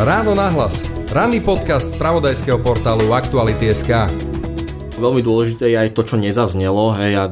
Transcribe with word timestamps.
Ráno 0.00 0.34
nahlas. 0.34 0.82
Ranný 1.14 1.38
podcast 1.38 1.94
z 1.94 1.98
pravodajského 2.00 2.58
portálu 2.58 3.14
Aktuality.sk 3.14 4.10
Veľmi 4.98 5.22
dôležité 5.22 5.70
je 5.70 5.78
aj 5.78 5.94
to, 5.94 6.02
čo 6.02 6.16
nezaznelo. 6.18 6.96
Hej, 6.98 7.12
a 7.14 7.24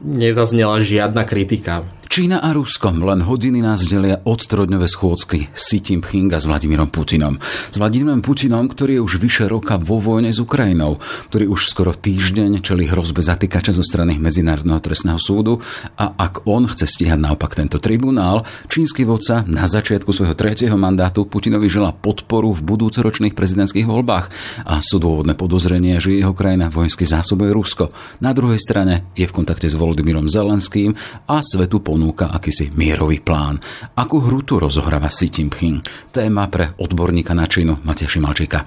nezaznela 0.00 0.80
žiadna 0.80 1.28
kritika 1.28 1.84
Čína 2.08 2.40
a 2.40 2.56
Rusko 2.56 2.88
len 3.04 3.20
hodiny 3.20 3.60
nás 3.60 3.84
delia 3.84 4.24
od 4.24 4.40
trojdňové 4.40 4.88
schôdzky 4.88 5.52
Xi 5.52 5.76
Jinping 5.76 6.32
a 6.32 6.40
s 6.40 6.48
Vladimírom 6.48 6.88
Putinom. 6.88 7.36
S 7.68 7.76
Vladimírom 7.76 8.24
Putinom, 8.24 8.64
ktorý 8.64 8.96
je 8.96 9.04
už 9.04 9.14
vyše 9.20 9.44
roka 9.44 9.76
vo 9.76 10.00
vojne 10.00 10.32
s 10.32 10.40
Ukrajinou, 10.40 10.96
ktorý 11.28 11.52
už 11.52 11.68
skoro 11.68 11.92
týždeň 11.92 12.64
čeli 12.64 12.88
hrozbe 12.88 13.20
zatýkača 13.20 13.76
zo 13.76 13.84
strany 13.84 14.16
Medzinárodného 14.16 14.80
trestného 14.80 15.20
súdu 15.20 15.60
a 16.00 16.16
ak 16.16 16.48
on 16.48 16.64
chce 16.64 16.88
stíhať 16.88 17.20
naopak 17.20 17.52
tento 17.52 17.76
tribunál, 17.76 18.40
čínsky 18.72 19.04
vodca 19.04 19.44
na 19.44 19.68
začiatku 19.68 20.08
svojho 20.08 20.32
tretieho 20.32 20.80
mandátu 20.80 21.28
Putinovi 21.28 21.68
žela 21.68 21.92
podporu 21.92 22.56
v 22.56 22.64
budúcoročných 22.72 23.36
prezidentských 23.36 23.84
voľbách 23.84 24.32
a 24.64 24.80
sú 24.80 24.96
dôvodné 24.96 25.36
podozrenie, 25.36 26.00
že 26.00 26.16
jeho 26.16 26.32
krajina 26.32 26.72
vojensky 26.72 27.04
zásobuje 27.04 27.52
Rusko. 27.52 27.92
Na 28.24 28.32
druhej 28.32 28.56
strane 28.56 29.12
je 29.12 29.28
v 29.28 29.36
kontakte 29.36 29.68
s 29.68 29.76
Volodymyrom 29.76 30.32
Zelenským 30.32 30.96
a 31.28 31.44
svetu 31.44 31.84
ponúka 31.84 31.97
akýsi 32.06 32.70
mierový 32.78 33.18
plán. 33.18 33.58
Akú 33.98 34.22
hru 34.22 34.46
tu 34.46 34.62
rozohráva 34.62 35.10
Xi 35.10 35.26
Jinping? 35.26 35.82
Téma 36.14 36.46
pre 36.46 36.78
odborníka 36.78 37.34
na 37.34 37.50
Čínu 37.50 37.82
Matia 37.82 38.06
Šimalčíka. 38.06 38.62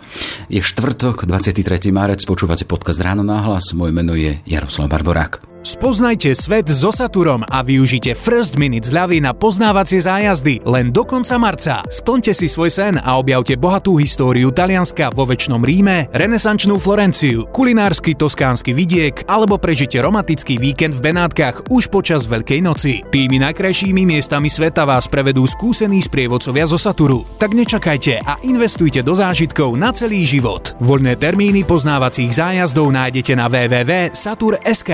Je 0.52 0.60
štvrtok, 0.60 1.24
23. 1.24 1.94
marec, 1.96 2.20
počúvate 2.28 2.68
podcast 2.68 3.00
Ráno 3.00 3.24
náhlas. 3.24 3.72
Moje 3.72 3.96
meno 3.96 4.18
je 4.18 4.44
Jaroslav 4.44 4.92
Barborák. 4.92 5.61
Spoznajte 5.72 6.36
svet 6.36 6.68
so 6.68 6.92
Saturom 6.92 7.48
a 7.48 7.64
využite 7.64 8.12
First 8.12 8.60
Minute 8.60 8.84
zľavy 8.84 9.24
na 9.24 9.32
poznávacie 9.32 10.04
zájazdy 10.04 10.68
len 10.68 10.92
do 10.92 11.08
konca 11.08 11.40
marca. 11.40 11.80
Splňte 11.88 12.36
si 12.36 12.52
svoj 12.52 12.68
sen 12.68 13.00
a 13.00 13.16
objavte 13.16 13.56
bohatú 13.56 13.96
históriu 13.96 14.52
Talianska 14.52 15.16
vo 15.16 15.24
väčšnom 15.24 15.64
Ríme, 15.64 16.12
renesančnú 16.12 16.76
Florenciu, 16.76 17.48
kulinársky 17.56 18.20
toskánsky 18.20 18.76
vidiek 18.76 19.24
alebo 19.32 19.56
prežite 19.56 19.96
romantický 20.04 20.60
víkend 20.60 21.00
v 21.00 21.08
Benátkach 21.08 21.64
už 21.72 21.88
počas 21.88 22.28
Veľkej 22.28 22.60
noci. 22.60 23.08
Tými 23.08 23.40
najkrajšími 23.40 24.04
miestami 24.04 24.52
sveta 24.52 24.84
vás 24.84 25.08
prevedú 25.08 25.48
skúsení 25.48 26.04
sprievodcovia 26.04 26.68
zo 26.68 26.76
Saturu. 26.76 27.24
Tak 27.40 27.56
nečakajte 27.56 28.20
a 28.20 28.44
investujte 28.44 29.08
do 29.08 29.16
zážitkov 29.16 29.80
na 29.80 29.96
celý 29.96 30.28
život. 30.28 30.76
Voľné 30.84 31.16
termíny 31.16 31.64
poznávacích 31.64 32.36
zájazdov 32.36 32.92
nájdete 32.92 33.40
na 33.40 33.48
www.satur.sk. 33.48 34.92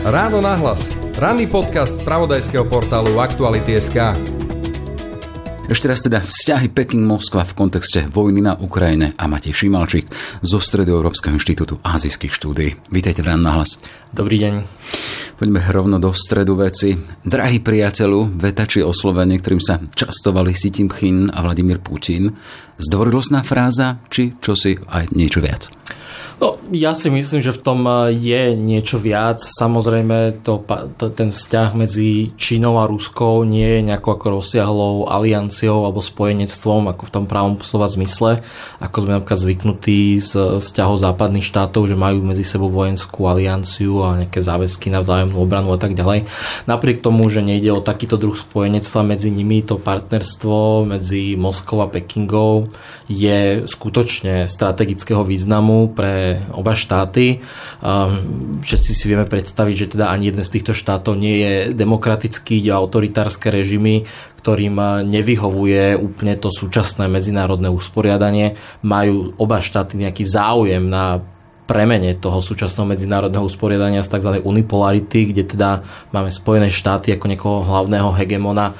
Ráno 0.00 0.40
nahlas. 0.40 0.88
Ranný 1.20 1.44
podcast 1.44 2.00
z 2.00 2.08
pravodajského 2.08 2.64
portálu 2.64 3.20
Aktuality.sk 3.20 4.16
ešte 5.70 5.86
raz 5.86 6.02
teda 6.02 6.18
vzťahy 6.18 6.66
Peking-Moskva 6.74 7.46
v 7.46 7.54
kontexte 7.54 8.02
vojny 8.10 8.42
na 8.42 8.58
Ukrajine 8.58 9.14
a 9.14 9.30
Matej 9.30 9.54
Šimalčík 9.54 10.10
zo 10.42 10.58
Stredu 10.58 10.98
Európskeho 10.98 11.38
inštitútu 11.38 11.78
azijských 11.86 12.34
štúdií. 12.34 12.74
Vítajte 12.90 13.22
v 13.22 13.30
Ráno 13.30 13.46
nahlas. 13.46 13.78
Dobrý 14.10 14.42
deň. 14.42 14.66
Poďme 15.38 15.62
rovno 15.70 16.02
do 16.02 16.10
stredu 16.10 16.58
veci. 16.58 16.98
Drahý 17.22 17.62
priateľu, 17.62 18.34
vetači 18.34 18.82
oslovenie, 18.82 19.38
ktorým 19.38 19.62
sa 19.62 19.78
častovali 19.78 20.50
Si 20.58 20.74
Jinping 20.74 21.30
a 21.30 21.38
Vladimír 21.38 21.78
Putin. 21.78 22.34
Zdvorilostná 22.82 23.46
fráza, 23.46 24.02
či 24.10 24.34
čosi 24.42 24.74
aj 24.74 25.14
niečo 25.14 25.38
viac? 25.38 25.70
No, 26.40 26.56
ja 26.72 26.96
si 26.96 27.12
myslím, 27.12 27.44
že 27.44 27.52
v 27.52 27.60
tom 27.60 27.80
eh, 27.84 28.16
je 28.16 28.42
niečo 28.56 28.96
viac. 28.96 29.44
Samozrejme, 29.44 30.40
to, 30.40 30.64
to, 30.96 31.12
ten 31.12 31.28
vzťah 31.32 31.76
medzi 31.76 32.32
Čínou 32.40 32.80
a 32.80 32.88
Ruskou 32.88 33.44
nie 33.44 33.78
je 33.78 33.80
nejakou 33.92 34.16
ako 34.16 34.40
rozsiahlou 34.40 35.10
alianciou 35.12 35.84
alebo 35.84 36.00
spojenectvom, 36.00 36.88
ako 36.88 37.02
v 37.06 37.12
tom 37.12 37.24
pravom 37.28 37.60
slova 37.60 37.86
zmysle, 37.90 38.40
ako 38.80 38.96
sme 39.04 39.20
napríklad 39.20 39.40
zvyknutí 39.40 40.16
z 40.16 40.60
vzťahov 40.64 40.96
západných 40.96 41.44
štátov, 41.44 41.90
že 41.90 41.96
majú 41.98 42.24
medzi 42.24 42.42
sebou 42.46 42.72
vojenskú 42.72 43.28
alianciu 43.28 44.00
a 44.00 44.24
nejaké 44.24 44.40
záväzky 44.40 44.88
na 44.88 45.04
vzájomnú 45.04 45.36
obranu 45.36 45.76
a 45.76 45.78
tak 45.78 45.92
ďalej. 45.92 46.24
Napriek 46.64 47.04
tomu, 47.04 47.28
že 47.28 47.44
nejde 47.44 47.68
o 47.74 47.84
takýto 47.84 48.16
druh 48.16 48.34
spojenectva 48.34 49.04
medzi 49.04 49.28
nimi, 49.28 49.60
to 49.60 49.76
partnerstvo 49.76 50.88
medzi 50.88 51.36
Moskou 51.36 51.84
a 51.84 51.88
Pekingou 51.90 52.72
je 53.10 53.66
skutočne 53.66 54.46
strategického 54.46 55.26
významu 55.26 55.92
pre 56.00 56.40
oba 56.56 56.72
štáty. 56.72 57.44
Všetci 58.64 58.92
si 58.96 59.04
vieme 59.04 59.28
predstaviť, 59.28 59.74
že 59.76 59.90
teda 59.92 60.08
ani 60.08 60.32
jeden 60.32 60.40
z 60.40 60.56
týchto 60.56 60.72
štátov 60.72 61.12
nie 61.12 61.44
je 61.44 61.54
demokratický, 61.76 62.56
ide 62.56 62.72
autoritárske 62.72 63.52
režimy, 63.52 64.08
ktorým 64.40 65.04
nevyhovuje 65.04 66.00
úplne 66.00 66.40
to 66.40 66.48
súčasné 66.48 67.04
medzinárodné 67.12 67.68
usporiadanie. 67.68 68.56
Majú 68.80 69.36
oba 69.36 69.60
štáty 69.60 70.00
nejaký 70.00 70.24
záujem 70.24 70.88
na 70.88 71.20
premene 71.68 72.16
toho 72.16 72.40
súčasného 72.40 72.88
medzinárodného 72.88 73.44
usporiadania 73.44 74.00
z 74.00 74.16
tzv. 74.16 74.40
unipolarity, 74.40 75.36
kde 75.36 75.44
teda 75.44 75.84
máme 76.16 76.32
Spojené 76.32 76.72
štáty 76.72 77.12
ako 77.12 77.28
niekoho 77.28 77.62
hlavného 77.62 78.16
hegemona 78.16 78.72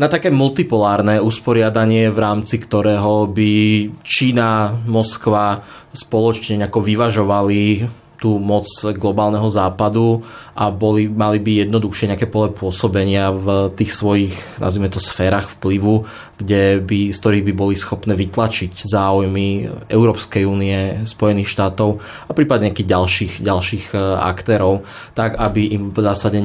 na 0.00 0.08
také 0.08 0.32
multipolárne 0.32 1.20
usporiadanie, 1.20 2.08
v 2.08 2.18
rámci 2.24 2.56
ktorého 2.56 3.28
by 3.28 3.52
Čína, 4.00 4.80
Moskva 4.88 5.60
spoločne 5.92 6.64
nejako 6.64 6.80
vyvažovali 6.80 7.84
tú 8.16 8.40
moc 8.40 8.64
globálneho 8.96 9.48
západu 9.52 10.24
a 10.60 10.68
boli, 10.68 11.08
mali 11.08 11.40
by 11.40 11.64
jednoduchšie 11.64 12.12
nejaké 12.12 12.28
pole 12.28 12.52
pôsobenia 12.52 13.32
v 13.32 13.72
tých 13.72 13.96
svojich, 13.96 14.60
nazvime 14.60 14.92
to, 14.92 15.00
sférach 15.00 15.48
vplyvu, 15.56 16.04
kde 16.36 16.84
by, 16.84 17.12
z 17.12 17.16
ktorých 17.16 17.44
by 17.48 17.52
boli 17.56 17.74
schopné 17.80 18.12
vytlačiť 18.12 18.84
záujmy 18.84 19.72
Európskej 19.88 20.44
únie, 20.44 21.08
Spojených 21.08 21.48
štátov 21.48 22.04
a 22.28 22.30
prípadne 22.36 22.68
nejakých 22.68 22.92
ďalších, 22.92 23.32
ďalších 23.40 23.86
e, 23.92 23.98
aktérov, 24.20 24.84
tak 25.16 25.40
aby 25.40 25.72
im 25.80 25.82
v 25.96 25.98
zásade 26.04 26.44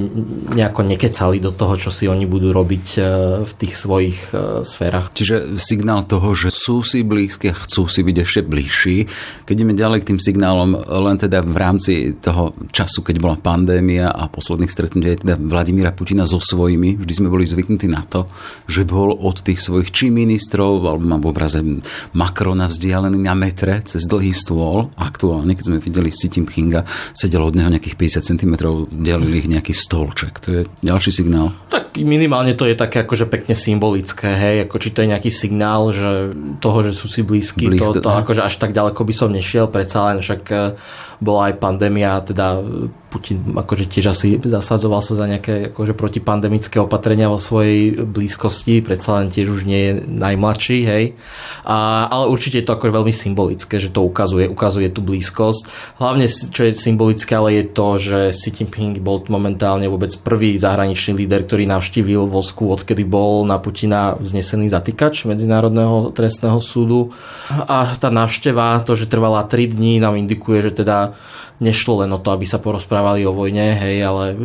nejako 0.56 0.88
nekecali 0.88 1.44
do 1.44 1.52
toho, 1.52 1.76
čo 1.76 1.92
si 1.92 2.08
oni 2.08 2.24
budú 2.24 2.56
robiť 2.56 2.86
e, 2.96 3.00
v 3.44 3.52
tých 3.60 3.74
svojich 3.76 4.20
e, 4.32 4.64
sférach. 4.64 5.12
Čiže 5.12 5.60
signál 5.60 6.08
toho, 6.08 6.32
že 6.32 6.56
sú 6.56 6.88
si 6.88 7.04
blízki 7.04 7.52
a 7.52 7.56
chcú 7.56 7.92
si 7.92 8.00
byť 8.00 8.18
ešte 8.24 8.42
bližší. 8.48 8.98
Keď 9.44 9.56
ideme 9.56 9.76
ďalej 9.76 10.04
k 10.04 10.16
tým 10.16 10.20
signálom, 10.24 10.80
len 10.80 11.20
teda 11.20 11.44
v 11.44 11.58
rámci 11.60 11.94
toho 12.20 12.56
času, 12.72 13.04
keď 13.04 13.16
bola 13.20 13.36
pandémia 13.40 14.05
a 14.10 14.30
posledných 14.30 14.72
stretnutí 14.72 15.22
teda 15.22 15.38
Vladimíra 15.40 15.94
Putina 15.94 16.26
so 16.26 16.42
svojimi, 16.42 16.98
vždy 17.00 17.14
sme 17.14 17.30
boli 17.32 17.46
zvyknutí 17.48 17.88
na 17.90 18.04
to, 18.06 18.30
že 18.66 18.86
bol 18.86 19.14
od 19.14 19.42
tých 19.42 19.62
svojich 19.62 19.90
či 19.94 20.10
ministrov, 20.10 20.82
alebo 20.86 21.06
mám 21.06 21.22
v 21.22 21.30
obraze 21.30 21.60
Macrona 22.14 22.68
vzdialený 22.70 23.20
na 23.22 23.34
metre 23.34 23.82
cez 23.86 24.06
dlhý 24.06 24.32
stôl. 24.32 24.92
Aktuálne, 24.98 25.54
keď 25.54 25.64
sme 25.66 25.78
videli 25.84 26.10
Xi 26.12 26.28
Jinpinga, 26.32 26.86
sedel 27.14 27.44
od 27.46 27.56
neho 27.56 27.70
nejakých 27.72 27.96
50 28.22 28.30
cm, 28.36 28.54
delili 28.92 29.42
ich 29.44 29.50
nejaký 29.50 29.74
stolček. 29.74 30.34
To 30.46 30.48
je 30.52 30.62
ďalší 30.82 31.12
signál. 31.14 31.54
Tak 31.70 31.98
minimálne 32.02 32.58
to 32.58 32.68
je 32.68 32.76
také 32.76 33.08
akože 33.08 33.30
pekne 33.32 33.56
symbolické, 33.56 34.36
hej, 34.36 34.56
ako 34.68 34.76
či 34.82 34.90
to 34.92 35.02
je 35.04 35.12
nejaký 35.12 35.32
signál, 35.32 35.90
že 35.96 36.36
toho, 36.60 36.80
že 36.84 36.92
sú 36.92 37.08
si 37.08 37.22
blízki, 37.24 37.72
Blízko, 37.72 38.00
to, 38.00 38.04
to 38.04 38.12
akože 38.12 38.42
až 38.44 38.56
tak 38.60 38.76
ďaleko 38.76 39.02
by 39.02 39.14
som 39.16 39.30
nešiel, 39.32 39.72
predsa 39.72 40.12
len 40.12 40.20
však 40.20 40.44
bola 41.24 41.52
aj 41.52 41.54
pandémia, 41.60 42.20
teda 42.24 42.60
Putin 43.16 43.56
akože 43.56 43.88
tiež 43.88 44.12
asi 44.12 44.36
zasadzoval 44.44 45.00
sa 45.00 45.16
za 45.16 45.24
nejaké 45.24 45.72
akože 45.72 45.96
protipandemické 45.96 46.84
opatrenia 46.84 47.32
vo 47.32 47.40
svojej 47.40 48.04
blízkosti, 48.04 48.84
predsa 48.84 49.24
len 49.24 49.32
tiež 49.32 49.48
už 49.56 49.64
nie 49.64 49.80
je 49.80 49.94
najmladší, 50.04 50.78
hej. 50.84 51.16
A, 51.64 52.12
ale 52.12 52.28
určite 52.28 52.60
je 52.60 52.68
to 52.68 52.76
ako 52.76 52.92
veľmi 52.92 53.16
symbolické, 53.16 53.80
že 53.80 53.96
to 53.96 54.04
ukazuje, 54.04 54.52
ukazuje 54.52 54.92
tú 54.92 55.00
blízkosť. 55.00 55.96
Hlavne, 55.96 56.28
čo 56.28 56.68
je 56.68 56.76
symbolické, 56.76 57.40
ale 57.40 57.64
je 57.64 57.66
to, 57.72 57.88
že 57.96 58.20
Xi 58.36 58.52
Jinping 58.52 59.00
bol 59.00 59.24
momentálne 59.32 59.88
vôbec 59.88 60.12
prvý 60.20 60.60
zahraničný 60.60 61.16
líder, 61.16 61.48
ktorý 61.48 61.64
navštívil 61.72 62.28
Vosku, 62.28 62.68
odkedy 62.68 63.08
bol 63.08 63.48
na 63.48 63.56
Putina 63.64 64.20
vznesený 64.20 64.68
zatýkač 64.68 65.24
Medzinárodného 65.24 66.12
trestného 66.12 66.60
súdu. 66.60 67.16
A 67.48 67.96
tá 67.96 68.12
návšteva, 68.12 68.84
to, 68.84 69.00
že 69.00 69.08
trvala 69.08 69.48
3 69.48 69.72
dní, 69.72 70.04
nám 70.04 70.20
indikuje, 70.20 70.68
že 70.68 70.84
teda 70.84 71.16
nešlo 71.64 72.04
len 72.04 72.12
o 72.12 72.20
to, 72.20 72.36
aby 72.36 72.44
sa 72.44 72.60
porozprávali 72.60 73.24
o 73.24 73.32
vojne, 73.32 73.80
hej, 73.80 74.04
ale 74.04 74.36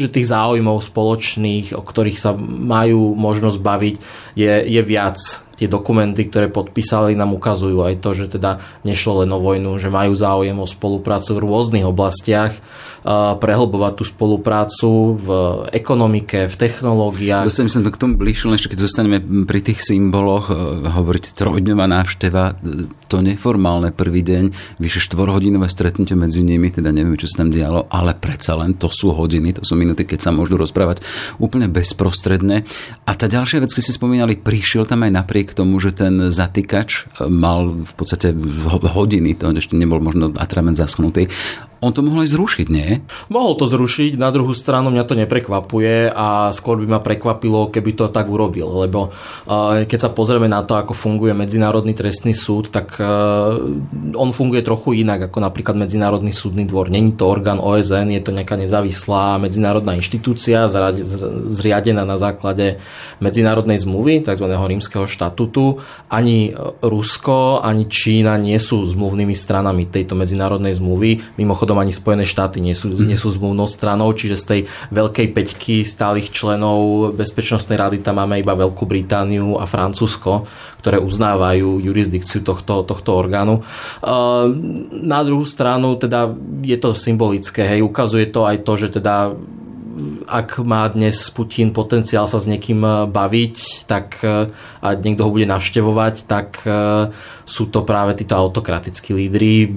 že 0.00 0.08
tých 0.08 0.32
záujmov 0.32 0.80
spoločných, 0.80 1.76
o 1.76 1.82
ktorých 1.84 2.18
sa 2.18 2.32
majú 2.38 3.12
možnosť 3.12 3.58
baviť, 3.60 3.94
je, 4.32 4.52
je 4.64 4.82
viac 4.84 5.43
tie 5.54 5.70
dokumenty, 5.70 6.26
ktoré 6.28 6.50
podpísali, 6.50 7.18
nám 7.18 7.34
ukazujú 7.34 7.82
aj 7.86 7.94
to, 8.02 8.10
že 8.14 8.26
teda 8.38 8.62
nešlo 8.82 9.26
len 9.26 9.30
o 9.34 9.38
vojnu, 9.40 9.78
že 9.78 9.90
majú 9.90 10.12
záujem 10.14 10.56
o 10.58 10.66
spoluprácu 10.66 11.38
v 11.38 11.42
rôznych 11.42 11.86
oblastiach, 11.86 12.58
prehlbovať 13.36 13.92
tú 14.00 14.04
spoluprácu 14.08 14.88
v 15.20 15.28
ekonomike, 15.76 16.48
v 16.48 16.56
technológiách. 16.56 17.44
Dostanem 17.44 17.68
sa 17.68 17.84
k 17.84 18.00
tomu 18.00 18.16
bližšie, 18.16 18.56
ešte 18.56 18.72
keď 18.72 18.78
zostaneme 18.80 19.18
pri 19.44 19.60
tých 19.60 19.84
symboloch, 19.84 20.48
e, 20.48 20.56
hovoriť 20.88 21.36
trojdňová 21.36 21.84
návšteva, 21.84 22.56
e, 22.56 22.88
to 23.12 23.20
neformálne 23.20 23.92
prvý 23.92 24.24
deň, 24.24 24.44
vyše 24.80 25.04
štvorhodinové 25.04 25.68
stretnutie 25.68 26.16
medzi 26.16 26.40
nimi, 26.40 26.72
teda 26.72 26.96
neviem, 26.96 27.20
čo 27.20 27.28
sa 27.28 27.44
tam 27.44 27.52
dialo, 27.52 27.84
ale 27.92 28.16
predsa 28.16 28.56
len 28.56 28.72
to 28.72 28.88
sú 28.88 29.12
hodiny, 29.12 29.52
to 29.52 29.68
sú 29.68 29.76
minúty, 29.76 30.08
keď 30.08 30.24
sa 30.24 30.30
môžu 30.32 30.56
rozprávať 30.56 31.04
úplne 31.36 31.68
bezprostredne. 31.68 32.64
A 33.04 33.12
tá 33.12 33.28
ďalšia 33.28 33.60
vec, 33.60 33.68
keď 33.76 33.84
ste 33.84 34.00
spomínali, 34.00 34.40
prišiel 34.40 34.88
tam 34.88 35.04
aj 35.04 35.12
napriek 35.12 35.43
tomu, 35.52 35.76
že 35.76 35.92
ten 35.92 36.32
zatýkač 36.32 36.88
e, 37.20 37.28
mal 37.28 37.84
v 37.84 37.92
podstate 37.92 38.32
hodiny, 38.88 39.36
to 39.36 39.52
ešte 39.52 39.76
nebol 39.76 40.00
možno 40.00 40.32
atrament 40.40 40.80
zaschnutý, 40.80 41.28
on 41.84 41.92
to 41.92 42.00
mohol 42.00 42.24
aj 42.24 42.32
zrušiť, 42.32 42.66
nie? 42.72 43.04
Mohol 43.28 43.52
to 43.60 43.64
zrušiť, 43.68 44.16
na 44.16 44.32
druhú 44.32 44.56
stranu 44.56 44.88
mňa 44.88 45.04
to 45.04 45.14
neprekvapuje 45.20 46.08
a 46.08 46.48
skôr 46.56 46.80
by 46.80 46.96
ma 46.96 47.00
prekvapilo, 47.04 47.68
keby 47.68 47.92
to 47.92 48.08
tak 48.08 48.26
urobil, 48.32 48.80
lebo 48.80 49.12
uh, 49.12 49.84
keď 49.84 50.08
sa 50.08 50.10
pozrieme 50.10 50.48
na 50.48 50.64
to, 50.64 50.80
ako 50.80 50.96
funguje 50.96 51.36
Medzinárodný 51.36 51.92
trestný 51.92 52.32
súd, 52.32 52.72
tak 52.72 52.96
uh, 52.96 53.60
on 54.16 54.30
funguje 54.32 54.64
trochu 54.64 55.04
inak 55.04 55.28
ako 55.28 55.44
napríklad 55.44 55.76
Medzinárodný 55.76 56.32
súdny 56.32 56.64
dvor. 56.64 56.88
Není 56.88 57.20
to 57.20 57.28
orgán 57.28 57.60
OSN, 57.60 58.08
je 58.16 58.22
to 58.24 58.32
nejaká 58.32 58.56
nezávislá 58.56 59.36
medzinárodná 59.36 59.92
inštitúcia 59.98 60.66
zriadená 61.50 62.08
na 62.08 62.16
základe 62.16 62.80
medzinárodnej 63.20 63.82
zmluvy, 63.82 64.24
tzv. 64.24 64.46
rímskeho 64.48 65.04
štatútu. 65.04 65.82
Ani 66.08 66.54
Rusko, 66.80 67.60
ani 67.60 67.90
Čína 67.90 68.38
nie 68.40 68.56
sú 68.56 68.86
zmluvnými 68.86 69.34
stranami 69.34 69.90
tejto 69.90 70.14
medzinárodnej 70.14 70.78
zmluvy. 70.78 71.36
Mimochodom 71.36 71.73
mimochodom 71.74 71.82
ani 71.82 71.92
Spojené 71.92 72.24
štáty 72.24 72.62
nie 72.62 72.78
sú, 72.78 72.94
nie 72.94 73.18
sú 73.18 73.34
zmluvnou 73.34 73.66
stranou, 73.66 74.14
čiže 74.14 74.36
z 74.38 74.44
tej 74.46 74.60
veľkej 74.94 75.26
peťky 75.34 75.76
stálych 75.82 76.30
členov 76.30 77.10
Bezpečnostnej 77.18 77.74
rady 77.74 77.98
tam 77.98 78.22
máme 78.22 78.38
iba 78.38 78.54
Veľkú 78.54 78.86
Britániu 78.86 79.58
a 79.58 79.66
Francúzsko, 79.66 80.46
ktoré 80.78 81.02
uznávajú 81.02 81.82
jurisdikciu 81.82 82.46
tohto, 82.46 82.86
tohto 82.86 83.10
orgánu. 83.18 83.66
Na 84.94 85.20
druhú 85.26 85.42
stranu 85.42 85.98
teda 85.98 86.30
je 86.62 86.78
to 86.78 86.94
symbolické, 86.94 87.66
hej, 87.66 87.80
ukazuje 87.82 88.30
to 88.30 88.46
aj 88.46 88.62
to, 88.62 88.72
že 88.78 88.88
teda 89.02 89.34
ak 90.26 90.62
má 90.64 90.86
dnes 90.90 91.16
Putin 91.30 91.70
potenciál 91.70 92.26
sa 92.26 92.42
s 92.42 92.48
niekým 92.50 93.10
baviť, 93.10 93.86
tak 93.86 94.20
a 94.84 94.88
niekto 94.94 95.24
ho 95.24 95.30
bude 95.32 95.48
navštevovať, 95.48 96.28
tak 96.28 96.60
sú 97.44 97.68
to 97.68 97.84
práve 97.84 98.16
títo 98.16 98.36
autokratickí 98.36 99.12
lídry. 99.12 99.68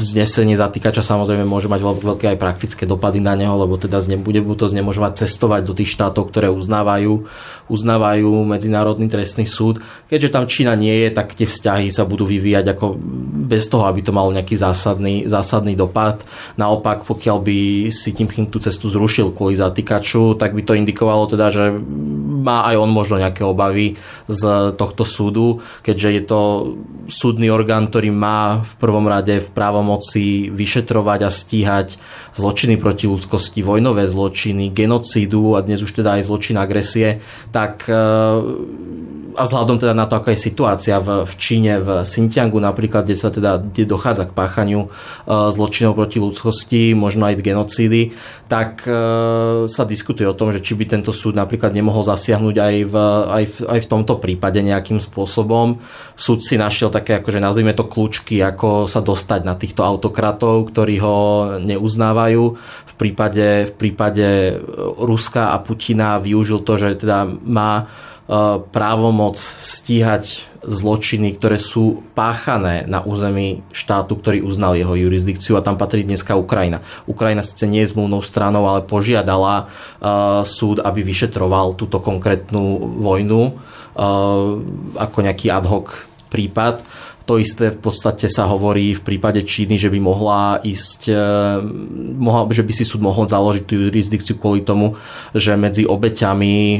Vznesenie 0.00 0.56
zatýkača 0.56 1.04
samozrejme 1.04 1.44
môže 1.44 1.68
mať 1.68 1.80
veľké 1.84 2.32
aj 2.32 2.38
praktické 2.40 2.82
dopady 2.88 3.20
na 3.20 3.36
neho, 3.36 3.52
lebo 3.56 3.76
teda 3.76 4.00
bude 4.16 4.40
mu 4.40 4.56
to 4.56 4.68
znemožovať 4.68 5.24
cestovať 5.24 5.62
do 5.68 5.76
tých 5.76 5.92
štátov, 5.92 6.32
ktoré 6.32 6.48
uznávajú, 6.48 7.28
uznávajú 7.68 8.30
Medzinárodný 8.48 9.12
trestný 9.12 9.44
súd. 9.44 9.84
Keďže 10.08 10.32
tam 10.32 10.48
Čína 10.48 10.72
nie 10.72 11.04
je, 11.04 11.08
tak 11.12 11.36
tie 11.36 11.44
vzťahy 11.44 11.92
sa 11.92 12.08
budú 12.08 12.24
vyvíjať 12.24 12.72
ako 12.72 12.96
bez 13.48 13.68
toho, 13.68 13.84
aby 13.84 14.00
to 14.00 14.16
malo 14.16 14.32
nejaký 14.32 14.56
zásadný, 14.56 15.28
zásadný 15.28 15.76
dopad. 15.76 16.24
Naopak, 16.56 17.04
pokiaľ 17.04 17.38
by 17.44 17.58
si 17.92 18.16
Tim 18.16 18.28
King 18.28 18.48
tú 18.48 18.56
cestu 18.56 18.88
zrušil 18.88 19.36
kvôli 19.36 19.51
zatýkaču, 19.54 20.34
tak 20.36 20.56
by 20.56 20.62
to 20.64 20.76
indikovalo 20.76 21.28
teda, 21.28 21.46
že 21.52 21.64
má 22.42 22.66
aj 22.66 22.76
on 22.82 22.90
možno 22.90 23.22
nejaké 23.22 23.46
obavy 23.46 23.94
z 24.26 24.42
tohto 24.74 25.06
súdu, 25.06 25.62
keďže 25.86 26.08
je 26.10 26.22
to 26.26 26.40
súdny 27.06 27.46
orgán, 27.48 27.86
ktorý 27.86 28.10
má 28.10 28.66
v 28.66 28.72
prvom 28.82 29.06
rade 29.06 29.38
v 29.38 29.48
právomoci 29.54 30.50
vyšetrovať 30.50 31.20
a 31.22 31.30
stíhať 31.30 31.88
zločiny 32.34 32.78
proti 32.78 33.06
ľudskosti, 33.06 33.62
vojnové 33.62 34.10
zločiny, 34.10 34.74
genocídu 34.74 35.54
a 35.54 35.62
dnes 35.62 35.82
už 35.82 36.02
teda 36.02 36.18
aj 36.18 36.26
zločin 36.26 36.58
agresie, 36.58 37.22
tak 37.54 37.86
e, 37.86 37.94
a 39.32 39.42
vzhľadom 39.48 39.80
teda 39.80 39.94
na 39.96 40.04
to, 40.04 40.20
aká 40.20 40.36
je 40.36 40.44
situácia 40.44 41.00
v, 41.00 41.24
v 41.24 41.32
Číne, 41.40 41.80
v 41.80 42.04
Xinjiangu 42.04 42.60
napríklad, 42.60 43.08
kde 43.08 43.16
sa 43.16 43.32
teda 43.32 43.60
kde 43.60 43.88
dochádza 43.88 44.28
k 44.28 44.36
páchaniu 44.36 44.88
uh, 44.88 45.48
zločinov 45.48 45.96
proti 45.96 46.20
ľudskosti, 46.20 46.92
možno 46.92 47.28
aj 47.28 47.40
genocídy, 47.40 48.12
tak 48.52 48.84
uh, 48.84 48.92
sa 49.70 49.82
diskutuje 49.86 50.26
o 50.28 50.36
tom, 50.36 50.50
že 50.50 50.62
či 50.62 50.78
by 50.78 50.84
tento 50.88 51.14
súd 51.14 51.38
napríklad 51.38 51.70
nemohol 51.70 52.04
zasiahnuť 52.06 52.56
aj 52.58 52.74
v, 52.86 52.94
aj 53.28 53.44
v, 53.46 53.56
aj 53.68 53.80
v 53.82 53.90
tomto 53.90 54.14
prípade 54.18 54.60
nejakým 54.62 54.98
spôsobom. 54.98 55.80
Súd 56.18 56.44
si 56.44 56.60
našiel 56.60 56.90
také, 56.90 57.18
akože 57.18 57.42
nazvime 57.42 57.72
to 57.72 57.88
kľúčky, 57.88 58.40
ako 58.42 58.90
sa 58.90 59.00
dostať 59.00 59.40
na 59.42 59.54
týchto 59.58 59.82
autokratov, 59.82 60.70
ktorí 60.70 61.00
ho 61.02 61.16
neuznávajú. 61.62 62.44
V 62.86 62.94
prípade, 62.94 63.70
v 63.70 63.74
prípade 63.74 64.26
Ruska 65.00 65.54
a 65.54 65.60
Putina 65.62 66.20
využil 66.22 66.62
to, 66.62 66.78
že 66.78 67.02
teda 67.02 67.26
má 67.26 67.88
právomoc 68.72 69.36
stíhať 69.36 70.48
zločiny, 70.62 71.34
ktoré 71.36 71.58
sú 71.58 72.06
páchané 72.14 72.86
na 72.86 73.02
území 73.02 73.66
štátu, 73.74 74.14
ktorý 74.14 74.46
uznal 74.46 74.78
jeho 74.78 74.94
jurisdikciu 74.94 75.58
a 75.58 75.64
tam 75.64 75.74
patrí 75.74 76.06
dneska 76.06 76.38
Ukrajina. 76.38 76.86
Ukrajina 77.10 77.42
síce 77.42 77.66
nie 77.66 77.82
je 77.82 77.92
zmluvnou 77.92 78.22
stranou, 78.22 78.64
ale 78.70 78.86
požiadala 78.86 79.66
uh, 79.66 80.46
súd, 80.46 80.78
aby 80.78 81.02
vyšetroval 81.02 81.74
túto 81.74 81.98
konkrétnu 81.98 82.78
vojnu 83.02 83.42
uh, 83.42 83.52
ako 84.96 85.18
nejaký 85.18 85.50
ad 85.50 85.66
hoc 85.66 85.90
prípad. 86.30 86.80
To 87.26 87.38
isté 87.38 87.70
v 87.70 87.78
podstate 87.78 88.26
sa 88.26 88.50
hovorí 88.50 88.98
v 88.98 89.02
prípade 89.02 89.46
Číny, 89.46 89.78
že 89.78 89.86
by 89.86 89.98
mohla 90.02 90.58
ísť, 90.58 91.00
e, 91.06 91.24
mohla, 92.18 92.50
že 92.50 92.66
by 92.66 92.72
si 92.74 92.82
súd 92.82 92.98
mohol 92.98 93.30
založiť 93.30 93.62
tú 93.62 93.78
jurisdikciu 93.78 94.34
kvôli 94.38 94.66
tomu, 94.66 94.98
že 95.30 95.54
medzi 95.54 95.86
obeťami 95.86 96.54
e, 96.54 96.78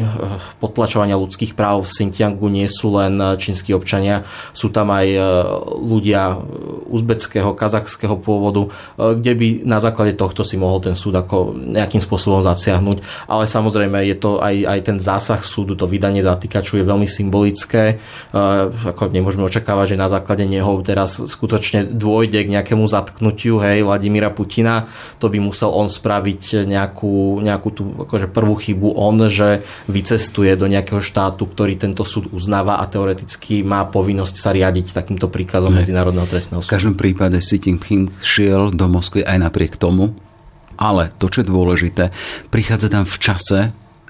potlačovania 0.59 1.15
ľudských 1.15 1.55
práv 1.55 1.87
v 1.87 1.95
Xinjiangu 1.95 2.51
nie 2.51 2.67
sú 2.67 2.99
len 2.99 3.23
čínsky 3.39 3.71
občania, 3.71 4.27
sú 4.51 4.75
tam 4.75 4.91
aj 4.91 5.07
e, 5.15 5.21
ľudia 5.79 6.43
uzbeckého, 6.91 7.55
kazachského 7.55 8.19
pôvodu, 8.19 8.69
kde 8.99 9.33
by 9.33 9.49
na 9.65 9.79
základe 9.79 10.19
tohto 10.19 10.43
si 10.43 10.59
mohol 10.59 10.83
ten 10.83 10.99
súd 10.99 11.17
ako 11.17 11.55
nejakým 11.55 12.03
spôsobom 12.03 12.43
zasiahnuť. 12.43 13.31
Ale 13.31 13.47
samozrejme 13.47 14.05
je 14.11 14.17
to 14.19 14.43
aj, 14.43 14.55
aj 14.67 14.81
ten 14.85 14.99
zásah 14.99 15.41
súdu, 15.41 15.79
to 15.79 15.89
vydanie 15.89 16.21
zatýkaču 16.21 16.83
je 16.83 16.85
veľmi 16.85 17.09
symbolické. 17.09 18.03
Ako 18.33 19.09
nemôžeme 19.09 19.47
očakávať, 19.47 19.95
že 19.95 20.01
na 20.01 20.09
základe 20.09 20.32
základe 20.33 20.49
neho 20.49 20.81
teraz 20.81 21.21
skutočne 21.21 21.93
dôjde 21.93 22.49
k 22.49 22.53
nejakému 22.57 22.89
zatknutiu 22.89 23.61
hej, 23.61 23.85
Vladimíra 23.85 24.33
Putina, 24.33 24.89
to 25.21 25.29
by 25.29 25.37
musel 25.37 25.77
on 25.77 25.93
spraviť 25.93 26.65
nejakú, 26.65 27.45
nejakú 27.45 27.69
tú 27.69 27.85
akože 28.09 28.33
prvú 28.33 28.57
chybu 28.57 28.97
on, 28.97 29.29
že 29.29 29.61
vycestuje 29.93 30.57
do 30.57 30.65
nejakého 30.73 31.05
štátu, 31.05 31.45
ktorý 31.45 31.77
tento 31.77 32.01
súd 32.01 32.33
uznáva 32.33 32.81
a 32.81 32.89
teoreticky 32.89 33.61
má 33.61 33.85
povinnosť 33.85 34.37
sa 34.41 34.57
riadiť 34.57 34.97
takýmto 34.97 35.29
príkazom 35.29 35.69
ne. 35.69 35.85
Medzinárodného 35.85 36.25
trestného 36.25 36.65
súdu. 36.65 36.73
V 36.73 36.77
každom 36.81 36.97
prípade 36.97 37.37
Xi 37.37 37.61
Jinping 37.61 38.09
šiel 38.25 38.73
do 38.73 38.89
Moskvy 38.89 39.21
aj 39.29 39.37
napriek 39.53 39.77
tomu, 39.77 40.17
ale 40.81 41.13
to, 41.21 41.29
čo 41.29 41.45
je 41.45 41.53
dôležité, 41.53 42.09
prichádza 42.49 42.89
tam 42.89 43.05
v 43.05 43.17
čase, 43.21 43.61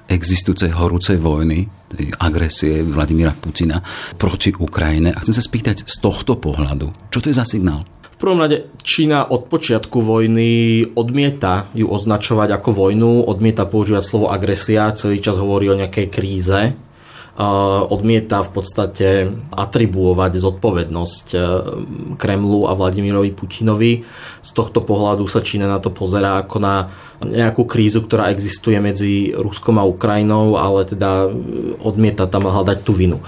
existujúcej 0.07 0.71
horúcej 0.71 1.19
vojny, 1.19 1.67
agresie 2.19 2.81
Vladimíra 2.81 3.33
Putina 3.33 3.81
proti 4.17 4.53
Ukrajine. 4.53 5.13
A 5.13 5.21
chcem 5.21 5.35
sa 5.35 5.43
spýtať 5.43 5.85
z 5.85 5.95
tohto 6.01 6.37
pohľadu, 6.37 6.91
čo 7.13 7.21
to 7.21 7.29
je 7.29 7.37
za 7.37 7.45
signál? 7.45 7.85
Prvom 8.23 8.39
rade 8.39 8.71
Čína 8.79 9.35
od 9.35 9.51
počiatku 9.51 9.99
vojny 9.99 10.87
odmieta 10.95 11.67
ju 11.75 11.91
označovať 11.91 12.55
ako 12.55 12.71
vojnu, 12.71 13.27
odmieta 13.27 13.67
používať 13.67 13.99
slovo 13.99 14.31
agresia, 14.31 14.95
celý 14.95 15.19
čas 15.19 15.35
hovorí 15.35 15.67
o 15.67 15.75
nejakej 15.75 16.07
kríze 16.07 16.71
odmieta 17.89 18.45
v 18.45 18.51
podstate 18.53 19.07
atribuovať 19.49 20.37
zodpovednosť 20.37 21.27
e, 21.33 21.37
Kremlu 22.13 22.69
a 22.69 22.77
Vladimirovi 22.77 23.33
Putinovi. 23.33 24.05
Z 24.45 24.49
tohto 24.53 24.85
pohľadu 24.85 25.25
sa 25.25 25.41
Čína 25.41 25.65
na 25.65 25.81
to 25.81 25.89
pozerá 25.89 26.37
ako 26.45 26.61
na 26.61 26.93
nejakú 27.23 27.63
krízu, 27.63 28.03
ktorá 28.03 28.29
existuje 28.35 28.75
medzi 28.83 29.31
Ruskom 29.31 29.79
a 29.79 29.87
Ukrajinou, 29.87 30.59
ale 30.59 30.83
teda 30.83 31.31
odmieta 31.79 32.27
tam 32.27 32.51
hľadať 32.51 32.83
tú 32.83 32.91
vinu. 32.91 33.23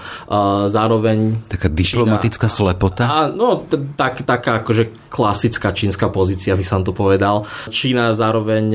Zároveň... 0.68 1.48
Taká 1.48 1.72
diplomatická 1.72 2.52
Čína, 2.52 2.58
slepota? 2.60 3.04
A, 3.08 3.20
no, 3.32 3.64
tak, 3.96 4.28
taká 4.28 4.60
akože 4.62 5.08
klasická 5.08 5.72
čínska 5.72 6.12
pozícia, 6.12 6.60
by 6.60 6.66
som 6.68 6.84
to 6.84 6.92
povedal. 6.92 7.48
Čína 7.72 8.12
zároveň 8.12 8.66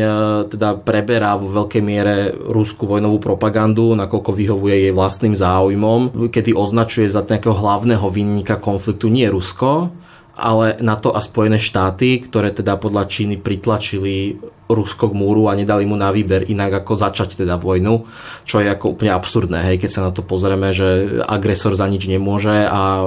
teda 0.48 0.80
preberá 0.80 1.36
vo 1.36 1.52
veľkej 1.52 1.82
miere 1.84 2.32
rúskú 2.32 2.88
vojnovú 2.88 3.20
propagandu, 3.20 3.92
nakoľko 3.92 4.32
vyhovuje 4.32 4.88
jej 4.88 4.92
vlastným 5.20 5.36
záujmom, 5.36 6.32
kedy 6.32 6.56
označuje 6.56 7.12
za 7.12 7.20
nejakého 7.20 7.52
hlavného 7.52 8.08
vinníka 8.08 8.56
konfliktu 8.56 9.12
nie 9.12 9.28
Rusko, 9.28 9.92
ale 10.32 10.80
NATO 10.80 11.12
a 11.12 11.20
Spojené 11.20 11.60
štáty, 11.60 12.24
ktoré 12.24 12.56
teda 12.56 12.80
podľa 12.80 13.04
Číny 13.04 13.36
pritlačili 13.36 14.40
Rusko 14.64 15.12
k 15.12 15.18
múru 15.20 15.52
a 15.52 15.58
nedali 15.60 15.84
mu 15.84 15.92
na 15.92 16.08
výber 16.08 16.48
inak 16.48 16.80
ako 16.80 16.96
začať 16.96 17.44
teda 17.44 17.60
vojnu, 17.60 18.08
čo 18.48 18.64
je 18.64 18.72
ako 18.72 18.96
úplne 18.96 19.12
absurdné, 19.12 19.60
hej, 19.60 19.76
keď 19.76 19.90
sa 19.92 20.08
na 20.08 20.10
to 20.16 20.24
pozrieme, 20.24 20.72
že 20.72 21.20
agresor 21.20 21.76
za 21.76 21.84
nič 21.84 22.08
nemôže 22.08 22.64
a 22.64 23.04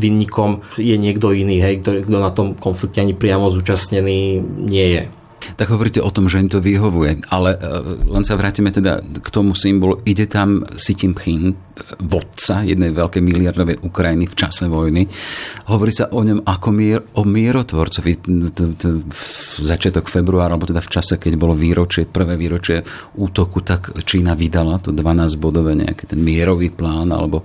vinníkom 0.00 0.64
je 0.80 0.96
niekto 0.96 1.36
iný, 1.36 1.60
hej, 1.60 1.84
kto, 1.84 2.08
kto 2.08 2.16
na 2.16 2.32
tom 2.32 2.56
konflikte 2.56 3.04
ani 3.04 3.12
priamo 3.12 3.52
zúčastnený 3.52 4.40
nie 4.64 4.86
je. 4.96 5.19
Tak 5.56 5.72
hovoríte 5.72 6.04
o 6.04 6.10
tom, 6.12 6.28
že 6.28 6.40
im 6.40 6.52
to 6.52 6.60
vyhovuje, 6.60 7.26
ale 7.32 7.56
e, 7.56 7.58
len 8.08 8.24
sa 8.24 8.36
vrátime 8.36 8.72
teda 8.72 9.00
k 9.00 9.28
tomu 9.32 9.56
symbolu. 9.56 10.04
Ide 10.04 10.28
tam 10.28 10.64
Xi 10.76 10.92
Jinping, 10.96 11.70
vodca 12.00 12.62
jednej 12.64 12.92
veľkej 12.92 13.22
miliardovej 13.24 13.80
Ukrajiny 13.84 14.28
v 14.28 14.34
čase 14.36 14.68
vojny. 14.68 15.08
Hovorí 15.72 15.92
sa 15.92 16.12
o 16.12 16.20
ňom 16.20 16.44
ako 16.44 16.68
mier, 16.72 17.00
o 17.16 17.22
mierotvorcovi. 17.24 18.12
V 19.10 19.60
začiatok 19.60 20.08
februára, 20.08 20.54
alebo 20.54 20.68
teda 20.68 20.84
v 20.84 20.92
čase, 20.92 21.16
keď 21.16 21.40
bolo 21.40 21.56
výročie, 21.56 22.04
prvé 22.08 22.36
výročie 22.36 22.84
útoku, 23.16 23.64
tak 23.64 23.96
Čína 24.04 24.36
vydala 24.36 24.80
to 24.80 24.92
12-bodové 24.92 25.76
nejaký 25.76 26.04
ten 26.10 26.20
mierový 26.20 26.72
plán, 26.72 27.12
alebo 27.12 27.44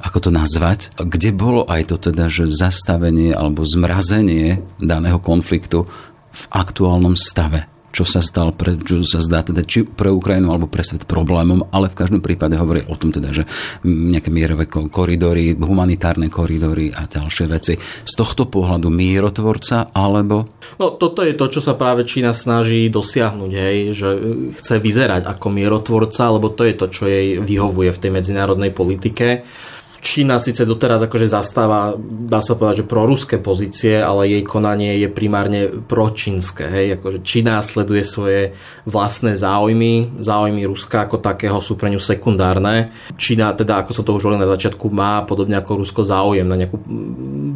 ako 0.00 0.28
to 0.28 0.30
nazvať, 0.32 0.96
kde 0.96 1.30
bolo 1.36 1.68
aj 1.68 1.92
to 1.92 1.96
teda, 2.10 2.32
že 2.32 2.48
zastavenie 2.48 3.36
alebo 3.36 3.64
zmrazenie 3.64 4.60
daného 4.80 5.20
konfliktu 5.20 5.84
v 6.30 6.44
aktuálnom 6.54 7.18
stave 7.18 7.70
čo 7.90 8.06
sa 8.06 8.22
stal, 8.22 8.54
pre, 8.54 8.78
čo 8.78 9.02
sa 9.02 9.18
zdá 9.18 9.42
teda 9.42 9.66
či 9.66 9.82
pre 9.82 10.10
Ukrajinu 10.14 10.54
alebo 10.54 10.70
pre 10.70 10.86
svet 10.86 11.04
problémom, 11.10 11.66
ale 11.74 11.90
v 11.90 11.98
každom 11.98 12.22
prípade 12.22 12.54
hovorí 12.54 12.86
o 12.86 12.94
tom 12.94 13.10
teda, 13.10 13.34
že 13.34 13.50
nejaké 13.82 14.30
mierové 14.30 14.70
koridory, 14.70 15.58
humanitárne 15.58 16.30
koridory 16.30 16.94
a 16.94 17.10
ďalšie 17.10 17.46
veci. 17.50 17.74
Z 18.06 18.14
tohto 18.14 18.46
pohľadu 18.46 18.88
mierotvorca 18.88 19.90
alebo... 19.90 20.46
No 20.78 20.94
toto 20.94 21.26
je 21.26 21.34
to, 21.34 21.50
čo 21.50 21.60
sa 21.60 21.74
práve 21.74 22.06
Čína 22.06 22.30
snaží 22.30 22.86
dosiahnuť, 22.88 23.52
hej, 23.52 23.76
že 23.92 24.08
chce 24.62 24.78
vyzerať 24.78 25.26
ako 25.26 25.46
mierotvorca, 25.50 26.30
lebo 26.30 26.54
to 26.54 26.62
je 26.62 26.74
to, 26.78 26.86
čo 26.88 27.04
jej 27.10 27.42
vyhovuje 27.42 27.90
v 27.90 28.00
tej 28.06 28.10
medzinárodnej 28.14 28.70
politike 28.70 29.42
Čína 30.00 30.40
síce 30.40 30.64
doteraz 30.64 31.04
akože 31.04 31.28
zastáva, 31.28 31.92
dá 32.00 32.40
sa 32.40 32.56
povedať, 32.56 32.82
že 32.82 32.88
proruské 32.88 33.36
pozície, 33.36 34.00
ale 34.00 34.32
jej 34.32 34.44
konanie 34.44 34.96
je 34.96 35.12
primárne 35.12 35.68
pročínske. 35.68 36.64
Hej? 36.64 36.96
Akože 36.96 37.20
Čína 37.20 37.60
sleduje 37.60 38.00
svoje 38.00 38.56
vlastné 38.88 39.36
záujmy, 39.36 40.16
záujmy 40.16 40.64
Ruska 40.64 41.04
ako 41.04 41.20
takého 41.20 41.60
sú 41.60 41.76
pre 41.76 41.92
ňu 41.92 42.00
sekundárne. 42.00 42.96
Čína 43.20 43.52
teda, 43.52 43.84
ako 43.84 43.92
sa 43.92 44.00
to 44.00 44.16
už 44.16 44.24
hovorilo 44.24 44.48
na 44.48 44.52
začiatku, 44.52 44.88
má 44.88 45.20
podobne 45.28 45.60
ako 45.60 45.84
Rusko 45.84 46.00
záujem 46.00 46.48
na 46.48 46.56
nejakú 46.56 46.80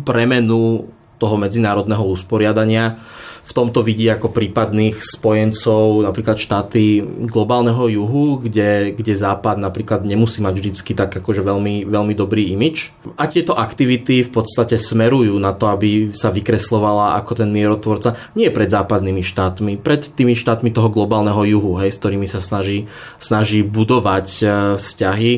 premenu 0.04 0.88
toho 1.24 1.40
medzinárodného 1.40 2.04
usporiadania 2.04 3.00
v 3.44 3.52
tomto 3.52 3.84
vidí 3.84 4.08
ako 4.08 4.32
prípadných 4.32 5.04
spojencov 5.04 6.00
napríklad 6.00 6.40
štáty 6.40 7.04
globálneho 7.28 7.92
juhu, 7.92 8.40
kde, 8.40 8.96
kde 8.96 9.12
Západ 9.12 9.60
napríklad 9.60 10.00
nemusí 10.08 10.40
mať 10.40 10.54
vždycky 10.56 10.96
tak 10.96 11.12
akože 11.20 11.44
veľmi, 11.44 11.84
veľmi 11.84 12.14
dobrý 12.16 12.56
imič. 12.56 12.96
A 13.20 13.28
tieto 13.28 13.52
aktivity 13.52 14.24
v 14.24 14.30
podstate 14.32 14.80
smerujú 14.80 15.36
na 15.36 15.52
to, 15.52 15.68
aby 15.68 16.16
sa 16.16 16.32
vykreslovala 16.32 17.20
ako 17.20 17.44
ten 17.44 17.52
mierotvorca 17.52 18.16
nie 18.32 18.48
pred 18.48 18.72
západnými 18.72 19.20
štátmi, 19.20 19.76
pred 19.76 20.08
tými 20.08 20.32
štátmi 20.32 20.72
toho 20.72 20.88
globálneho 20.88 21.44
juhu, 21.44 21.76
hej, 21.84 21.92
s 21.92 22.00
ktorými 22.00 22.24
sa 22.24 22.40
snaží, 22.40 22.88
snaží 23.20 23.60
budovať 23.60 24.28
e, 24.40 24.44
vzťahy 24.80 25.32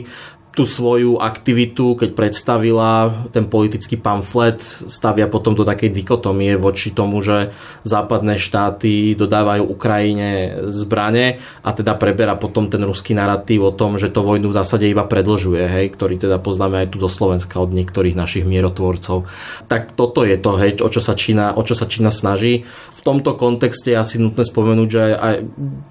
tú 0.56 0.64
svoju 0.64 1.20
aktivitu, 1.20 2.00
keď 2.00 2.16
predstavila 2.16 3.12
ten 3.28 3.44
politický 3.44 4.00
pamflet, 4.00 4.64
stavia 4.88 5.28
potom 5.28 5.52
do 5.52 5.68
takej 5.68 5.92
dikotomie 5.92 6.56
voči 6.56 6.96
tomu, 6.96 7.20
že 7.20 7.52
západné 7.84 8.40
štáty 8.40 9.12
dodávajú 9.20 9.68
Ukrajine 9.68 10.56
zbrane 10.72 11.44
a 11.60 11.76
teda 11.76 11.92
preberá 12.00 12.40
potom 12.40 12.72
ten 12.72 12.80
ruský 12.80 13.12
narratív 13.12 13.68
o 13.68 13.76
tom, 13.76 14.00
že 14.00 14.08
to 14.08 14.24
vojnu 14.24 14.48
v 14.48 14.56
zásade 14.56 14.88
iba 14.88 15.04
predlžuje, 15.04 15.60
hej, 15.60 15.92
ktorý 15.92 16.16
teda 16.16 16.40
poznáme 16.40 16.88
aj 16.88 16.96
tu 16.96 17.04
zo 17.04 17.12
Slovenska 17.12 17.60
od 17.60 17.76
niektorých 17.76 18.16
našich 18.16 18.48
mierotvorcov. 18.48 19.28
Tak 19.68 19.92
toto 19.92 20.24
je 20.24 20.40
to, 20.40 20.56
hej, 20.56 20.80
o 20.80 20.88
čo 20.88 21.04
sa 21.04 21.12
Čína, 21.12 21.52
o 21.52 21.62
čo 21.68 21.76
sa 21.76 21.84
Čína 21.84 22.08
snaží. 22.08 22.64
V 22.96 23.00
tomto 23.04 23.36
kontexte 23.36 23.92
je 23.92 24.00
asi 24.00 24.16
nutné 24.16 24.40
spomenúť, 24.40 24.88
že 24.88 25.04
aj 25.20 25.34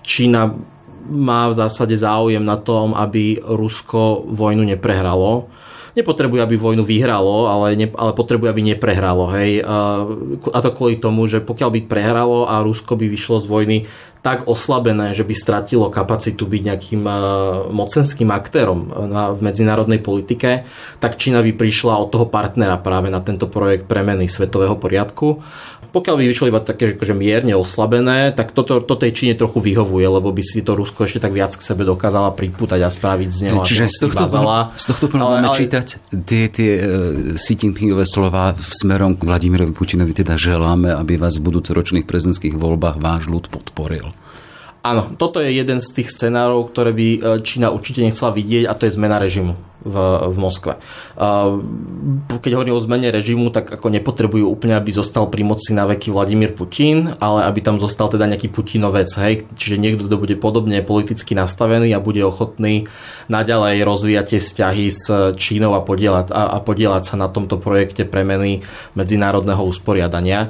Čína 0.01 0.73
má 1.05 1.47
v 1.49 1.57
zásade 1.57 1.95
záujem 1.97 2.41
na 2.41 2.57
tom, 2.57 2.97
aby 2.97 3.39
Rusko 3.39 4.25
vojnu 4.29 4.65
neprehralo. 4.65 5.47
Nepotrebuje, 5.95 6.43
aby 6.43 6.55
vojnu 6.59 6.83
vyhralo, 6.83 7.47
ale, 7.47 7.79
ne, 7.79 7.87
ale 7.95 8.11
potrebuje, 8.11 8.51
aby 8.51 8.61
neprehralo. 8.75 9.31
Hej. 9.31 9.63
A 10.51 10.59
to 10.59 10.75
kvôli 10.75 10.99
tomu, 10.99 11.23
že 11.23 11.39
pokiaľ 11.39 11.69
by 11.71 11.81
prehralo 11.87 12.43
a 12.51 12.59
Rusko 12.59 12.99
by 12.99 13.07
vyšlo 13.07 13.39
z 13.39 13.47
vojny 13.47 13.77
tak 14.25 14.49
oslabené, 14.49 15.13
že 15.13 15.21
by 15.21 15.37
stratilo 15.37 15.93
kapacitu 15.93 16.49
byť 16.49 16.61
nejakým 16.65 17.03
uh, 17.05 17.15
mocenským 17.69 18.33
aktérom 18.33 18.89
v 19.37 19.39
medzinárodnej 19.39 20.01
politike, 20.01 20.65
tak 20.97 21.21
Čína 21.21 21.45
by 21.45 21.53
prišla 21.53 22.01
od 22.01 22.09
toho 22.09 22.25
partnera 22.25 22.81
práve 22.81 23.13
na 23.13 23.21
tento 23.21 23.45
projekt 23.45 23.85
premeny 23.85 24.25
svetového 24.25 24.81
poriadku. 24.81 25.45
Pokiaľ 25.95 26.15
by 26.19 26.25
vyšlo 26.27 26.51
iba 26.51 26.59
také, 26.59 26.99
že 26.99 27.15
mierne 27.15 27.55
oslabené, 27.55 28.35
tak 28.35 28.51
toto, 28.51 28.83
to 28.83 28.99
tej 28.99 29.15
Číne 29.15 29.39
trochu 29.39 29.63
vyhovuje, 29.63 30.03
lebo 30.03 30.27
by 30.35 30.43
si 30.43 30.59
to 30.59 30.75
Rusko 30.75 31.07
ešte 31.07 31.23
tak 31.23 31.31
viac 31.31 31.55
k 31.55 31.63
sebe 31.63 31.87
dokázala 31.87 32.35
pripútať 32.35 32.83
a 32.83 32.91
spraviť 32.91 33.29
z 33.31 33.39
neho. 33.47 33.63
Čiže 33.63 33.87
z 33.87 34.03
tohto, 34.03 34.27
bazala. 34.27 34.75
z 34.75 34.91
tohto 34.91 35.07
ale, 35.15 35.47
ale, 35.47 35.55
čítať 35.55 35.87
tie, 36.27 36.51
tie 36.51 36.71
uh, 36.75 37.39
Xi 37.39 37.53
Jinpingové 37.55 38.03
slova 38.03 38.59
smerom 38.59 39.15
k 39.15 39.23
Vladimirovi 39.23 39.71
Putinovi, 39.71 40.11
teda 40.11 40.35
želáme, 40.35 40.91
aby 40.91 41.15
vás 41.15 41.39
v 41.39 41.47
budúcoročných 41.47 42.03
prezidentských 42.03 42.59
voľbách 42.59 42.99
váš 42.99 43.31
ľud 43.31 43.47
podporil. 43.47 44.11
Áno, 44.83 45.15
toto 45.15 45.39
je 45.39 45.55
jeden 45.55 45.79
z 45.79 45.87
tých 45.95 46.11
scenárov, 46.11 46.75
ktoré 46.75 46.91
by 46.91 47.07
e, 47.07 47.19
Čína 47.41 47.71
určite 47.71 48.03
nechcela 48.03 48.35
vidieť 48.35 48.67
a 48.67 48.75
to 48.75 48.85
je 48.85 48.93
zmena 48.93 49.17
režimu 49.17 49.55
v, 49.85 49.95
v 50.33 50.35
Moskve. 50.41 50.81
Keď 52.41 52.51
hovorím 52.51 52.75
o 52.75 52.81
zmene 52.81 53.13
režimu, 53.13 53.53
tak 53.53 53.69
ako 53.69 53.93
nepotrebujú 53.93 54.49
úplne, 54.49 54.75
aby 54.75 54.89
zostal 54.89 55.29
pri 55.29 55.45
moci 55.45 55.77
na 55.77 55.85
veky 55.85 56.09
Vladimír 56.09 56.57
Putin, 56.57 57.13
ale 57.21 57.45
aby 57.45 57.61
tam 57.61 57.77
zostal 57.77 58.09
teda 58.09 58.25
nejaký 58.25 58.49
Putinovec, 58.49 59.13
hej? 59.21 59.45
čiže 59.53 59.77
niekto, 59.77 60.09
kto 60.09 60.17
bude 60.17 60.35
podobne 60.41 60.81
politicky 60.81 61.37
nastavený 61.37 61.93
a 61.93 62.01
bude 62.01 62.25
ochotný 62.25 62.89
naďalej 63.29 63.85
rozvíjať 63.85 64.25
tie 64.25 64.39
vzťahy 64.41 64.85
s 64.89 65.05
Čínou 65.37 65.77
a 65.77 65.85
podielať, 65.85 66.33
a, 66.33 66.57
a 66.57 66.57
podielať 66.59 67.03
sa 67.05 67.15
na 67.21 67.29
tomto 67.29 67.61
projekte 67.61 68.03
premeny 68.03 68.65
medzinárodného 68.97 69.61
usporiadania. 69.61 70.49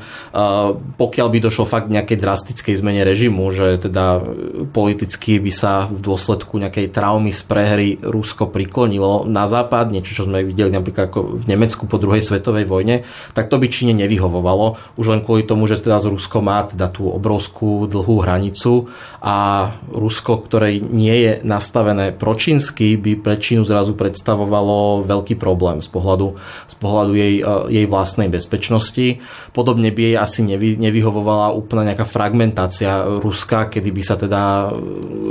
Pokiaľ 0.96 1.27
by 1.27 1.38
došlo 1.44 1.68
fakt 1.68 1.92
nejakej 1.92 2.18
drastickej 2.20 2.75
zmene 2.80 3.04
režimu, 3.04 3.51
že 3.51 3.82
teda 3.82 4.24
politicky 4.72 5.44
by 5.44 5.51
sa 5.51 5.74
v 5.92 6.00
dôsledku 6.00 6.56
nejakej 6.62 6.96
traumy 6.96 7.36
z 7.36 7.42
prehry 7.44 7.89
Rusko 8.00 8.48
priklonilo 8.48 9.25
na 9.25 9.50
západ, 9.50 9.89
niečo, 9.89 10.13
čo 10.13 10.24
sme 10.29 10.46
videli 10.46 10.70
napríklad 10.70 11.10
ako 11.10 11.41
v 11.41 11.46
Nemecku 11.50 11.89
po 11.89 11.98
druhej 11.98 12.22
svetovej 12.22 12.70
vojne, 12.70 13.03
tak 13.34 13.50
to 13.50 13.58
by 13.58 13.67
Číne 13.67 13.98
nevyhovovalo. 13.98 14.77
Už 14.96 15.12
len 15.12 15.22
kvôli 15.25 15.44
tomu, 15.44 15.65
že 15.65 15.82
teda 15.82 15.98
z 15.98 16.13
Rusko 16.13 16.39
má 16.46 16.70
teda 16.70 16.89
tú 16.94 17.10
obrovskú 17.10 17.89
dlhú 17.89 18.22
hranicu 18.22 18.94
a 19.20 19.70
Rusko, 19.89 20.46
ktoré 20.46 20.77
nie 20.77 21.13
je 21.13 21.32
nastavené 21.41 22.13
pročínsky, 22.13 22.96
by 22.96 23.17
pre 23.20 23.36
Čínu 23.41 23.65
zrazu 23.65 23.98
predstavovalo 23.98 25.03
veľký 25.03 25.36
problém 25.36 25.82
z 25.82 25.89
pohľadu, 25.89 26.38
z 26.70 26.75
pohľadu 26.77 27.12
jej, 27.17 27.36
e, 27.41 27.53
jej 27.82 27.86
vlastnej 27.89 28.29
bezpečnosti. 28.29 29.20
Podobne 29.51 29.89
by 29.89 30.01
jej 30.13 30.15
asi 30.15 30.41
nevy, 30.46 30.77
nevyhovovala 30.77 31.55
úplne 31.58 31.89
nejaká 31.91 32.05
fragmentácia 32.05 33.08
Ruska, 33.20 33.72
kedy 33.72 33.89
by 33.89 34.01
sa 34.05 34.15
teda 34.20 34.70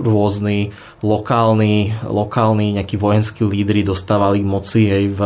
rôzni 0.02 0.74
lokálni, 1.04 1.94
lokálni 2.02 2.74
nejakí 2.74 2.96
vojenskí 2.96 3.44
lídry 3.44 3.83
dostávali 3.84 4.40
k 4.40 4.48
moci 4.48 4.82
aj 4.88 5.04
v, 5.12 5.20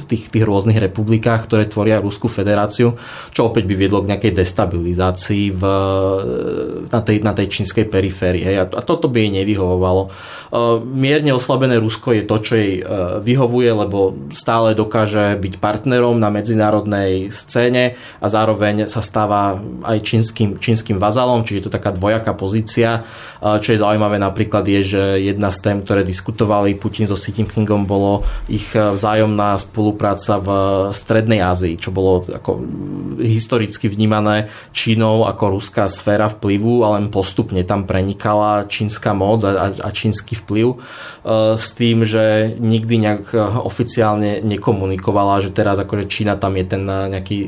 v 0.00 0.02
tých, 0.08 0.32
tých 0.32 0.44
rôznych 0.44 0.80
republikách, 0.80 1.46
ktoré 1.46 1.68
tvoria 1.68 2.00
Rusku 2.00 2.26
federáciu, 2.26 2.96
čo 3.30 3.52
opäť 3.52 3.68
by 3.68 3.74
viedlo 3.76 4.00
k 4.02 4.10
nejakej 4.16 4.32
destabilizácii 4.32 5.44
v, 5.52 5.62
na, 6.88 7.00
tej, 7.04 7.16
na 7.20 7.32
tej 7.36 7.46
čínskej 7.48 7.86
periférii. 7.86 8.44
Hej. 8.44 8.56
A, 8.58 8.64
a 8.78 8.82
toto 8.82 9.12
by 9.12 9.28
jej 9.28 9.32
nevyhovovalo. 9.32 10.02
E, 10.06 10.10
mierne 10.82 11.36
oslabené 11.36 11.76
Rusko 11.76 12.16
je 12.16 12.22
to, 12.24 12.36
čo 12.40 12.54
jej 12.56 12.80
e, 12.80 12.84
vyhovuje, 13.20 13.70
lebo 13.72 14.16
stále 14.32 14.72
dokáže 14.72 15.36
byť 15.36 15.60
partnerom 15.60 16.16
na 16.16 16.32
medzinárodnej 16.32 17.28
scéne 17.34 17.98
a 18.22 18.26
zároveň 18.26 18.88
sa 18.88 19.04
stáva 19.04 19.60
aj 19.84 19.98
čínskym, 20.04 20.56
čínskym 20.56 20.96
vazalom, 20.96 21.44
čiže 21.44 21.58
je 21.58 21.66
to 21.68 21.76
taká 21.76 21.90
dvojaká 21.92 22.32
pozícia. 22.32 23.02
E, 23.42 23.60
čo 23.60 23.74
je 23.74 23.82
zaujímavé 23.82 24.16
napríklad 24.16 24.64
je, 24.64 24.80
že 24.84 25.02
jedna 25.20 25.50
z 25.52 25.58
tém, 25.64 25.78
ktoré 25.82 26.04
diskutovali 26.04 26.78
Putin 26.78 27.08
so 27.08 27.18
Xi 27.18 27.34
Jinpingom 27.34 27.87
bolo 27.88 28.28
ich 28.52 28.76
vzájomná 28.76 29.56
spolupráca 29.56 30.36
v 30.36 30.48
Strednej 30.92 31.40
Ázii, 31.40 31.80
čo 31.80 31.88
bolo 31.88 32.28
ako 32.28 32.60
historicky 33.24 33.88
vnímané 33.88 34.52
Čínou 34.76 35.24
ako 35.24 35.56
ruská 35.56 35.88
sféra 35.88 36.28
vplyvu, 36.28 36.84
ale 36.84 37.08
postupne 37.08 37.64
tam 37.64 37.88
prenikala 37.88 38.68
čínska 38.68 39.16
moc 39.16 39.40
a, 39.48 39.72
a 39.72 39.88
čínsky 39.88 40.36
vplyv 40.36 40.76
s 41.56 41.66
tým, 41.72 42.04
že 42.04 42.52
nikdy 42.60 42.94
nejak 43.00 43.32
oficiálne 43.64 44.44
nekomunikovala, 44.44 45.40
že 45.40 45.56
teraz 45.56 45.80
akože 45.80 46.10
Čína 46.10 46.36
tam 46.36 46.58
je 46.60 46.64
ten 46.68 46.82
nejaký 46.84 47.38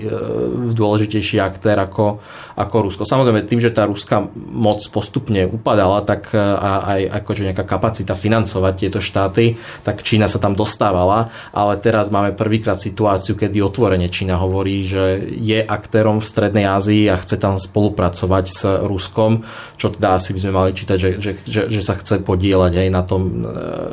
dôležitejší 0.73 1.43
aktér 1.43 1.77
ako, 1.83 2.23
ako 2.57 2.77
Rusko. 2.87 3.03
Samozrejme, 3.05 3.45
tým, 3.45 3.61
že 3.61 3.75
tá 3.75 3.85
ruská 3.85 4.25
moc 4.39 4.81
postupne 4.89 5.51
upadala, 5.51 6.07
tak 6.07 6.31
a 6.39 6.71
aj 6.97 7.01
akože 7.21 7.51
nejaká 7.51 7.67
kapacita 7.67 8.15
financovať 8.15 8.75
tieto 8.79 9.03
štáty, 9.03 9.59
tak 9.83 10.07
Čína 10.07 10.30
sa 10.31 10.39
tam 10.39 10.55
dostávala, 10.55 11.35
ale 11.51 11.75
teraz 11.83 12.15
máme 12.15 12.31
prvýkrát 12.39 12.79
situáciu, 12.79 13.35
kedy 13.35 13.59
otvorene 13.59 14.07
Čína 14.07 14.39
hovorí, 14.39 14.87
že 14.87 15.19
je 15.35 15.59
aktérom 15.59 16.23
v 16.23 16.29
Strednej 16.31 16.71
Ázii 16.71 17.11
a 17.11 17.19
chce 17.19 17.37
tam 17.43 17.59
spolupracovať 17.59 18.45
s 18.47 18.61
Ruskom, 18.87 19.43
čo 19.75 19.91
teda 19.91 20.15
asi 20.23 20.31
by 20.31 20.39
sme 20.39 20.53
mali 20.55 20.71
čítať, 20.71 20.97
že, 20.97 21.11
že, 21.19 21.33
že, 21.43 21.63
že 21.67 21.81
sa 21.83 21.99
chce 21.99 22.23
podielať 22.23 22.87
aj 22.87 22.89
na 22.95 23.03
tom, 23.03 23.23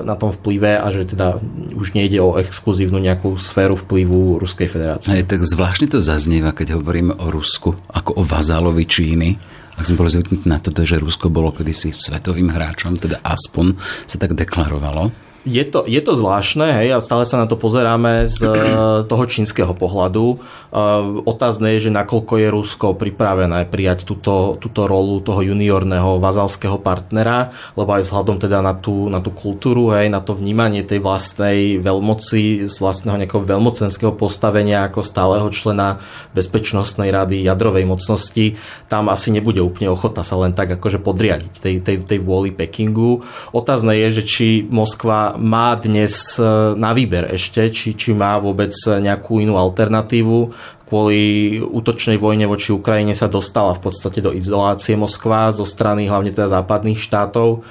na 0.05 0.13
tom 0.13 0.29
vplyve 0.29 0.77
a 0.77 0.87
že 0.93 1.09
teda 1.09 1.41
už 1.73 1.97
nejde 1.97 2.21
o 2.21 2.37
exkluzívnu 2.37 3.01
nejakú 3.01 3.33
sféru 3.41 3.73
vplyvu 3.73 4.37
Ruskej 4.37 4.69
federácie. 4.69 5.09
Aj 5.09 5.25
tak 5.25 5.41
zvláštne 5.41 5.89
to 5.89 5.97
zaznieva, 5.97 6.53
keď 6.53 6.77
hovoríme 6.77 7.17
o 7.17 7.33
Rusku 7.33 7.73
ako 7.89 8.21
o 8.21 8.23
vazálovi 8.23 8.85
Číny 8.85 9.29
ak 9.77 9.85
sme 9.85 10.01
boli 10.01 10.09
zvyknutí 10.09 10.49
na 10.49 10.57
to, 10.57 10.73
že 10.73 10.97
Rusko 10.97 11.29
bolo 11.29 11.53
kedysi 11.53 11.93
svetovým 11.93 12.49
hráčom, 12.49 12.97
teda 12.97 13.21
aspoň 13.21 13.77
sa 14.09 14.17
tak 14.17 14.33
deklarovalo 14.33 15.26
je 15.47 15.63
to, 15.63 15.87
je 15.87 16.01
to 16.03 16.11
zvláštne, 16.11 16.75
hej, 16.75 16.99
a 16.99 16.99
stále 16.99 17.23
sa 17.23 17.39
na 17.39 17.47
to 17.47 17.55
pozeráme 17.55 18.27
z 18.27 18.43
toho 19.11 19.23
čínskeho 19.23 19.71
pohľadu. 19.71 20.35
Eh, 20.35 21.01
otázne 21.23 21.79
je, 21.79 21.87
že 21.87 21.95
nakoľko 21.95 22.33
je 22.43 22.47
Rusko 22.51 22.87
pripravené 22.99 23.63
prijať 23.71 24.03
túto, 24.03 24.59
túto 24.59 24.83
rolu 24.83 25.23
toho 25.23 25.39
juniorného 25.39 26.19
vazalského 26.19 26.75
partnera, 26.83 27.55
lebo 27.79 27.95
aj 27.95 28.03
vzhľadom 28.03 28.35
teda 28.35 28.59
na 28.59 28.75
tú, 28.75 29.07
na 29.07 29.23
tú 29.23 29.31
kultúru, 29.31 29.95
hej, 29.95 30.11
na 30.11 30.19
to 30.19 30.35
vnímanie 30.35 30.83
tej 30.83 30.99
vlastnej 30.99 31.79
veľmoci, 31.79 32.67
z 32.67 32.75
vlastného 32.75 33.23
nejakého 33.23 33.47
veľmocenského 33.47 34.11
postavenia 34.11 34.91
ako 34.91 34.99
stáleho 34.99 35.47
člena 35.55 36.03
Bezpečnostnej 36.35 37.15
rady 37.15 37.47
jadrovej 37.47 37.87
mocnosti, 37.87 38.59
tam 38.91 39.07
asi 39.07 39.31
nebude 39.31 39.63
úplne 39.63 39.87
ochota 39.87 40.19
sa 40.19 40.35
len 40.35 40.51
tak 40.51 40.75
akože 40.75 40.99
podriadiť 40.99 41.53
tej, 41.63 41.75
tej, 41.79 41.95
tej 42.03 42.19
vôli 42.19 42.51
Pekingu. 42.51 43.23
Otázne 43.55 43.95
je, 43.95 44.19
že 44.19 44.23
či 44.27 44.47
Moskva 44.67 45.36
má 45.37 45.77
dnes 45.77 46.35
e, 46.35 46.43
na 46.75 46.91
výber 46.91 47.31
ešte, 47.31 47.69
či, 47.69 47.93
či 47.93 48.11
má 48.11 48.35
vôbec 48.41 48.73
nejakú 48.75 49.39
inú 49.39 49.55
alternatívu. 49.55 50.51
Kvôli 50.87 51.59
útočnej 51.61 52.15
vojne 52.15 52.47
voči 52.47 52.71
Ukrajine 52.71 53.11
sa 53.11 53.27
dostala 53.27 53.75
v 53.75 53.91
podstate 53.91 54.23
do 54.23 54.31
izolácie 54.31 54.95
Moskva 54.95 55.51
zo 55.51 55.67
strany 55.67 56.07
hlavne 56.07 56.31
teda 56.31 56.47
západných 56.47 56.99
štátov 56.99 57.63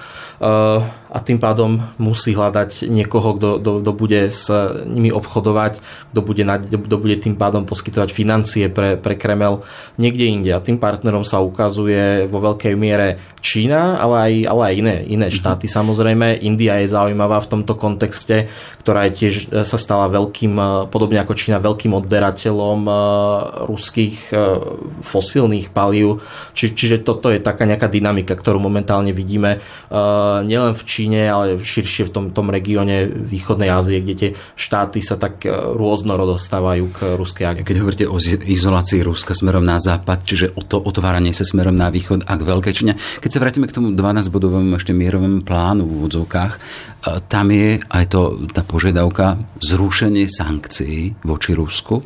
a 1.06 1.18
tým 1.24 1.40
pádom 1.40 1.80
musí 1.96 2.36
hľadať 2.36 2.92
niekoho, 2.92 3.40
kto, 3.40 3.48
kto, 3.56 3.70
kto 3.80 3.92
bude 3.96 4.20
s 4.28 4.52
nimi 4.84 5.08
obchodovať, 5.08 5.80
kto 6.12 6.20
bude, 6.20 6.44
kto 6.68 6.96
bude 7.00 7.16
tým 7.16 7.40
pádom 7.40 7.64
poskytovať 7.64 8.12
financie 8.12 8.68
pre, 8.68 9.00
pre 9.00 9.16
Kremel 9.16 9.64
niekde 9.96 10.28
inde. 10.28 10.52
A 10.52 10.60
tým 10.60 10.76
partnerom 10.76 11.24
sa 11.24 11.40
ukazuje 11.40 12.28
vo 12.28 12.44
veľkej 12.44 12.74
miere 12.76 13.16
Čína, 13.40 13.96
ale 14.02 14.16
aj, 14.18 14.32
ale 14.50 14.62
aj 14.66 14.74
iné, 14.74 14.96
iné 15.06 15.28
mhm. 15.30 15.36
štáty. 15.38 15.64
Mm-hmm. 15.70 15.78
Samozrejme, 15.78 16.26
India 16.42 16.82
je 16.82 16.92
zaujímavá 16.92 17.38
v 17.40 17.50
tomto 17.56 17.78
kontexte, 17.78 18.50
ktorá 18.82 19.06
je 19.08 19.12
tiež 19.16 19.34
e, 19.38 19.44
sa 19.62 19.78
stala 19.78 20.10
veľkým, 20.10 20.52
e, 20.58 20.64
podobne 20.90 21.22
ako 21.22 21.38
Čína, 21.38 21.62
veľkým 21.62 21.94
odberateľom 21.94 22.80
ruských 23.70 24.34
fosílnych 25.06 25.70
palív. 25.70 26.20
Či, 26.52 26.74
čiže 26.74 27.06
toto 27.06 27.30
je 27.30 27.38
taká 27.38 27.64
nejaká 27.64 27.86
dynamika, 27.86 28.34
ktorú 28.34 28.58
momentálne 28.58 29.14
vidíme 29.14 29.62
nielen 30.44 30.72
v 30.74 30.82
Číne, 30.86 31.20
ale 31.28 31.60
širšie 31.60 32.08
v 32.08 32.12
tom, 32.12 32.24
tom 32.30 32.48
regióne 32.52 33.08
východnej 33.08 33.70
Ázie, 33.72 34.02
kde 34.02 34.14
tie 34.14 34.30
štáty 34.58 35.00
sa 35.00 35.18
tak 35.18 35.44
e, 35.44 35.50
rôznorodo 35.50 36.36
stávajú 36.36 36.84
k 36.92 36.98
ruskej 37.16 37.44
agende. 37.46 37.68
Keď 37.68 37.78
hovoríte 37.80 38.06
o 38.06 38.16
izolácii 38.22 39.02
Ruska 39.02 39.32
smerom 39.32 39.64
na 39.64 39.76
západ, 39.76 40.22
čiže 40.22 40.46
o 40.54 40.62
to 40.62 40.78
otváranie 40.82 41.34
sa 41.34 41.44
smerom 41.46 41.74
na 41.74 41.88
východ 41.88 42.24
a 42.26 42.32
k 42.34 42.46
Veľkej 42.46 42.74
Číne, 42.74 42.92
keď 43.20 43.30
sa 43.30 43.42
vrátime 43.42 43.66
k 43.66 43.76
tomu 43.76 43.92
12-bodovému 43.92 44.76
ešte 44.76 44.96
mierovému 44.96 45.42
plánu 45.44 45.86
v 45.86 45.94
úvodzovkách, 46.02 46.52
e, 46.54 46.58
tam 47.26 47.46
je 47.50 47.80
aj 47.82 48.04
to, 48.10 48.20
tá 48.50 48.62
požiadavka 48.62 49.40
zrušenie 49.60 50.26
sankcií 50.30 51.18
voči 51.24 51.52
Rusku. 51.56 52.02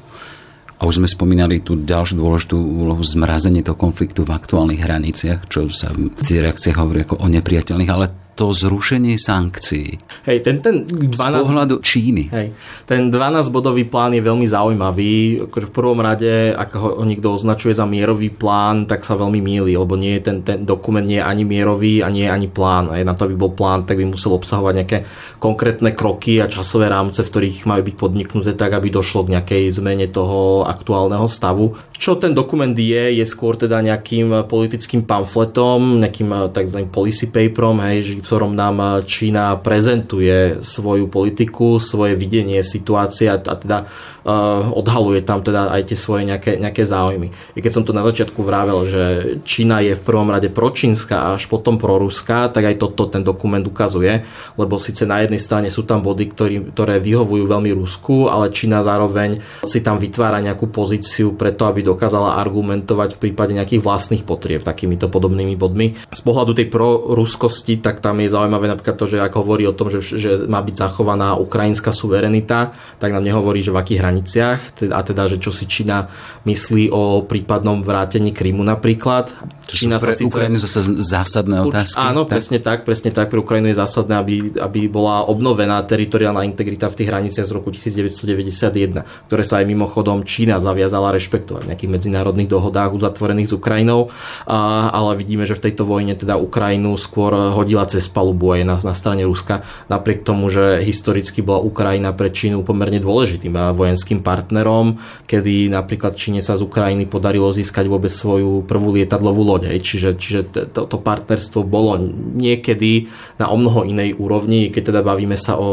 A 0.80 0.88
už 0.88 1.04
sme 1.04 1.08
spomínali 1.08 1.60
tú 1.60 1.76
ďalšiu 1.76 2.16
dôležitú 2.16 2.56
úlohu 2.56 3.04
zmrazenie 3.04 3.60
toho 3.60 3.76
konfliktu 3.76 4.24
v 4.24 4.32
aktuálnych 4.32 4.80
hraniciach, 4.80 5.44
čo 5.52 5.68
sa 5.68 5.92
v 5.92 6.08
reakciách 6.16 6.80
hovorí 6.80 7.04
ako 7.04 7.20
o 7.20 7.26
nepriateľných, 7.28 7.92
ale 7.92 8.08
to 8.40 8.48
zrušenie 8.56 9.20
sankcií. 9.20 10.00
Hej, 10.24 10.40
ten, 10.40 10.64
ten 10.64 10.80
12, 10.88 11.12
z 11.12 11.28
pohľadu 11.44 11.76
Číny. 11.84 12.32
Hej, 12.32 12.56
ten 12.88 13.12
12-bodový 13.12 13.84
plán 13.84 14.16
je 14.16 14.24
veľmi 14.24 14.48
zaujímavý. 14.48 15.44
Akože 15.44 15.68
v 15.68 15.76
prvom 15.76 16.00
rade, 16.00 16.56
ak 16.56 16.72
ho 16.72 17.04
niekto 17.04 17.36
označuje 17.36 17.76
za 17.76 17.84
mierový 17.84 18.32
plán, 18.32 18.88
tak 18.88 19.04
sa 19.04 19.20
veľmi 19.20 19.44
míli, 19.44 19.76
lebo 19.76 19.92
nie 20.00 20.16
je 20.16 20.22
ten, 20.24 20.40
ten 20.40 20.64
dokument 20.64 21.04
nie 21.04 21.20
je 21.20 21.28
ani 21.28 21.44
mierový 21.44 22.00
a 22.00 22.08
nie 22.08 22.24
je 22.24 22.32
ani 22.32 22.48
plán. 22.48 22.88
Hej, 22.96 23.04
na 23.04 23.12
to, 23.12 23.28
aby 23.28 23.36
bol 23.36 23.52
plán, 23.52 23.84
tak 23.84 24.00
by 24.00 24.08
musel 24.08 24.32
obsahovať 24.32 24.74
nejaké 24.80 24.98
konkrétne 25.36 25.92
kroky 25.92 26.40
a 26.40 26.48
časové 26.48 26.88
rámce, 26.88 27.20
v 27.20 27.28
ktorých 27.28 27.68
majú 27.68 27.92
byť 27.92 27.96
podniknuté 28.00 28.56
tak, 28.56 28.72
aby 28.72 28.88
došlo 28.88 29.28
k 29.28 29.36
nejakej 29.36 29.68
zmene 29.68 30.08
toho 30.08 30.64
aktuálneho 30.64 31.28
stavu. 31.28 31.76
Čo 31.92 32.16
ten 32.16 32.32
dokument 32.32 32.72
je, 32.72 33.20
je 33.20 33.24
skôr 33.28 33.60
teda 33.60 33.84
nejakým 33.84 34.48
politickým 34.48 35.04
pamfletom, 35.04 36.00
nejakým 36.00 36.48
tzv. 36.56 36.88
policy 36.88 37.28
paperom, 37.28 37.76
hej, 37.84 38.16
ktorom 38.30 38.54
nám 38.54 39.02
Čína 39.10 39.58
prezentuje 39.58 40.62
svoju 40.62 41.10
politiku, 41.10 41.82
svoje 41.82 42.14
videnie 42.14 42.62
situácie 42.62 43.26
a, 43.26 43.42
teda 43.42 43.90
uh, 44.22 44.70
odhaluje 44.70 45.26
tam 45.26 45.42
teda 45.42 45.74
aj 45.74 45.90
tie 45.90 45.98
svoje 45.98 46.30
nejaké, 46.30 46.62
nejaké 46.62 46.86
záujmy. 46.86 47.34
I 47.56 47.58
keď 47.58 47.72
som 47.74 47.82
to 47.82 47.90
na 47.90 48.06
začiatku 48.06 48.38
vravel, 48.46 48.86
že 48.86 49.02
Čína 49.42 49.82
je 49.82 49.98
v 49.98 50.06
prvom 50.06 50.30
rade 50.30 50.46
pročínska 50.46 51.18
a 51.18 51.28
až 51.34 51.50
potom 51.50 51.74
proruská, 51.74 52.46
tak 52.54 52.70
aj 52.70 52.78
toto 52.78 53.10
ten 53.10 53.26
dokument 53.26 53.66
ukazuje, 53.66 54.22
lebo 54.54 54.78
síce 54.78 55.02
na 55.10 55.26
jednej 55.26 55.42
strane 55.42 55.66
sú 55.66 55.82
tam 55.82 55.98
body, 56.06 56.24
ktorý, 56.30 56.56
ktoré 56.70 57.02
vyhovujú 57.02 57.50
veľmi 57.50 57.74
Rusku, 57.74 58.30
ale 58.30 58.54
Čína 58.54 58.86
zároveň 58.86 59.42
si 59.66 59.82
tam 59.82 59.98
vytvára 59.98 60.38
nejakú 60.38 60.70
pozíciu 60.70 61.34
preto, 61.34 61.66
aby 61.66 61.82
dokázala 61.82 62.38
argumentovať 62.38 63.18
v 63.18 63.22
prípade 63.26 63.58
nejakých 63.58 63.82
vlastných 63.82 64.22
potrieb 64.22 64.62
takýmito 64.62 65.10
podobnými 65.10 65.58
bodmi. 65.58 65.98
Z 66.14 66.22
pohľadu 66.22 66.54
tej 66.54 66.70
proruskosti, 66.70 67.82
tak 67.82 67.98
tam 68.10 68.18
je 68.18 68.34
zaujímavé 68.34 68.66
napríklad 68.66 68.98
to, 68.98 69.06
že 69.06 69.22
ak 69.22 69.38
hovorí 69.38 69.70
o 69.70 69.74
tom, 69.74 69.86
že, 69.86 70.02
že 70.02 70.50
má 70.50 70.58
byť 70.58 70.74
zachovaná 70.74 71.38
ukrajinská 71.38 71.94
suverenita, 71.94 72.74
tak 72.98 73.14
nám 73.14 73.22
nehovorí, 73.22 73.62
že 73.62 73.70
v 73.70 73.78
akých 73.78 74.00
hraniciach, 74.02 74.60
a 74.90 75.00
teda, 75.06 75.30
že 75.30 75.38
čo 75.38 75.54
si 75.54 75.70
Čína 75.70 76.10
myslí 76.42 76.90
o 76.90 77.22
prípadnom 77.22 77.86
vrátení 77.86 78.34
Krymu 78.34 78.66
napríklad. 78.66 79.30
Čo 79.70 79.86
Čína 79.86 80.02
pre 80.02 80.10
sa 80.10 80.18
síce... 80.18 80.26
Ukrajinu 80.26 80.58
zase 80.58 80.80
zásadné 80.98 81.62
otázky. 81.62 81.94
Urč... 81.94 82.02
Áno, 82.02 82.26
tak? 82.26 82.30
presne 82.34 82.58
tak, 82.58 82.78
presne 82.82 83.10
tak. 83.14 83.30
Pre 83.30 83.38
Ukrajinu 83.38 83.70
je 83.70 83.78
zásadné, 83.78 84.18
aby, 84.18 84.36
aby 84.58 84.90
bola 84.90 85.30
obnovená 85.30 85.78
teritoriálna 85.86 86.42
integrita 86.42 86.90
v 86.90 86.98
tých 86.98 87.08
hraniciach 87.14 87.46
z 87.46 87.52
roku 87.54 87.70
1991, 87.70 89.30
ktoré 89.30 89.42
sa 89.46 89.62
aj 89.62 89.70
mimochodom 89.70 90.26
Čína 90.26 90.58
zaviazala 90.58 91.14
rešpektovať 91.14 91.62
v 91.62 91.68
nejakých 91.70 91.90
medzinárodných 91.94 92.50
dohodách 92.50 92.90
uzatvorených 92.90 93.52
s 93.52 93.54
Ukrajinou, 93.54 94.10
a, 94.50 94.90
ale 94.90 95.14
vidíme, 95.14 95.46
že 95.46 95.54
v 95.54 95.70
tejto 95.70 95.86
vojne 95.86 96.18
teda 96.18 96.34
Ukrajinu 96.40 96.98
skôr 96.98 97.30
hodila 97.54 97.86
cez 97.86 97.99
palubu 98.08 98.56
aj 98.56 98.62
na, 98.64 98.76
na 98.80 98.94
strane 98.94 99.26
Ruska, 99.26 99.66
napriek 99.90 100.24
tomu, 100.24 100.48
že 100.48 100.80
historicky 100.80 101.44
bola 101.44 101.60
Ukrajina 101.60 102.14
pre 102.14 102.30
Čínu 102.32 102.64
pomerne 102.64 103.02
dôležitým 103.02 103.52
vojenským 103.76 104.24
partnerom, 104.24 105.02
kedy 105.26 105.68
napríklad 105.68 106.16
Číne 106.16 106.40
sa 106.40 106.56
z 106.56 106.64
Ukrajiny 106.64 107.10
podarilo 107.10 107.50
získať 107.50 107.90
vôbec 107.90 108.14
svoju 108.14 108.64
prvú 108.64 108.94
lietadlovú 108.94 109.42
loď. 109.42 109.74
Čiže, 109.82 110.10
čiže 110.16 110.40
to, 110.70 110.86
to 110.86 110.96
partnerstvo 110.96 111.66
bolo 111.66 111.98
niekedy 112.38 113.10
na 113.36 113.50
o 113.50 113.56
mnoho 113.58 113.82
inej 113.82 114.14
úrovni, 114.16 114.70
keď 114.70 114.94
teda 114.94 115.00
bavíme 115.02 115.34
sa 115.34 115.58
o 115.58 115.70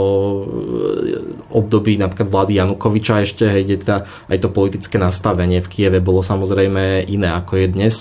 období 1.53 1.99
napríklad 2.01 2.27
vlády 2.31 2.53
Janukoviča 2.57 3.21
ešte, 3.21 3.45
hej, 3.45 3.63
kde 3.67 3.77
teda 3.83 3.97
aj 4.31 4.37
to 4.41 4.49
politické 4.49 4.95
nastavenie 4.97 5.61
v 5.61 5.69
Kieve 5.69 5.99
bolo 6.01 6.25
samozrejme 6.25 7.05
iné 7.05 7.29
ako 7.29 7.53
je 7.59 7.67
dnes. 7.67 7.95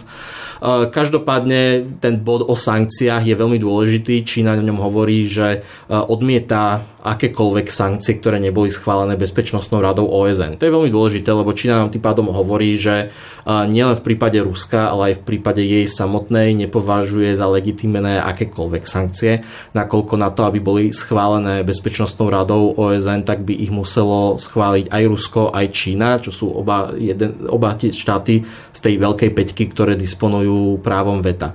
Každopádne 0.67 1.85
ten 2.01 2.17
bod 2.25 2.41
o 2.49 2.57
sankciách 2.57 3.29
je 3.29 3.37
veľmi 3.37 3.61
dôležitý 3.61 4.16
zaujímavý. 4.17 4.29
Čína 4.37 4.53
v 4.57 4.67
ňom 4.69 4.79
hovorí, 4.81 5.27
že 5.27 5.63
odmieta 5.89 6.85
akékoľvek 7.07 7.71
sankcie, 7.71 8.19
ktoré 8.19 8.43
neboli 8.43 8.69
schválené 8.75 9.15
Bezpečnostnou 9.15 9.79
radou 9.79 10.11
OSN. 10.11 10.59
To 10.59 10.67
je 10.67 10.75
veľmi 10.75 10.91
dôležité, 10.91 11.31
lebo 11.31 11.55
Čína 11.55 11.87
nám 11.87 11.95
tým 11.95 12.03
pádom 12.03 12.35
hovorí, 12.35 12.75
že 12.75 13.15
nielen 13.47 13.95
v 13.95 14.03
prípade 14.03 14.43
Ruska, 14.43 14.91
ale 14.91 15.15
aj 15.15 15.23
v 15.23 15.25
prípade 15.35 15.63
jej 15.63 15.87
samotnej 15.87 16.59
nepovažuje 16.67 17.39
za 17.39 17.47
legitimné 17.47 18.19
akékoľvek 18.19 18.85
sankcie, 18.91 19.47
nakoľko 19.71 20.15
na 20.19 20.35
to, 20.35 20.51
aby 20.51 20.59
boli 20.59 20.91
schválené 20.91 21.63
Bezpečnostnou 21.63 22.27
radou 22.27 22.75
OSN, 22.75 23.23
tak 23.23 23.47
by 23.47 23.55
ich 23.55 23.71
muselo 23.71 24.35
schváliť 24.43 24.91
aj 24.91 25.03
Rusko, 25.07 25.55
aj 25.55 25.67
Čína, 25.71 26.19
čo 26.19 26.35
sú 26.35 26.51
oba, 26.51 26.91
jeden, 26.99 27.47
oba 27.47 27.79
tie 27.79 27.95
štáty 27.95 28.43
z 28.75 28.79
tej 28.83 28.99
veľkej 28.99 29.31
peťky, 29.31 29.71
ktoré 29.71 29.95
disponujú 29.95 30.83
právom 30.83 31.23
veta 31.23 31.55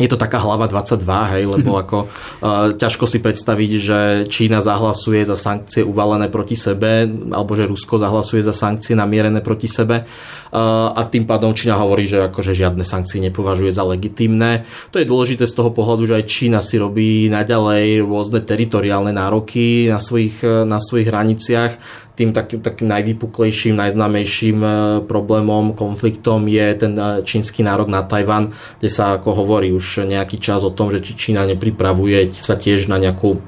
je 0.00 0.08
to 0.08 0.16
taká 0.16 0.40
hlava 0.40 0.64
22, 0.64 1.04
hej, 1.36 1.44
lebo 1.44 1.76
ako 1.82 2.08
uh, 2.08 2.72
ťažko 2.74 3.04
si 3.04 3.20
predstaviť, 3.20 3.70
že 3.76 3.98
Čína 4.32 4.64
zahlasuje 4.64 5.20
za 5.28 5.36
sankcie 5.36 5.84
uvalené 5.84 6.32
proti 6.32 6.56
sebe, 6.56 7.04
alebo 7.30 7.52
že 7.52 7.68
Rusko 7.68 8.00
zahlasuje 8.00 8.40
za 8.40 8.56
sankcie 8.56 8.96
namierené 8.96 9.44
proti 9.44 9.68
sebe 9.68 10.08
uh, 10.08 10.96
a 10.96 11.04
tým 11.04 11.28
pádom 11.28 11.52
Čína 11.52 11.76
hovorí, 11.76 12.08
že 12.08 12.32
akože 12.32 12.56
žiadne 12.56 12.82
sankcie 12.82 13.20
nepovažuje 13.20 13.68
za 13.68 13.84
legitimné. 13.84 14.64
To 14.90 14.96
je 14.96 15.06
dôležité 15.06 15.44
z 15.44 15.52
toho 15.52 15.70
pohľadu, 15.70 16.08
že 16.08 16.16
aj 16.16 16.24
Čína 16.24 16.64
si 16.64 16.80
robí 16.80 17.28
naďalej 17.28 18.00
rôzne 18.02 18.40
teritoriálne 18.40 19.12
nároky 19.12 19.92
na 19.92 20.00
svojich, 20.00 20.40
na 20.64 20.80
svojich 20.80 21.08
hraniciach 21.12 21.72
tým 22.20 22.36
takým, 22.36 22.60
takým 22.60 22.92
najvypuklejším, 22.92 23.80
najznámejším 23.80 24.58
e, 24.60 24.70
problémom, 25.08 25.72
konfliktom 25.72 26.44
je 26.44 26.66
ten 26.76 26.92
e, 26.92 27.24
čínsky 27.24 27.64
nárok 27.64 27.88
na 27.88 28.04
Tajvan, 28.04 28.52
kde 28.76 28.88
sa 28.92 29.16
ako 29.16 29.40
hovorí 29.40 29.72
už 29.72 30.04
nejaký 30.04 30.36
čas 30.36 30.60
o 30.60 30.68
tom, 30.68 30.92
že 30.92 31.00
či 31.00 31.16
Čína 31.16 31.48
nepripravuje 31.48 32.36
sa 32.36 32.60
tiež 32.60 32.92
na 32.92 33.00
nejakú 33.00 33.40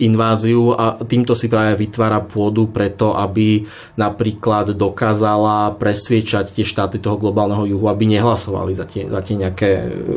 inváziu 0.00 0.74
a 0.74 0.98
týmto 1.04 1.36
si 1.36 1.46
práve 1.46 1.76
vytvára 1.76 2.24
pôdu 2.24 2.66
preto, 2.72 3.14
aby 3.14 3.68
napríklad 4.00 4.72
dokázala 4.72 5.76
presviečať 5.76 6.56
tie 6.56 6.64
štáty 6.64 6.98
toho 6.98 7.20
globálneho 7.20 7.68
juhu, 7.68 7.86
aby 7.86 8.08
nehlasovali 8.08 8.72
za 8.72 8.88
tie, 8.88 9.06
za 9.06 9.20
tie 9.20 9.36
nejaké 9.36 9.70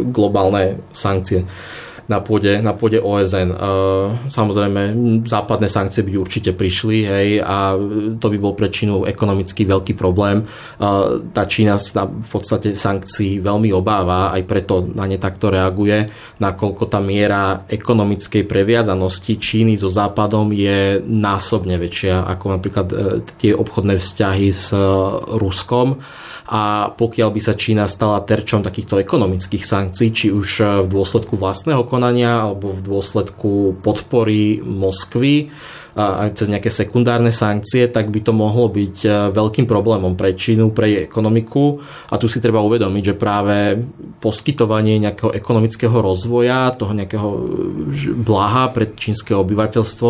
globálne 0.10 0.82
sankcie 0.96 1.46
na 2.08 2.20
pôde, 2.20 2.60
na 2.60 2.76
pôde 2.76 3.00
OSN. 3.00 3.50
E, 3.52 3.58
samozrejme, 4.28 4.82
západné 5.24 5.72
sankcie 5.72 6.04
by 6.04 6.20
určite 6.20 6.52
prišli 6.52 6.98
hej, 7.08 7.30
a 7.40 7.80
to 8.20 8.28
by 8.28 8.38
bol 8.40 8.54
pre 8.56 8.68
Čínu 8.68 9.08
ekonomicky 9.08 9.64
veľký 9.64 9.96
problém. 9.96 10.44
E, 10.44 10.46
tá 11.32 11.48
Čína 11.48 11.80
sa 11.80 12.04
v 12.08 12.28
podstate 12.28 12.76
sankcií 12.76 13.40
veľmi 13.40 13.72
obáva, 13.72 14.36
aj 14.36 14.44
preto 14.44 14.84
na 14.84 15.08
ne 15.08 15.16
takto 15.16 15.48
reaguje, 15.48 16.12
nakoľko 16.44 16.84
tá 16.92 17.00
miera 17.00 17.64
ekonomickej 17.72 18.44
previazanosti 18.44 19.40
Číny 19.40 19.80
so 19.80 19.88
Západom 19.88 20.52
je 20.52 21.00
násobne 21.04 21.80
väčšia 21.80 22.28
ako 22.28 22.46
napríklad 22.60 22.88
e, 22.92 22.96
tie 23.40 23.52
obchodné 23.56 23.96
vzťahy 23.96 24.50
s 24.52 24.76
Ruskom 25.40 26.04
a 26.44 26.92
pokiaľ 26.92 27.30
by 27.32 27.42
sa 27.42 27.56
Čína 27.56 27.88
stala 27.88 28.20
terčom 28.20 28.60
takýchto 28.60 29.00
ekonomických 29.00 29.64
sankcií, 29.64 30.10
či 30.12 30.28
už 30.28 30.84
v 30.84 30.88
dôsledku 30.92 31.40
vlastného 31.40 31.88
konania 31.88 32.03
alebo 32.12 32.74
v 32.74 32.82
dôsledku 32.84 33.80
podpory 33.80 34.60
Moskvy, 34.60 35.54
aj 35.94 36.42
cez 36.42 36.50
nejaké 36.50 36.74
sekundárne 36.74 37.30
sankcie, 37.30 37.86
tak 37.86 38.10
by 38.10 38.26
to 38.26 38.34
mohlo 38.34 38.66
byť 38.66 38.96
e, 39.06 39.10
veľkým 39.30 39.70
problémom 39.70 40.18
pre 40.18 40.34
Čínu, 40.34 40.74
pre 40.74 40.90
jej 40.90 41.02
ekonomiku. 41.06 41.86
A 42.10 42.18
tu 42.18 42.26
si 42.26 42.42
treba 42.42 42.66
uvedomiť, 42.66 43.14
že 43.14 43.16
práve 43.16 43.78
poskytovanie 44.18 44.98
nejakého 44.98 45.30
ekonomického 45.38 45.94
rozvoja, 45.94 46.74
toho 46.74 46.98
nejakého 46.98 47.30
e, 47.30 47.40
blaha 48.18 48.74
pre 48.74 48.90
čínske 48.90 49.38
obyvateľstvo 49.38 50.10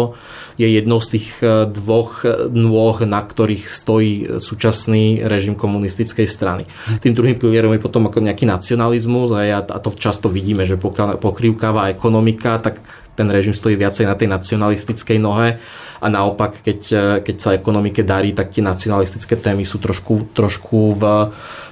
je 0.55 0.67
jednou 0.71 1.03
z 1.03 1.19
tých 1.19 1.27
e, 1.43 1.67
dvoch 1.67 2.23
nôh, 2.55 2.97
na 3.03 3.19
ktorých 3.19 3.67
stojí 3.67 4.39
súčasný 4.39 5.27
režim 5.27 5.59
komunistickej 5.59 6.27
strany. 6.31 6.63
Tým 7.03 7.11
druhým 7.11 7.35
pilierom 7.35 7.75
je 7.75 7.83
potom 7.83 8.07
ako 8.07 8.23
nejaký 8.23 8.47
nacionalizmus 8.47 9.35
a, 9.35 9.59
a 9.59 9.77
to 9.83 9.91
často 9.99 10.31
vidíme, 10.31 10.63
že 10.63 10.79
pokrývkáva 10.79 11.91
ekonomika, 11.91 12.55
tak 12.63 12.79
ten 13.13 13.29
režim 13.29 13.53
stojí 13.53 13.77
viacej 13.77 14.09
na 14.09 14.15
tej 14.17 14.27
nacionalistickej 14.29 15.17
nohe 15.21 15.61
a 16.03 16.07
naopak, 16.11 16.59
keď, 16.59 16.79
keď 17.23 17.35
sa 17.39 17.55
ekonomike 17.55 18.03
darí, 18.03 18.35
tak 18.35 18.51
tie 18.51 18.59
nacionalistické 18.59 19.39
témy 19.39 19.63
sú 19.63 19.79
trošku, 19.79 20.35
trošku 20.35 20.99
v 20.99 21.03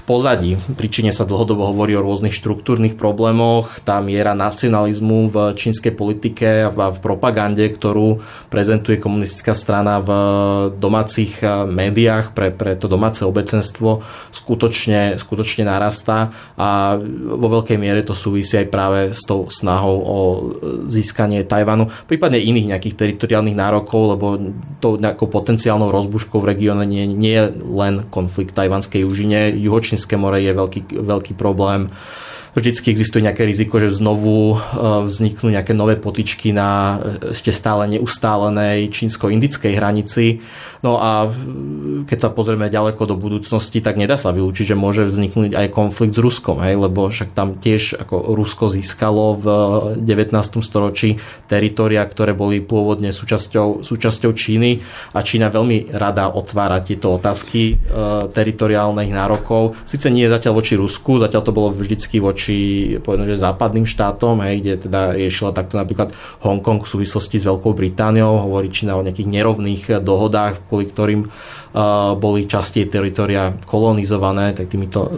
pozadí. 0.03 0.57
Príčine 0.75 1.13
sa 1.13 1.23
dlhodobo 1.23 1.69
hovorí 1.69 1.95
o 1.95 2.05
rôznych 2.05 2.35
štruktúrnych 2.35 2.99
problémoch. 2.99 3.81
Tá 3.85 4.01
miera 4.03 4.35
nacionalizmu 4.35 5.31
v 5.31 5.35
čínskej 5.55 5.93
politike 5.93 6.67
a 6.67 6.69
v 6.71 6.99
propagande, 6.99 7.65
ktorú 7.69 8.21
prezentuje 8.51 8.99
komunistická 8.99 9.53
strana 9.55 10.01
v 10.01 10.09
domácich 10.75 11.39
eh, 11.41 11.65
médiách 11.65 12.33
pre, 12.35 12.51
pre 12.51 12.75
to 12.75 12.91
domáce 12.91 13.23
obecenstvo, 13.23 14.03
skutočne, 14.33 15.15
skutočne 15.15 15.67
narastá 15.67 16.33
a 16.57 16.97
vo 17.31 17.47
veľkej 17.59 17.77
miere 17.77 18.01
to 18.01 18.17
súvisí 18.17 18.57
aj 18.57 18.67
práve 18.67 18.99
s 19.13 19.23
tou 19.23 19.47
snahou 19.47 19.95
o 20.01 20.17
získanie 20.85 21.43
Tajvanu, 21.45 21.89
prípadne 22.07 22.41
iných 22.41 22.75
nejakých 22.75 22.97
teritoriálnych 22.97 23.57
nárokov, 23.57 24.01
lebo 24.17 24.27
tou 24.81 24.97
nejakou 24.97 25.27
potenciálnou 25.29 25.93
rozbuškou 25.93 26.41
v 26.41 26.49
regióne 26.55 26.83
nie, 26.87 27.05
nie 27.07 27.35
je 27.35 27.45
len 27.61 28.07
konflikt 28.09 28.57
tajvanskej 28.57 29.05
úžine. 29.05 29.53
Juhočín 29.55 29.90
Čínske 29.91 30.15
more 30.15 30.39
je 30.39 30.56
veľký, 30.56 31.04
veľký 31.04 31.36
problém 31.36 31.91
vždycky 32.51 32.91
existuje 32.91 33.23
nejaké 33.23 33.47
riziko, 33.47 33.79
že 33.79 33.95
znovu 33.95 34.55
e, 34.55 35.07
vzniknú 35.07 35.55
nejaké 35.55 35.71
nové 35.71 35.95
potičky 35.95 36.51
na 36.51 36.99
e, 36.99 37.31
ešte 37.31 37.55
stále 37.55 37.87
neustálenej 37.87 38.91
čínsko-indickej 38.91 39.71
hranici. 39.79 40.43
No 40.83 40.99
a 40.99 41.27
e, 41.27 42.03
keď 42.03 42.17
sa 42.27 42.29
pozrieme 42.33 42.67
ďaleko 42.67 43.07
do 43.07 43.15
budúcnosti, 43.15 43.79
tak 43.79 43.95
nedá 43.95 44.19
sa 44.19 44.35
vylúčiť, 44.35 44.75
že 44.75 44.75
môže 44.75 45.07
vzniknúť 45.07 45.55
aj 45.55 45.67
konflikt 45.71 46.19
s 46.19 46.19
Ruskom, 46.19 46.59
hej, 46.59 46.75
lebo 46.75 47.07
však 47.07 47.31
tam 47.31 47.55
tiež 47.55 48.03
ako 48.03 48.35
Rusko 48.35 48.67
získalo 48.67 49.39
v 49.39 49.45
19. 50.03 50.35
storočí 50.59 51.23
teritoria, 51.47 52.03
ktoré 52.03 52.35
boli 52.35 52.59
pôvodne 52.59 53.15
súčasťou, 53.15 53.87
súčasťou 53.87 54.31
Číny 54.35 54.83
a 55.15 55.23
Čína 55.23 55.47
veľmi 55.47 55.95
rada 55.95 56.27
otvára 56.35 56.83
tieto 56.83 57.15
otázky 57.15 57.61
e, 57.63 57.73
teritoriálnych 58.27 59.11
nárokov. 59.15 59.79
Sice 59.87 60.11
nie 60.11 60.27
zatiaľ 60.27 60.59
voči 60.59 60.75
Rusku, 60.75 61.15
zatiaľ 61.15 61.41
to 61.47 61.55
bolo 61.55 61.71
vždycky 61.71 62.19
voči 62.19 62.40
voči 62.41 62.97
povedzme, 62.97 63.30
že 63.30 63.38
západným 63.38 63.86
štátom, 63.86 64.41
hej, 64.41 64.65
kde 64.65 64.73
teda 64.89 65.13
riešila 65.13 65.54
takto 65.54 65.77
napríklad 65.77 66.10
Hongkong 66.41 66.82
v 66.82 66.89
súvislosti 66.89 67.38
s 67.38 67.45
Veľkou 67.45 67.77
Britániou, 67.77 68.41
hovorí 68.41 68.73
Čína 68.73 68.97
o 68.97 69.06
nejakých 69.06 69.30
nerovných 69.30 69.84
dohodách, 70.01 70.65
kvôli 70.65 70.89
ktorým 70.89 71.30
boli 72.19 72.45
časti 72.51 72.84
teritoria 72.91 73.55
kolonizované 73.63 74.51
tak 74.51 74.67
týmito 74.67 75.07
e, 75.07 75.10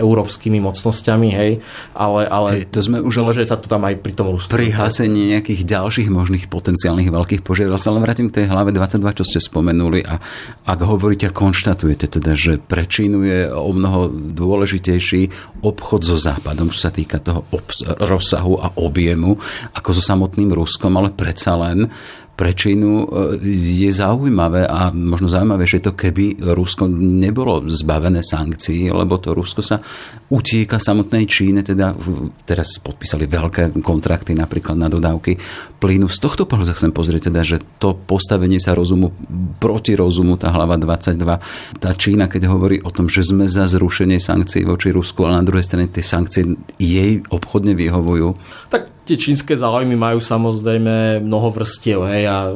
európskymi 0.00 0.56
mocnosťami, 0.64 1.28
hej, 1.28 1.60
ale, 1.92 2.20
ale 2.24 2.48
hej, 2.56 2.62
to 2.72 2.80
sme 2.80 3.04
už 3.04 3.20
môže 3.20 3.44
sa 3.44 3.60
to 3.60 3.68
tam 3.68 3.84
aj 3.84 4.00
pri 4.00 4.12
tom 4.16 4.32
Rusku. 4.32 4.56
Pri 4.56 4.72
hasení 4.72 5.36
nejakých 5.36 5.68
ďalších 5.68 6.08
možných 6.08 6.48
potenciálnych 6.48 7.12
veľkých 7.12 7.44
požiarov 7.44 7.76
sa 7.76 7.92
len 7.92 8.00
vrátim 8.00 8.32
k 8.32 8.42
tej 8.42 8.46
hlave 8.48 8.72
22, 8.72 9.18
čo 9.20 9.24
ste 9.28 9.38
spomenuli. 9.40 10.00
A 10.08 10.16
ak 10.64 10.80
hovoríte 10.80 11.28
a 11.28 11.36
konštatujete 11.36 12.08
teda, 12.20 12.32
že 12.32 12.56
pre 12.56 12.88
Čínu 12.88 13.18
je 13.28 13.40
o 13.52 13.68
mnoho 13.68 14.08
dôležitejší 14.12 15.28
obchod 15.60 16.08
so 16.08 16.16
Západom, 16.16 16.72
čo 16.72 16.88
sa 16.88 16.90
týka 16.90 17.20
toho 17.20 17.44
obs- 17.52 17.84
rozsahu 17.84 18.56
a 18.56 18.72
objemu, 18.80 19.36
ako 19.76 19.88
so 19.92 20.02
samotným 20.02 20.56
Ruskom, 20.56 20.96
ale 20.96 21.12
predsa 21.12 21.52
len 21.58 21.92
pre 22.36 22.52
Čínu 22.52 22.92
e, 22.92 23.06
je 23.80 23.88
zaujímavé 23.88 24.68
a 24.68 24.92
možno 24.92 25.32
zaujímavejšie 25.32 25.80
to, 25.80 25.96
keby 25.96 26.36
Rusko 26.52 26.84
nebolo 26.92 27.64
zbavené 27.64 28.20
sankcií, 28.20 28.92
lebo 28.92 29.16
to 29.16 29.32
Rusko 29.32 29.64
sa 29.64 29.80
utíka 30.28 30.76
samotnej 30.76 31.24
Číne, 31.24 31.64
teda 31.64 31.96
teraz 32.44 32.76
podpísali 32.76 33.24
veľké 33.24 33.80
kontrakty 33.80 34.36
napríklad 34.36 34.76
na 34.76 34.92
dodávky 34.92 35.40
plynu. 35.80 36.12
Z 36.12 36.20
tohto 36.20 36.44
pohľadu 36.44 36.76
chcem 36.76 36.92
pozrieť 36.92 37.32
teda, 37.32 37.40
že 37.40 37.56
to 37.80 37.96
postavenie 37.96 38.60
sa 38.60 38.76
rozumu 38.76 39.16
proti 39.56 39.96
rozumu, 39.96 40.36
tá 40.36 40.52
hlava 40.52 40.76
22, 40.76 41.80
tá 41.80 41.90
Čína, 41.96 42.28
keď 42.28 42.52
hovorí 42.52 42.84
o 42.84 42.92
tom, 42.92 43.08
že 43.08 43.24
sme 43.24 43.48
za 43.48 43.64
zrušenie 43.64 44.20
sankcií 44.20 44.68
voči 44.68 44.92
Rusku, 44.92 45.24
ale 45.24 45.40
na 45.40 45.46
druhej 45.48 45.64
strane 45.64 45.88
tie 45.88 46.04
sankcie 46.04 46.44
jej 46.76 47.24
obchodne 47.32 47.72
vyhovujú. 47.72 48.36
Tak 48.68 49.06
tie 49.06 49.14
čínske 49.14 49.54
záujmy 49.54 49.94
majú 49.94 50.18
samozrejme 50.18 51.22
mnoho 51.22 51.54
vrstiev, 51.54 52.02
hej, 52.10 52.25
a 52.26 52.52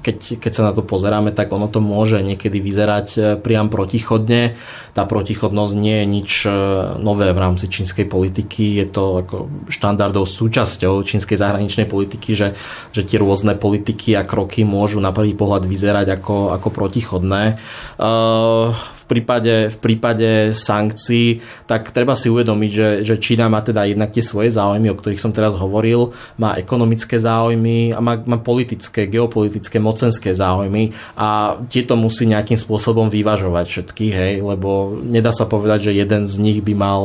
keď, 0.00 0.42
keď 0.42 0.52
sa 0.52 0.62
na 0.66 0.72
to 0.72 0.82
pozeráme, 0.82 1.30
tak 1.30 1.52
ono 1.52 1.68
to 1.68 1.78
môže 1.78 2.18
niekedy 2.24 2.58
vyzerať 2.58 3.08
e, 3.14 3.20
priam 3.36 3.68
protichodne. 3.68 4.56
Tá 4.96 5.04
protichodnosť 5.04 5.74
nie 5.76 6.02
je 6.02 6.06
nič 6.08 6.30
e, 6.44 6.50
nové 6.98 7.30
v 7.30 7.38
rámci 7.38 7.68
čínskej 7.68 8.08
politiky, 8.08 8.82
je 8.82 8.86
to 8.88 9.22
ako 9.22 9.36
štandardov 9.68 10.24
súčasťou 10.24 11.04
čínskej 11.04 11.36
zahraničnej 11.36 11.86
politiky, 11.86 12.32
že, 12.32 12.58
že 12.90 13.04
tie 13.04 13.20
rôzne 13.20 13.54
politiky 13.54 14.16
a 14.16 14.26
kroky 14.26 14.64
môžu 14.64 14.98
na 14.98 15.12
prvý 15.12 15.36
pohľad 15.36 15.68
vyzerať 15.68 16.18
ako, 16.18 16.56
ako 16.56 16.68
protichodné. 16.72 17.60
Uh, 18.00 18.72
prípade, 19.12 19.68
v 19.68 19.76
prípade 19.76 20.56
sankcií, 20.56 21.44
tak 21.68 21.92
treba 21.92 22.16
si 22.16 22.32
uvedomiť, 22.32 22.70
že, 22.72 22.88
že 23.04 23.14
Čína 23.20 23.52
má 23.52 23.60
teda 23.60 23.84
jednak 23.84 24.08
tie 24.16 24.24
svoje 24.24 24.48
záujmy, 24.48 24.88
o 24.88 24.96
ktorých 24.96 25.20
som 25.20 25.36
teraz 25.36 25.52
hovoril, 25.52 26.16
má 26.40 26.56
ekonomické 26.56 27.20
záujmy 27.20 27.92
a 27.92 28.00
má, 28.00 28.16
má 28.24 28.40
politické, 28.40 29.04
geopolitické, 29.04 29.76
mocenské 29.76 30.32
záujmy 30.32 30.96
a 31.12 31.60
tieto 31.68 31.94
musí 32.00 32.24
nejakým 32.24 32.56
spôsobom 32.56 33.12
vyvažovať 33.12 33.66
všetky, 33.68 34.06
hej, 34.08 34.34
lebo 34.40 34.96
nedá 35.04 35.30
sa 35.30 35.44
povedať, 35.44 35.92
že 35.92 36.00
jeden 36.00 36.24
z 36.24 36.34
nich 36.40 36.58
by 36.64 36.72
mal 36.72 37.02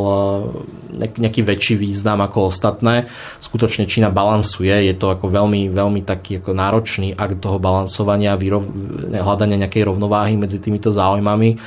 nejaký 0.98 1.46
väčší 1.46 1.78
význam 1.78 2.20
ako 2.26 2.50
ostatné. 2.50 3.06
Skutočne 3.38 3.86
Čína 3.86 4.10
balansuje, 4.10 4.90
je 4.90 4.96
to 4.98 5.14
ako 5.14 5.30
veľmi, 5.30 5.70
veľmi 5.70 6.02
taký 6.04 6.42
ako 6.42 6.52
náročný 6.58 7.14
akt 7.14 7.40
toho 7.40 7.62
balansovania, 7.62 8.36
hľadania 9.14 9.62
nejakej 9.64 9.88
rovnováhy 9.88 10.36
medzi 10.36 10.58
týmito 10.58 10.90
záujmami 10.90 11.62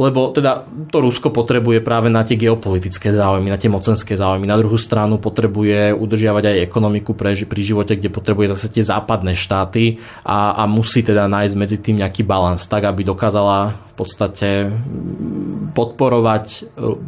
lebo 0.00 0.32
teda 0.32 0.64
to 0.88 1.04
Rusko 1.04 1.28
potrebuje 1.28 1.84
práve 1.84 2.08
na 2.08 2.24
tie 2.24 2.40
geopolitické 2.40 3.12
záujmy, 3.12 3.52
na 3.52 3.60
tie 3.60 3.68
mocenské 3.68 4.16
záujmy. 4.16 4.48
Na 4.48 4.56
druhú 4.56 4.80
stranu 4.80 5.20
potrebuje 5.20 5.92
udržiavať 5.92 6.56
aj 6.56 6.64
ekonomiku 6.64 7.12
pre, 7.12 7.36
pri 7.36 7.60
živote, 7.60 8.00
kde 8.00 8.08
potrebuje 8.08 8.56
zase 8.56 8.72
tie 8.72 8.80
západné 8.80 9.36
štáty 9.36 10.00
a, 10.24 10.56
a 10.56 10.64
musí 10.64 11.04
teda 11.04 11.28
nájsť 11.28 11.54
medzi 11.60 11.76
tým 11.76 12.00
nejaký 12.00 12.24
balans, 12.24 12.64
tak 12.64 12.88
aby 12.88 13.04
dokázala 13.04 13.76
podstate 14.00 14.72
podporovať 15.76 16.46
e, 16.48 16.60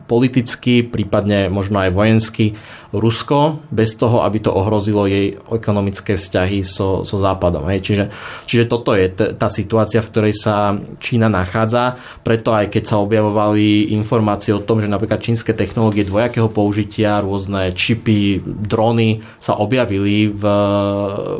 politicky, 0.04 0.84
prípadne 0.84 1.48
možno 1.48 1.80
aj 1.80 1.90
vojensky 1.96 2.54
Rusko, 2.92 3.64
bez 3.72 3.96
toho, 3.96 4.20
aby 4.20 4.44
to 4.44 4.52
ohrozilo 4.52 5.08
jej 5.08 5.40
ekonomické 5.48 6.20
vzťahy 6.20 6.60
so, 6.60 7.08
so 7.08 7.16
Západom. 7.16 7.64
Hej. 7.72 7.80
Čiže, 7.88 8.04
čiže 8.44 8.64
toto 8.68 8.92
je 8.92 9.08
t- 9.08 9.32
tá 9.32 9.48
situácia, 9.48 10.04
v 10.04 10.10
ktorej 10.12 10.34
sa 10.36 10.76
Čína 11.00 11.32
nachádza. 11.32 11.96
Preto 12.20 12.52
aj 12.52 12.68
keď 12.68 12.84
sa 12.84 13.00
objavovali 13.00 13.96
informácie 13.96 14.52
o 14.52 14.60
tom, 14.60 14.84
že 14.84 14.92
napríklad 14.92 15.24
čínske 15.24 15.56
technológie 15.56 16.04
dvojakého 16.04 16.52
použitia, 16.52 17.24
rôzne 17.24 17.72
čipy, 17.72 18.44
drony 18.44 19.24
sa 19.40 19.56
objavili 19.56 20.28
v, 20.28 20.44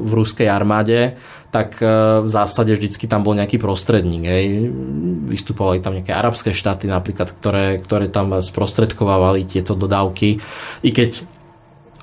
v 0.01 0.11
ruskej 0.11 0.49
armáde, 0.49 1.21
tak 1.53 1.85
e, 1.85 1.87
v 2.25 2.29
zásade 2.33 2.73
vždycky 2.73 3.05
tam 3.05 3.21
bol 3.21 3.37
nejaký 3.37 3.61
prostredník. 3.61 4.25
Hej. 4.25 4.73
Vystupovali 5.29 5.85
tam 5.85 5.93
nejaké 5.93 6.17
arabské 6.17 6.57
štáty 6.57 6.89
napríklad, 6.89 7.29
ktoré, 7.37 7.77
ktoré 7.77 8.09
tam 8.09 8.41
sprostredkovávali 8.41 9.45
tieto 9.45 9.77
dodávky. 9.77 10.41
I 10.81 10.91
keď 10.91 11.29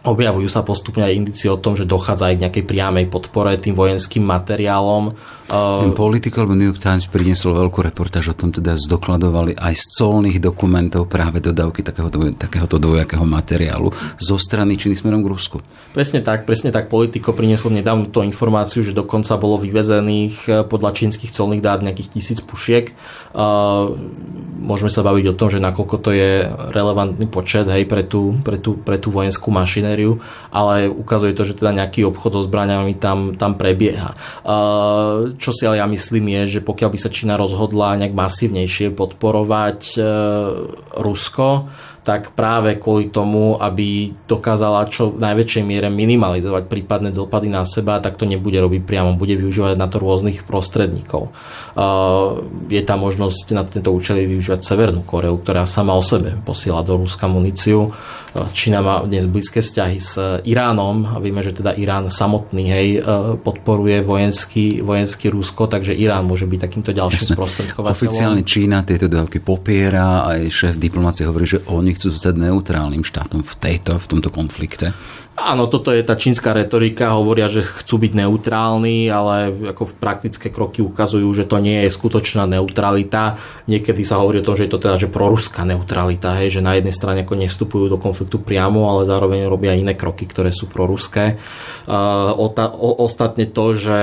objavujú 0.03 0.47
sa 0.47 0.63
postupne 0.63 1.03
aj 1.03 1.17
indicie 1.17 1.51
o 1.51 1.59
tom, 1.59 1.75
že 1.75 1.83
dochádza 1.83 2.31
aj 2.31 2.35
k 2.39 2.43
nejakej 2.47 2.63
priamej 2.63 3.05
podpore 3.11 3.59
tým 3.59 3.75
vojenským 3.75 4.23
materiálom. 4.23 5.11
Ten 5.49 5.97
Political 5.97 6.45
New 6.53 6.69
York 6.69 6.77
Times 6.77 7.09
priniesol 7.09 7.57
veľkú 7.57 7.81
reportáž 7.81 8.31
o 8.31 8.35
tom, 8.37 8.53
teda 8.53 8.77
zdokladovali 8.77 9.57
aj 9.57 9.73
z 9.75 9.85
colných 9.97 10.37
dokumentov 10.37 11.09
práve 11.09 11.41
dodávky 11.41 11.81
takéhoto, 11.81 12.21
takéhoto 12.37 12.77
dvojakého 12.77 13.25
materiálu 13.25 13.89
zo 14.21 14.37
strany 14.37 14.77
Číny 14.77 14.93
smerom 14.93 15.25
k 15.25 15.31
Rusku. 15.33 15.57
Presne 15.89 16.21
tak, 16.21 16.45
presne 16.45 16.69
tak. 16.69 16.87
Politico 16.87 17.33
priniesol 17.33 17.73
nedávno 17.73 18.13
tú 18.13 18.21
informáciu, 18.21 18.85
že 18.85 18.93
dokonca 18.93 19.41
bolo 19.41 19.57
vyvezených 19.57 20.35
eh, 20.45 20.53
podľa 20.63 20.93
čínskych 20.93 21.33
colných 21.33 21.65
dát 21.65 21.81
nejakých 21.81 22.13
tisíc 22.13 22.39
pušiek. 22.45 22.93
Uh, 23.29 23.93
môžeme 24.59 24.89
sa 24.89 25.05
baviť 25.05 25.25
o 25.33 25.37
tom, 25.37 25.49
že 25.49 25.61
nakoľko 25.61 25.95
to 26.01 26.09
je 26.13 26.45
relevantný 26.73 27.25
počet 27.29 27.65
hej, 27.69 27.85
pre, 27.89 28.05
tú, 28.05 28.37
pre, 28.41 28.57
tú, 28.61 28.77
pre 28.77 28.97
tú 29.01 29.09
vojenskú 29.09 29.49
mašinériu, 29.89 30.21
ale 30.53 30.89
ukazuje 30.89 31.33
to, 31.33 31.41
že 31.41 31.57
teda 31.57 31.73
nejaký 31.73 32.05
obchod 32.05 32.37
so 32.37 32.41
zbraniami 32.45 32.93
tam, 33.01 33.33
tam 33.33 33.57
prebieha. 33.57 34.13
Čo 35.41 35.49
si 35.49 35.65
ale 35.65 35.81
ja 35.81 35.87
myslím 35.89 36.29
je, 36.39 36.59
že 36.59 36.65
pokiaľ 36.65 36.89
by 36.93 36.99
sa 37.01 37.09
Čína 37.09 37.33
rozhodla 37.35 37.97
nejak 37.97 38.13
masívnejšie 38.13 38.93
podporovať 38.93 39.97
e, 39.97 40.01
Rusko, 41.01 41.49
tak 42.09 42.33
práve 42.33 42.81
kvôli 42.81 43.13
tomu, 43.13 43.53
aby 43.61 44.17
dokázala 44.25 44.89
čo 44.89 45.13
v 45.13 45.21
najväčšej 45.21 45.61
miere 45.61 45.93
minimalizovať 45.93 46.65
prípadné 46.65 47.13
dopady 47.13 47.53
na 47.53 47.61
seba, 47.69 48.01
tak 48.01 48.17
to 48.17 48.25
nebude 48.25 48.57
robiť 48.57 48.81
priamo, 48.81 49.13
bude 49.13 49.37
využívať 49.37 49.77
na 49.77 49.85
to 49.85 50.01
rôznych 50.01 50.41
prostredníkov. 50.41 51.29
Je 52.65 52.81
tam 52.81 53.05
možnosť 53.05 53.53
na 53.53 53.61
tento 53.61 53.93
účel 53.93 54.25
využívať 54.25 54.65
Severnú 54.65 55.05
Koreu, 55.05 55.37
ktorá 55.37 55.69
sama 55.69 55.93
o 55.93 56.01
sebe 56.01 56.33
posiela 56.41 56.81
do 56.81 56.97
Ruska 56.97 57.29
muníciu. 57.29 57.93
Čína 58.29 58.85
má 58.85 59.01
dnes 59.05 59.25
blízke 59.25 59.61
vzťahy 59.61 59.97
s 59.97 60.13
Iránom 60.45 61.13
a 61.13 61.17
vieme, 61.17 61.41
že 61.41 61.49
teda 61.49 61.73
Irán 61.77 62.13
samotný 62.13 62.63
hej, 62.69 62.87
podporuje 63.41 64.05
vojenský, 64.05 64.85
vojenský 64.85 65.33
Rusko, 65.33 65.65
takže 65.65 65.97
Irán 65.97 66.29
môže 66.29 66.45
byť 66.45 66.59
takýmto 66.61 66.93
ďalším 66.93 67.37
sprostredkovateľom. 67.37 67.93
Oficiálne 67.93 68.41
Čína 68.45 68.85
tieto 68.85 69.09
dodávky 69.09 69.41
popiera, 69.41 70.29
aj 70.29 70.45
šéf 70.45 70.77
diplomácie 70.77 71.25
hovorí, 71.25 71.49
že 71.49 71.65
oni 71.73 71.97
chcú 71.99 72.15
zostať 72.15 72.39
neutrálnym 72.39 73.03
štátom 73.03 73.43
v 73.43 73.53
tejto, 73.59 73.99
v 73.99 74.07
tomto 74.07 74.31
konflikte. 74.31 74.95
Áno, 75.39 75.71
toto 75.71 75.95
je 75.95 76.03
tá 76.03 76.19
čínska 76.19 76.51
retorika, 76.51 77.15
hovoria, 77.15 77.47
že 77.47 77.63
chcú 77.63 78.03
byť 78.03 78.11
neutrálni, 78.11 79.07
ale 79.07 79.49
ako 79.71 79.95
v 79.95 79.97
praktické 79.97 80.51
kroky 80.51 80.83
ukazujú, 80.83 81.25
že 81.31 81.47
to 81.47 81.63
nie 81.63 81.87
je 81.87 81.95
skutočná 81.95 82.43
neutralita. 82.43 83.39
Niekedy 83.65 84.03
sa 84.03 84.19
hovorí 84.19 84.43
o 84.43 84.45
tom, 84.45 84.59
že 84.59 84.67
je 84.67 84.73
to 84.75 84.83
teda 84.83 84.99
že 84.99 85.07
proruská 85.07 85.63
neutralita, 85.63 86.35
hej, 86.43 86.59
že 86.59 86.65
na 86.65 86.75
jednej 86.75 86.91
strane 86.91 87.23
ako 87.23 87.39
nevstupujú 87.39 87.87
do 87.87 87.95
konfliktu 87.95 88.37
priamo, 88.43 88.91
ale 88.91 89.07
zároveň 89.07 89.47
robia 89.47 89.79
iné 89.79 89.95
kroky, 89.95 90.27
ktoré 90.27 90.51
sú 90.51 90.67
proruské. 90.67 91.39
Ostatne 92.79 93.47
to, 93.47 93.73
že 93.73 93.99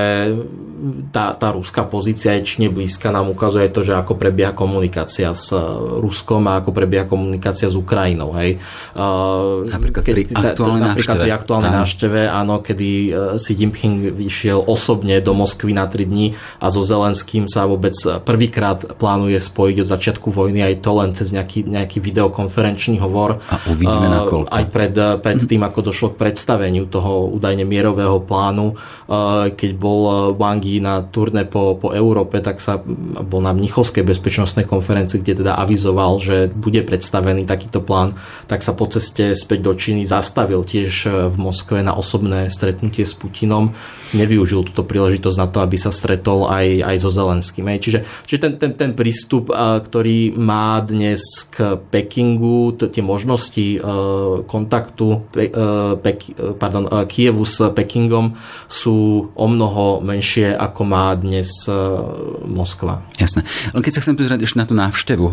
tá, 1.13 1.33
tá 1.37 1.49
ruská 1.53 1.85
pozícia 1.89 2.37
je 2.37 2.49
čine 2.49 2.69
blízka, 2.69 3.13
nám 3.13 3.33
ukazuje 3.33 3.69
to, 3.73 3.85
že 3.85 3.97
ako 3.97 4.17
prebieha 4.17 4.53
komunikácia 4.57 5.33
s 5.33 5.53
Ruskom 6.01 6.49
a 6.49 6.61
ako 6.65 6.73
prebieha 6.73 7.09
komunikácia 7.09 7.69
s 7.69 7.77
Ukrajinou. 7.77 8.33
Hej. 8.37 8.61
Napríklad 9.69 10.05
pri 10.05 10.25
aktuálnej 10.33 10.97
pri 11.27 11.35
aktuálnej 11.35 11.75
návšteve, 11.75 12.21
áno, 12.31 12.63
kedy 12.63 12.89
e, 12.89 13.09
Xi 13.43 13.53
Jinping 13.59 14.15
vyšiel 14.15 14.63
osobne 14.63 15.19
do 15.19 15.35
Moskvy 15.35 15.75
na 15.75 15.91
3 15.91 16.07
dní 16.07 16.39
a 16.63 16.71
so 16.71 16.87
Zelenským 16.87 17.51
sa 17.51 17.67
vôbec 17.67 17.99
prvýkrát 18.23 18.79
plánuje 18.95 19.43
spojiť 19.43 19.77
od 19.83 19.89
začiatku 19.91 20.31
vojny 20.31 20.63
aj 20.63 20.75
to 20.87 20.91
len 20.95 21.11
cez 21.19 21.35
nejaký, 21.35 21.67
nejaký 21.67 21.99
videokonferenčný 21.99 23.03
hovor. 23.03 23.43
A 23.51 23.59
uvidíme 23.67 24.07
na 24.07 24.23
koľko. 24.23 24.55
Aj 24.55 24.65
pred, 24.71 24.95
e, 24.95 25.19
pred 25.19 25.43
tým, 25.43 25.67
ako 25.67 25.91
došlo 25.91 26.15
k 26.15 26.21
predstaveniu 26.23 26.87
toho 26.87 27.27
údajne 27.35 27.67
mierového 27.67 28.23
plánu, 28.23 28.73
e, 28.73 28.75
keď 29.51 29.71
bol 29.75 30.31
Wang 30.39 30.63
Yi 30.63 30.79
na 30.79 31.03
turné 31.03 31.43
po, 31.43 31.75
po 31.75 31.91
Európe, 31.91 32.39
tak 32.39 32.63
sa 32.63 32.79
bol 33.27 33.43
na 33.43 33.51
Mnichovskej 33.51 34.07
bezpečnostnej 34.07 34.63
konferencii, 34.63 35.27
kde 35.27 35.43
teda 35.43 35.59
avizoval, 35.59 36.23
že 36.23 36.47
bude 36.55 36.87
predstavený 36.87 37.43
takýto 37.51 37.83
plán, 37.83 38.15
tak 38.47 38.63
sa 38.63 38.71
po 38.79 38.87
ceste 38.87 39.35
späť 39.35 39.67
do 39.67 39.73
Číny 39.75 40.07
zastavil 40.07 40.63
tiež 40.63 41.16
v 41.17 41.37
Moskve 41.41 41.81
na 41.81 41.97
osobné 41.97 42.53
stretnutie 42.53 43.09
s 43.09 43.17
Putinom, 43.17 43.73
nevyužil 44.17 44.65
túto 44.67 44.83
príležitosť 44.83 45.39
na 45.39 45.47
to, 45.47 45.61
aby 45.61 45.77
sa 45.77 45.93
stretol 45.93 46.49
aj, 46.49 46.83
aj 46.83 46.97
so 46.97 47.11
Zelenským. 47.13 47.69
Čiže, 47.69 48.09
čiže 48.25 48.41
ten, 48.41 48.53
ten, 48.57 48.73
ten 48.73 48.91
prístup, 48.97 49.53
ktorý 49.53 50.33
má 50.35 50.81
dnes 50.81 51.21
k 51.53 51.77
Pekingu, 51.77 52.73
tie 52.81 53.05
možnosti 53.05 53.83
kontaktu 54.49 55.07
Pek, 56.01 56.19
pardon, 56.57 56.89
Kievu 57.05 57.45
s 57.45 57.61
Pekingom 57.75 58.39
sú 58.71 59.29
o 59.35 59.47
mnoho 59.47 60.01
menšie, 60.01 60.57
ako 60.57 60.81
má 60.87 61.13
dnes 61.19 61.67
Moskva. 62.47 63.05
Jasné. 63.21 63.45
Len 63.75 63.83
keď 63.83 63.93
sa 63.99 64.03
chcem 64.07 64.17
pozrieť 64.17 64.47
ešte 64.47 64.59
na 64.63 64.67
tú 64.67 64.75
návštevu, 64.79 65.27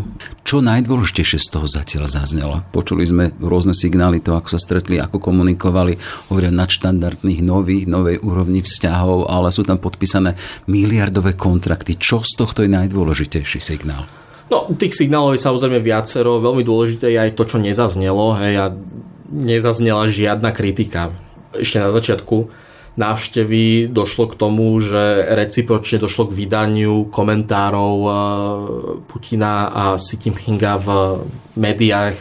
čo 0.44 0.60
najdôležitejšie 0.60 1.40
z 1.40 1.48
toho 1.48 1.70
zatiaľ 1.70 2.10
zaznelo? 2.10 2.66
Počuli 2.74 3.06
sme 3.06 3.32
rôzne 3.38 3.78
signály 3.78 4.20
to, 4.20 4.34
ako 4.34 4.50
sa 4.52 4.60
stretli, 4.60 4.98
ako 4.98 5.22
komunikovali, 5.22 5.96
hovoria 6.34 6.50
nadštandardných 6.50 7.42
nových, 7.46 7.86
novej 7.86 8.18
úrovni 8.26 8.66
vzťahov, 8.66 8.73
ale 9.28 9.54
sú 9.54 9.68
tam 9.68 9.78
podpísané 9.78 10.34
miliardové 10.66 11.38
kontrakty. 11.38 12.00
Čo 12.00 12.24
z 12.24 12.34
tohto 12.40 12.64
je 12.64 12.72
najdôležitejší 12.72 13.60
signál? 13.60 14.08
No, 14.50 14.70
tých 14.78 14.94
signálov 14.94 15.34
je 15.34 15.46
samozrejme 15.46 15.80
viacero. 15.82 16.38
Veľmi 16.38 16.62
dôležité 16.62 17.10
je 17.10 17.20
aj 17.20 17.32
to, 17.34 17.44
čo 17.48 17.58
nezaznelo. 17.58 18.38
Hej, 18.38 18.54
a 18.60 18.66
nezaznela 19.34 20.06
žiadna 20.06 20.54
kritika. 20.54 21.14
Ešte 21.58 21.82
na 21.82 21.90
začiatku 21.90 22.54
návštevy 22.94 23.90
došlo 23.90 24.30
k 24.30 24.38
tomu, 24.38 24.78
že 24.78 25.26
recipročne 25.34 25.98
došlo 25.98 26.30
k 26.30 26.38
vydaniu 26.46 27.10
komentárov 27.10 27.96
eh, 28.06 28.14
Putina 29.10 29.74
a 29.74 29.84
Xi 29.98 30.22
Jinpinga 30.22 30.78
v 30.78 30.88
médiách 31.56 32.18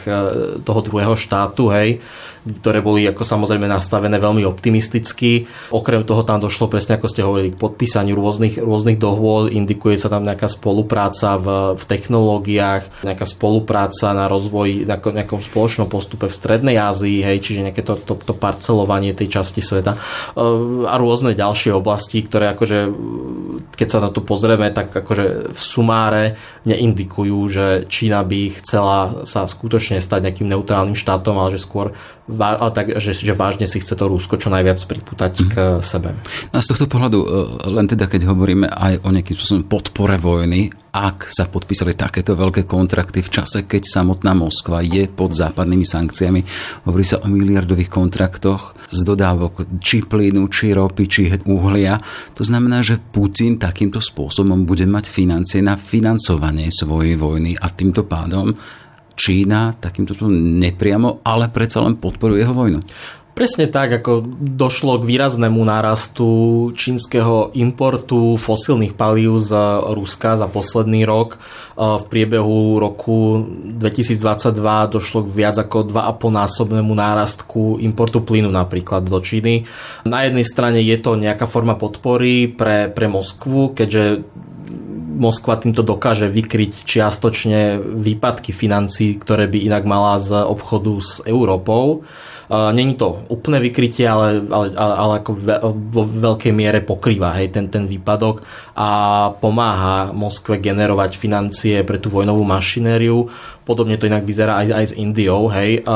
toho 0.61 0.79
druhého 0.85 1.17
štátu, 1.17 1.73
hej, 1.73 2.01
ktoré 2.43 2.83
boli 2.83 3.07
ako 3.07 3.23
samozrejme 3.23 3.65
nastavené 3.71 4.19
veľmi 4.19 4.43
optimisticky. 4.43 5.47
Okrem 5.71 6.03
toho 6.03 6.27
tam 6.27 6.43
došlo 6.43 6.67
presne 6.67 6.99
ako 6.99 7.07
ste 7.07 7.23
hovorili 7.23 7.55
k 7.55 7.61
podpísaniu 7.61 8.19
rôznych, 8.19 8.59
rôznych 8.59 8.99
dohôd, 8.99 9.47
indikuje 9.47 9.95
sa 9.95 10.11
tam 10.11 10.27
nejaká 10.27 10.51
spolupráca 10.51 11.39
v, 11.39 11.47
v 11.79 11.83
technológiách, 11.87 13.07
nejaká 13.07 13.23
spolupráca 13.23 14.11
na 14.11 14.27
rozvoj, 14.27 14.83
na 14.83 14.99
nejakom 14.99 15.39
spoločnom 15.39 15.87
postupe 15.87 16.27
v 16.27 16.35
Strednej 16.35 16.75
Ázii, 16.75 17.23
hej, 17.23 17.39
čiže 17.39 17.63
nejaké 17.63 17.81
to, 17.81 17.95
to, 17.95 18.19
to 18.19 18.35
parcelovanie 18.35 19.15
tej 19.15 19.39
časti 19.39 19.63
sveta 19.63 19.95
a 20.83 20.93
rôzne 20.99 21.31
ďalšie 21.31 21.71
oblasti, 21.71 22.27
ktoré 22.27 22.51
akože 22.51 22.91
keď 23.73 23.87
sa 23.87 24.03
na 24.03 24.09
to 24.11 24.19
pozrieme, 24.21 24.67
tak 24.75 24.91
akože 24.91 25.55
v 25.55 25.61
sumáre 25.61 26.35
neindikujú, 26.67 27.39
že 27.47 27.65
Čína 27.87 28.21
by 28.27 28.41
chcela 28.59 29.22
sa 29.25 29.47
skutočne 29.47 29.99
stať 29.99 30.29
nejakým 30.29 30.47
neutrálnym 30.49 30.97
štátom, 30.97 31.35
ale 31.39 31.55
že 31.55 31.63
skôr 31.63 31.95
ale 32.31 32.71
tak, 32.71 32.95
že, 33.03 33.11
že 33.11 33.35
vážne 33.35 33.67
si 33.67 33.83
chce 33.83 33.99
to 33.99 34.07
Rusko 34.07 34.39
čo 34.39 34.47
najviac 34.47 34.79
priputať 34.79 35.33
mm. 35.43 35.47
k 35.51 35.55
sebe. 35.83 36.15
No 36.51 36.55
a 36.55 36.63
z 36.63 36.71
tohto 36.71 36.87
pohľadu, 36.87 37.19
e, 37.19 37.27
len 37.67 37.85
teda 37.91 38.07
keď 38.07 38.31
hovoríme 38.31 38.71
aj 38.71 39.03
o 39.03 39.11
nejakým 39.11 39.35
spôsobom 39.35 39.67
podpore 39.67 40.15
vojny, 40.15 40.71
ak 40.93 41.25
sa 41.27 41.49
podpísali 41.49 41.97
takéto 41.97 42.37
veľké 42.37 42.69
kontrakty 42.69 43.25
v 43.25 43.33
čase, 43.33 43.65
keď 43.65 43.81
samotná 43.81 44.37
Moskva 44.37 44.85
je 44.85 45.09
pod 45.09 45.33
západnými 45.33 45.83
sankciami, 45.83 46.41
hovorí 46.85 47.01
sa 47.01 47.19
o 47.19 47.27
miliardových 47.27 47.89
kontraktoch 47.89 48.77
z 48.93 49.01
dodávok 49.01 49.65
či 49.81 50.05
plynu, 50.05 50.47
či 50.53 50.71
ropy, 50.71 51.03
či 51.09 51.33
uhlia. 51.49 51.97
To 52.37 52.45
znamená, 52.45 52.85
že 52.85 53.01
Putin 53.01 53.57
takýmto 53.57 53.97
spôsobom 53.99 54.69
bude 54.69 54.85
mať 54.85 55.09
financie 55.09 55.65
na 55.65 55.75
financovanie 55.75 56.69
svojej 56.69 57.17
vojny 57.17 57.57
a 57.57 57.73
týmto 57.73 58.05
pádom 58.05 58.53
Čína 59.13 59.77
takýmto 59.77 60.17
nepriamo, 60.33 61.21
ale 61.21 61.49
predsa 61.53 61.85
len 61.85 61.97
podporuje 61.97 62.41
jeho 62.41 62.55
vojnu. 62.55 62.79
Presne 63.33 63.65
tak, 63.65 63.89
ako 63.89 64.21
došlo 64.37 65.01
k 65.01 65.09
výraznému 65.09 65.57
nárastu 65.65 66.69
čínskeho 66.77 67.49
importu 67.57 68.37
fosílnych 68.37 68.93
palív 68.93 69.41
z 69.41 69.57
Ruska 69.89 70.37
za 70.37 70.45
posledný 70.45 71.01
rok. 71.01 71.41
V 71.73 72.03
priebehu 72.13 72.77
roku 72.77 73.41
2022 73.73 74.53
došlo 74.93 75.25
k 75.25 75.33
viac 75.33 75.57
ako 75.57 75.89
2,5 75.89 76.29
násobnému 76.29 76.93
nárastku 76.93 77.81
importu 77.81 78.21
plynu 78.21 78.53
napríklad 78.53 79.09
do 79.09 79.17
Číny. 79.17 79.65
Na 80.05 80.29
jednej 80.29 80.45
strane 80.45 80.85
je 80.85 80.97
to 81.01 81.17
nejaká 81.17 81.49
forma 81.49 81.73
podpory 81.73 82.53
pre, 82.53 82.85
pre 82.93 83.09
Moskvu, 83.09 83.73
keďže 83.73 84.29
Moskva 85.13 85.61
týmto 85.61 85.85
dokáže 85.85 86.25
vykryť 86.25 86.89
čiastočne 86.89 87.77
výpadky 87.77 88.49
financí, 88.49 89.21
ktoré 89.21 89.45
by 89.45 89.69
inak 89.69 89.85
mala 89.85 90.17
z 90.17 90.41
obchodu 90.41 90.93
s 90.97 91.21
Európou. 91.23 92.01
Není 92.53 92.99
to 92.99 93.23
úplné 93.31 93.63
vykrytie, 93.63 94.03
ale, 94.03 94.43
ale, 94.51 94.75
ale 94.75 95.13
ako 95.23 95.31
vo 95.73 96.03
veľkej 96.05 96.51
miere 96.51 96.83
pokrýva 96.83 97.33
hej, 97.39 97.55
ten, 97.55 97.71
ten 97.71 97.87
výpadok 97.87 98.43
a 98.75 98.89
pomáha 99.39 100.11
Moskve 100.11 100.59
generovať 100.59 101.15
financie 101.15 101.81
pre 101.87 101.97
tú 102.03 102.11
vojnovú 102.11 102.43
mašinériu. 102.43 103.31
Podobne 103.63 103.95
to 103.95 104.07
inak 104.07 104.27
vyzerá 104.27 104.59
aj, 104.59 104.67
aj 104.71 104.85
s 104.91 104.97
Indiou. 104.99 105.47
Hej. 105.47 105.87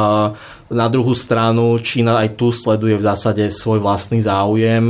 Na 0.68 0.92
druhú 0.92 1.16
stranu 1.16 1.80
Čína 1.80 2.20
aj 2.20 2.36
tu 2.36 2.52
sleduje 2.52 3.00
v 3.00 3.06
zásade 3.08 3.48
svoj 3.48 3.80
vlastný 3.80 4.20
záujem. 4.20 4.84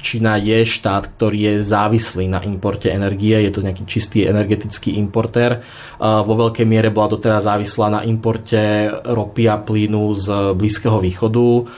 Čína 0.00 0.40
je 0.40 0.64
štát, 0.64 1.12
ktorý 1.16 1.38
je 1.52 1.54
závislý 1.68 2.32
na 2.32 2.40
importe 2.40 2.88
energie, 2.88 3.36
je 3.36 3.52
to 3.52 3.60
nejaký 3.60 3.84
čistý 3.84 4.24
energetický 4.24 4.96
importér. 4.96 5.60
Vo 6.00 6.34
veľkej 6.36 6.64
miere 6.64 6.88
bola 6.88 7.12
doteraz 7.12 7.44
závislá 7.44 7.92
na 7.92 8.00
importe 8.08 8.88
ropy 9.04 9.44
a 9.52 9.60
plynu 9.60 10.16
z 10.16 10.56
Blízkeho 10.56 10.96
východu, 10.96 11.68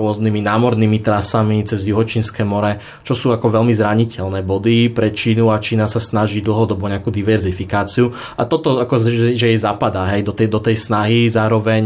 rôznymi 0.00 0.40
námornými 0.40 1.04
trasami 1.04 1.68
cez 1.68 1.84
Juhočínske 1.84 2.48
more, 2.48 2.80
čo 3.04 3.12
sú 3.12 3.28
ako 3.28 3.60
veľmi 3.60 3.76
zraniteľné 3.76 4.40
body 4.40 4.88
pre 4.88 5.12
Čínu 5.12 5.52
a 5.52 5.60
Čína 5.60 5.84
sa 5.84 6.00
snaží 6.00 6.40
dlhodobo 6.40 6.88
nejakú 6.88 7.12
diverzifikáciu. 7.12 8.08
A 8.40 8.48
toto 8.48 8.80
ako, 8.80 9.04
že, 9.04 9.36
že 9.36 9.52
jej 9.54 9.62
zapadá 9.62 10.10
hej, 10.10 10.26
do, 10.26 10.34
tej, 10.34 10.50
do 10.50 10.58
tej 10.58 10.80
snahy, 10.80 11.30
zároveň 11.30 11.84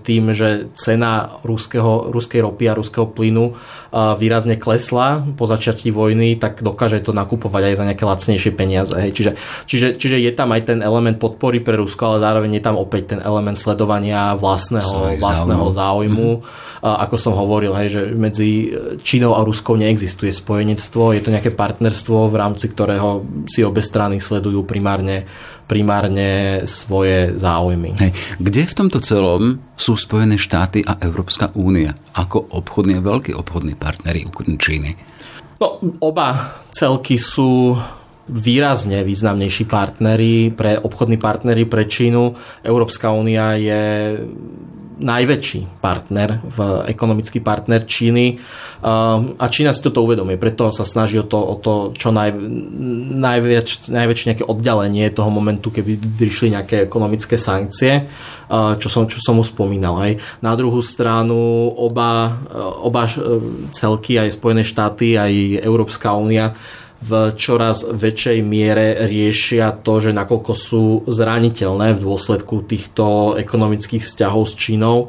tým 0.00 0.20
tým, 0.20 0.36
že 0.36 0.68
cena 0.76 1.40
ruského, 1.40 2.12
ruskej 2.12 2.44
ropy 2.44 2.68
a 2.68 2.76
ruského 2.76 3.08
plynu 3.08 3.56
výrazne 3.90 4.60
klesla 4.60 5.24
po 5.34 5.48
začiatí 5.48 5.88
vojny, 5.90 6.36
tak 6.36 6.60
dokáže 6.60 7.00
to 7.00 7.16
nakupovať 7.16 7.72
aj 7.72 7.74
za 7.74 7.84
nejaké 7.88 8.04
lacnejšie 8.06 8.52
peniaze. 8.54 8.94
Hej. 8.94 9.10
Čiže, 9.16 9.32
čiže, 9.66 9.88
čiže 9.96 10.16
je 10.20 10.32
tam 10.36 10.52
aj 10.52 10.62
ten 10.68 10.78
element 10.84 11.16
podpory 11.16 11.64
pre 11.64 11.74
Rusko, 11.80 12.14
ale 12.14 12.22
zároveň 12.22 12.60
je 12.60 12.62
tam 12.62 12.76
opäť 12.76 13.16
ten 13.16 13.20
element 13.24 13.56
sledovania 13.56 14.36
vlastného, 14.36 15.18
vlastného 15.18 15.66
záujmu. 15.72 16.30
Mm-hmm. 16.38 16.78
Ako 16.80 17.16
som 17.18 17.34
hovoril, 17.34 17.74
hej, 17.76 17.88
že 17.92 18.02
medzi 18.14 18.70
Čínou 19.02 19.34
a 19.34 19.42
Ruskou 19.42 19.74
neexistuje 19.74 20.30
spojenectvo, 20.30 21.16
je 21.16 21.22
to 21.24 21.34
nejaké 21.34 21.50
partnerstvo, 21.50 22.30
v 22.30 22.36
rámci 22.38 22.70
ktorého 22.70 23.26
si 23.50 23.66
obe 23.66 23.82
strany 23.82 24.22
sledujú 24.22 24.62
primárne 24.64 25.26
primárne 25.70 26.62
svoje 26.66 27.38
záujmy. 27.38 27.94
Hej. 28.02 28.10
Kde 28.42 28.62
v 28.66 28.74
tomto 28.74 28.98
celom 28.98 29.62
sú 29.78 29.94
Spojené 29.94 30.34
štáty 30.34 30.82
a 30.82 30.98
Európska 30.98 31.54
únia 31.54 31.94
ako 32.18 32.50
obchodní 32.58 32.98
veľkí 32.98 33.30
obchodní 33.38 33.78
partneri 33.78 34.26
Číny? 34.58 34.98
No, 35.62 35.78
oba 36.02 36.58
celky 36.74 37.22
sú 37.22 37.78
výrazne 38.30 39.06
významnejší 39.06 39.70
partneri 39.70 40.50
pre 40.50 40.78
obchodní 40.78 41.18
partnery 41.22 41.66
pre 41.70 41.86
Čínu. 41.86 42.34
Európska 42.66 43.14
únia 43.14 43.54
je 43.54 43.82
najväčší 45.00 45.80
partner, 45.80 46.44
v 46.44 46.58
ekonomický 46.92 47.40
partner 47.40 47.88
Číny 47.88 48.36
a 48.84 49.44
Čína 49.48 49.72
si 49.72 49.80
toto 49.80 50.04
uvedomuje, 50.04 50.36
preto 50.36 50.68
sa 50.70 50.84
snaží 50.84 51.16
o 51.16 51.24
to, 51.24 51.40
o 51.40 51.56
to 51.56 51.72
čo 51.96 52.12
naj, 52.12 52.36
najväč, 53.16 53.90
najväčšie 53.90 54.28
nejaké 54.30 54.44
oddalenie 54.44 55.08
toho 55.10 55.32
momentu, 55.32 55.72
keby 55.72 55.96
prišli 56.20 56.52
nejaké 56.52 56.84
ekonomické 56.84 57.40
sankcie, 57.40 58.12
čo 58.52 58.88
som, 58.92 59.08
čo 59.08 59.18
som 59.24 59.40
už 59.40 59.56
spomínal. 59.56 59.96
Aj. 59.96 60.12
Na 60.44 60.52
druhú 60.52 60.84
stranu 60.84 61.72
oba, 61.72 62.36
oba 62.84 63.08
celky, 63.72 64.20
aj 64.20 64.36
Spojené 64.36 64.62
štáty, 64.62 65.16
aj 65.16 65.64
Európska 65.64 66.12
únia 66.12 66.52
v 67.00 67.32
čoraz 67.32 67.88
väčšej 67.88 68.44
miere 68.44 69.08
riešia 69.08 69.72
to, 69.80 70.04
že 70.04 70.12
nakoľko 70.12 70.52
sú 70.52 70.84
zraniteľné 71.08 71.96
v 71.96 72.04
dôsledku 72.04 72.68
týchto 72.68 73.40
ekonomických 73.40 74.04
vzťahov 74.04 74.44
s 74.44 74.54
Čínou. 74.60 75.08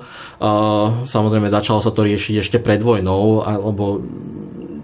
Samozrejme 1.03 1.51
začalo 1.51 1.83
sa 1.83 1.91
to 1.91 2.07
riešiť 2.07 2.35
ešte 2.39 2.57
pred 2.63 2.79
vojnou, 2.79 3.43
alebo 3.43 3.99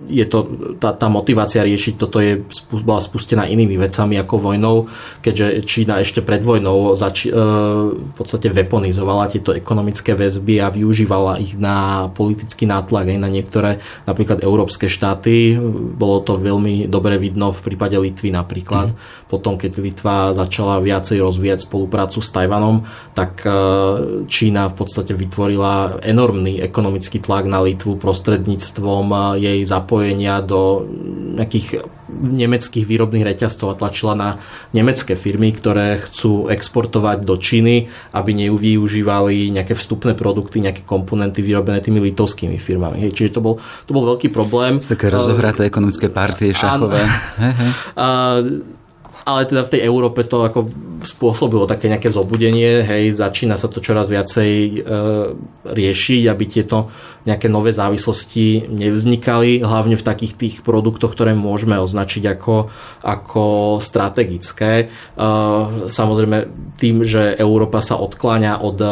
je 0.08 0.26
to, 0.26 0.40
tá, 0.80 0.96
tá 0.96 1.08
motivácia 1.12 1.62
riešiť 1.62 1.94
toto 2.00 2.18
je, 2.24 2.42
bola 2.72 3.04
spustená 3.04 3.46
inými 3.46 3.76
vecami 3.78 4.16
ako 4.18 4.52
vojnou, 4.52 4.76
keďže 5.22 5.68
Čína 5.68 6.00
ešte 6.02 6.24
pred 6.24 6.42
vojnou 6.42 6.96
zač, 6.96 7.28
e, 7.28 7.32
v 7.32 8.14
podstate 8.16 8.50
weaponizovala 8.50 9.30
tieto 9.30 9.52
ekonomické 9.52 10.16
väzby 10.16 10.64
a 10.64 10.74
využívala 10.74 11.38
ich 11.44 11.60
na 11.60 12.08
politický 12.12 12.66
nátlak 12.66 13.12
aj 13.14 13.20
na 13.20 13.30
niektoré 13.30 13.72
napríklad 14.08 14.42
európske 14.42 14.88
štáty. 14.88 15.60
Bolo 15.96 16.24
to 16.24 16.40
veľmi 16.40 16.88
dobre 16.88 17.20
vidno 17.20 17.52
v 17.52 17.60
prípade 17.62 18.00
Litvy 18.00 18.32
napríklad. 18.32 18.96
Mm. 18.96 18.98
Potom, 19.28 19.60
keď 19.60 19.72
Litva 19.84 20.32
začala 20.32 20.80
viacej 20.80 21.20
rozvíjať 21.20 21.68
spoluprácu 21.68 22.24
s 22.24 22.32
Tajvanom, 22.32 22.88
tak 23.12 23.44
e, 23.44 23.52
Čína 24.26 24.72
v 24.72 24.76
podstate 24.80 25.12
vytvorila 25.12 26.00
enormný 26.00 26.64
ekonomický 26.64 27.20
tlak 27.20 27.46
na 27.46 27.60
Litvu 27.60 28.00
prostredníctvom 28.00 29.06
e, 29.12 29.18
jej 29.44 29.60
zapojenia 29.68 29.97
zapojenia 29.98 30.46
do 30.46 30.86
nejakých 31.42 31.90
nemeckých 32.08 32.86
výrobných 32.86 33.26
reťazcov 33.34 33.74
a 33.74 33.78
tlačila 33.78 34.14
na 34.14 34.30
nemecké 34.78 35.18
firmy, 35.18 35.50
ktoré 35.58 35.98
chcú 36.06 36.46
exportovať 36.54 37.26
do 37.26 37.36
Číny, 37.38 37.90
aby 38.14 38.32
nevyužívali 38.38 39.50
nejaké 39.50 39.74
vstupné 39.74 40.14
produkty, 40.14 40.62
nejaké 40.62 40.86
komponenty 40.86 41.42
vyrobené 41.42 41.82
tými 41.82 41.98
litovskými 41.98 42.62
firmami. 42.62 43.02
Hej, 43.02 43.18
čiže 43.18 43.38
to 43.38 43.42
bol, 43.42 43.56
to 43.90 43.92
bol 43.92 44.06
veľký 44.06 44.30
problém. 44.30 44.78
Také 44.78 45.10
rozohraté 45.10 45.66
ekonomické 45.66 46.14
partie 46.14 46.54
šachové. 46.54 47.02
ale 49.28 49.44
teda 49.44 49.68
v 49.68 49.72
tej 49.76 49.82
Európe 49.84 50.24
to 50.24 50.48
ako 50.48 50.72
spôsobilo 51.04 51.68
také 51.68 51.92
nejaké 51.92 52.08
zobudenie, 52.08 52.80
hej, 52.80 53.12
začína 53.12 53.60
sa 53.60 53.68
to 53.68 53.84
čoraz 53.84 54.08
viacej 54.08 54.52
e, 54.56 54.72
riešiť, 55.68 56.24
aby 56.32 56.44
tieto 56.48 56.88
nejaké 57.28 57.52
nové 57.52 57.76
závislosti 57.76 58.72
nevznikali, 58.72 59.60
hlavne 59.60 60.00
v 60.00 60.08
takých 60.08 60.34
tých 60.40 60.56
produktoch, 60.64 61.12
ktoré 61.12 61.36
môžeme 61.36 61.76
označiť 61.76 62.24
ako, 62.40 62.72
ako 63.04 63.44
strategické. 63.84 64.88
E, 64.88 65.26
samozrejme 65.92 66.38
tým, 66.80 67.04
že 67.04 67.36
Európa 67.36 67.84
sa 67.84 68.00
odkláňa 68.00 68.64
od 68.64 68.80
e, 68.80 68.88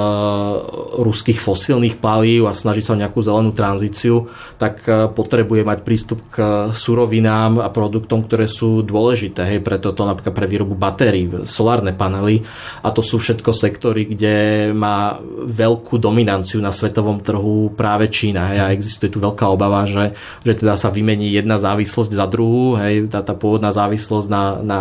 ruských 0.99 1.39
fosílnych 1.39 1.95
palív 2.03 2.51
a 2.51 2.57
snaží 2.57 2.83
sa 2.83 2.93
o 2.93 2.99
nejakú 2.99 3.23
zelenú 3.23 3.55
tranzíciu, 3.55 4.27
tak 4.59 4.83
e, 4.83 5.07
potrebuje 5.07 5.63
mať 5.63 5.79
prístup 5.87 6.19
k 6.27 6.67
surovinám 6.75 7.63
a 7.63 7.71
produktom, 7.71 8.27
ktoré 8.27 8.51
sú 8.51 8.83
dôležité 8.83 9.47
hej, 9.47 9.63
pre 9.63 9.79
toto 9.79 10.03
napríklad 10.03 10.24
pre 10.29 10.45
výrobu 10.45 10.77
batérií, 10.77 11.27
solárne 11.45 11.91
panely 11.93 12.45
a 12.85 12.89
to 12.93 13.01
sú 13.01 13.21
všetko 13.21 13.51
sektory, 13.51 14.05
kde 14.05 14.35
má 14.71 15.17
veľkú 15.45 15.97
dominanciu 15.97 16.61
na 16.61 16.69
svetovom 16.69 17.21
trhu 17.21 17.73
práve 17.73 18.09
Čína. 18.09 18.53
Hej, 18.53 18.59
a 18.61 18.67
existuje 18.73 19.09
tu 19.09 19.19
veľká 19.21 19.49
obava, 19.49 19.83
že, 19.89 20.15
že 20.45 20.53
teda 20.57 20.77
sa 20.77 20.93
vymení 20.93 21.33
jedna 21.33 21.57
závislosť 21.57 22.11
za 22.13 22.25
druhú, 22.29 22.77
hej, 22.77 23.09
tá, 23.09 23.25
tá 23.25 23.33
pôvodná 23.33 23.73
závislosť 23.73 24.27
na, 24.29 24.43
na 24.61 24.79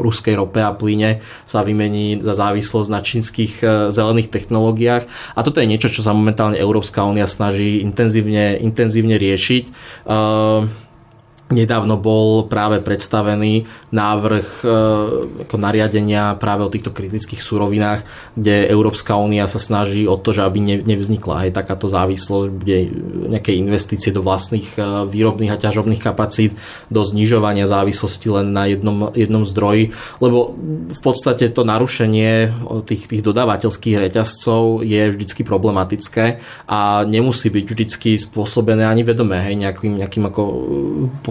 ruskej 0.00 0.36
rope 0.36 0.60
a 0.60 0.72
plyne 0.72 1.20
sa 1.44 1.60
vymení 1.62 2.20
za 2.20 2.36
závislosť 2.36 2.88
na 2.88 3.00
čínskych 3.00 3.52
e, 3.60 3.66
zelených 3.92 4.32
technológiách 4.32 5.04
a 5.36 5.40
toto 5.44 5.60
je 5.60 5.68
niečo, 5.68 5.92
čo 5.92 6.04
sa 6.04 6.16
momentálne 6.16 6.56
Európska 6.56 7.04
únia 7.04 7.28
snaží 7.28 7.80
intenzívne, 7.84 8.56
intenzívne 8.60 9.20
riešiť. 9.20 9.64
Uh, 10.06 10.85
Nedávno 11.46 11.94
bol 11.94 12.50
práve 12.50 12.82
predstavený 12.82 13.70
návrh 13.94 14.66
e, 14.66 14.68
ako 15.46 15.54
nariadenia 15.62 16.34
práve 16.42 16.66
o 16.66 16.72
týchto 16.74 16.90
kritických 16.90 17.38
surovinách, 17.38 18.02
kde 18.34 18.66
Európska 18.66 19.14
únia 19.14 19.46
sa 19.46 19.62
snaží 19.62 20.10
o 20.10 20.18
to, 20.18 20.34
že 20.34 20.42
aby 20.42 20.82
nevznikla 20.82 21.46
aj 21.46 21.54
takáto 21.54 21.86
závislosť, 21.86 22.50
bude 22.50 22.90
nejaké 23.30 23.54
investície 23.54 24.10
do 24.10 24.26
vlastných 24.26 24.74
e, 24.74 25.06
výrobných 25.06 25.54
a 25.54 25.62
ťažobných 25.62 26.02
kapacít, 26.02 26.58
do 26.90 27.06
znižovania 27.06 27.70
závislosti 27.70 28.26
len 28.26 28.50
na 28.50 28.66
jednom, 28.66 29.14
jednom 29.14 29.46
zdroji, 29.46 29.94
lebo 30.18 30.50
v 30.90 30.98
podstate 30.98 31.46
to 31.54 31.62
narušenie 31.62 32.50
tých, 32.90 33.06
tých 33.06 33.22
dodávateľských 33.22 34.02
reťazcov 34.02 34.82
je 34.82 35.14
vždycky 35.14 35.46
problematické 35.46 36.42
a 36.66 37.06
nemusí 37.06 37.54
byť 37.54 37.64
vždycky 37.70 38.10
spôsobené 38.18 38.82
ani 38.82 39.06
vedomé 39.06 39.46
hej, 39.46 39.54
nejakým, 39.54 39.94
nejakým 39.94 40.26
ako 40.26 40.42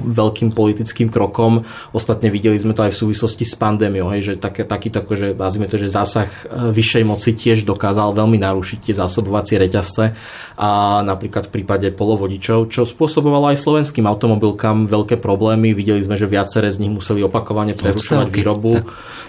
veľkým 0.05 0.53
politickým 0.53 1.09
krokom. 1.09 1.65
Ostatne 1.91 2.29
videli 2.29 2.55
sme 2.61 2.77
to 2.77 2.85
aj 2.85 2.93
v 2.93 3.01
súvislosti 3.05 3.43
s 3.43 3.57
pandémiou, 3.57 4.07
hej, 4.13 4.21
že 4.21 4.33
také, 4.37 4.63
takýto, 4.63 5.01
že 5.17 5.33
nazvime 5.33 5.65
to, 5.65 5.81
že 5.81 5.89
zásah 5.89 6.29
e, 6.29 6.71
vyššej 6.71 7.03
moci 7.03 7.31
tiež 7.33 7.65
dokázal 7.65 8.13
veľmi 8.13 8.37
narušiť 8.37 8.79
tie 8.85 8.95
zásobovacie 8.95 9.57
reťazce 9.57 10.13
a 10.55 11.01
napríklad 11.01 11.49
v 11.49 11.61
prípade 11.61 11.87
polovodičov, 11.91 12.69
čo 12.69 12.85
spôsobovalo 12.85 13.51
aj 13.51 13.59
slovenským 13.59 14.05
automobilkám 14.05 14.87
veľké 14.87 15.17
problémy. 15.19 15.73
Videli 15.73 16.05
sme, 16.05 16.15
že 16.15 16.29
viaceré 16.29 16.69
z 16.69 16.85
nich 16.85 16.93
museli 16.93 17.25
opakovane 17.25 17.73
prerušovať 17.73 18.27
výrobu 18.31 18.85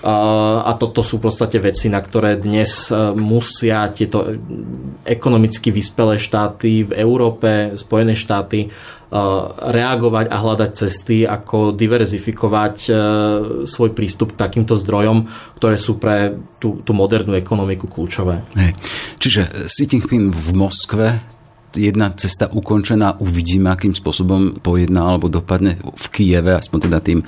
a 0.06 0.70
toto 0.78 1.02
sú 1.02 1.18
v 1.18 1.26
podstate 1.26 1.58
veci, 1.58 1.90
na 1.90 1.98
ktoré 1.98 2.38
dnes 2.38 2.92
e, 2.92 2.94
musia 3.16 3.88
tieto 3.90 4.38
ekonomicky 5.02 5.74
vyspelé 5.74 6.20
štáty 6.20 6.86
v 6.86 6.92
Európe, 6.94 7.74
Spojené 7.74 8.14
štáty 8.14 8.70
reagovať 9.06 10.26
a 10.26 10.36
hľadať 10.42 10.70
cesty, 10.74 11.22
ako 11.22 11.70
diverzifikovať 11.78 12.76
e, 12.86 12.90
svoj 13.62 13.94
prístup 13.94 14.34
k 14.34 14.40
takýmto 14.42 14.74
zdrojom, 14.74 15.30
ktoré 15.62 15.78
sú 15.78 16.02
pre 16.02 16.34
tú, 16.58 16.82
tú 16.82 16.90
modernú 16.90 17.38
ekonomiku 17.38 17.86
kľúčové. 17.86 18.42
Hej. 18.58 18.74
Čiže 19.22 19.70
Xi 19.70 19.84
Jinping 19.86 20.34
v 20.34 20.48
Moskve 20.58 21.35
jedna 21.76 22.10
cesta 22.16 22.48
ukončená, 22.50 23.20
uvidíme, 23.20 23.70
akým 23.70 23.94
spôsobom 23.94 24.58
pojedná 24.64 25.04
alebo 25.04 25.28
dopadne 25.30 25.78
v 25.80 26.06
Kieve, 26.10 26.56
aspoň 26.56 26.78
teda 26.90 26.98
tým 27.04 27.20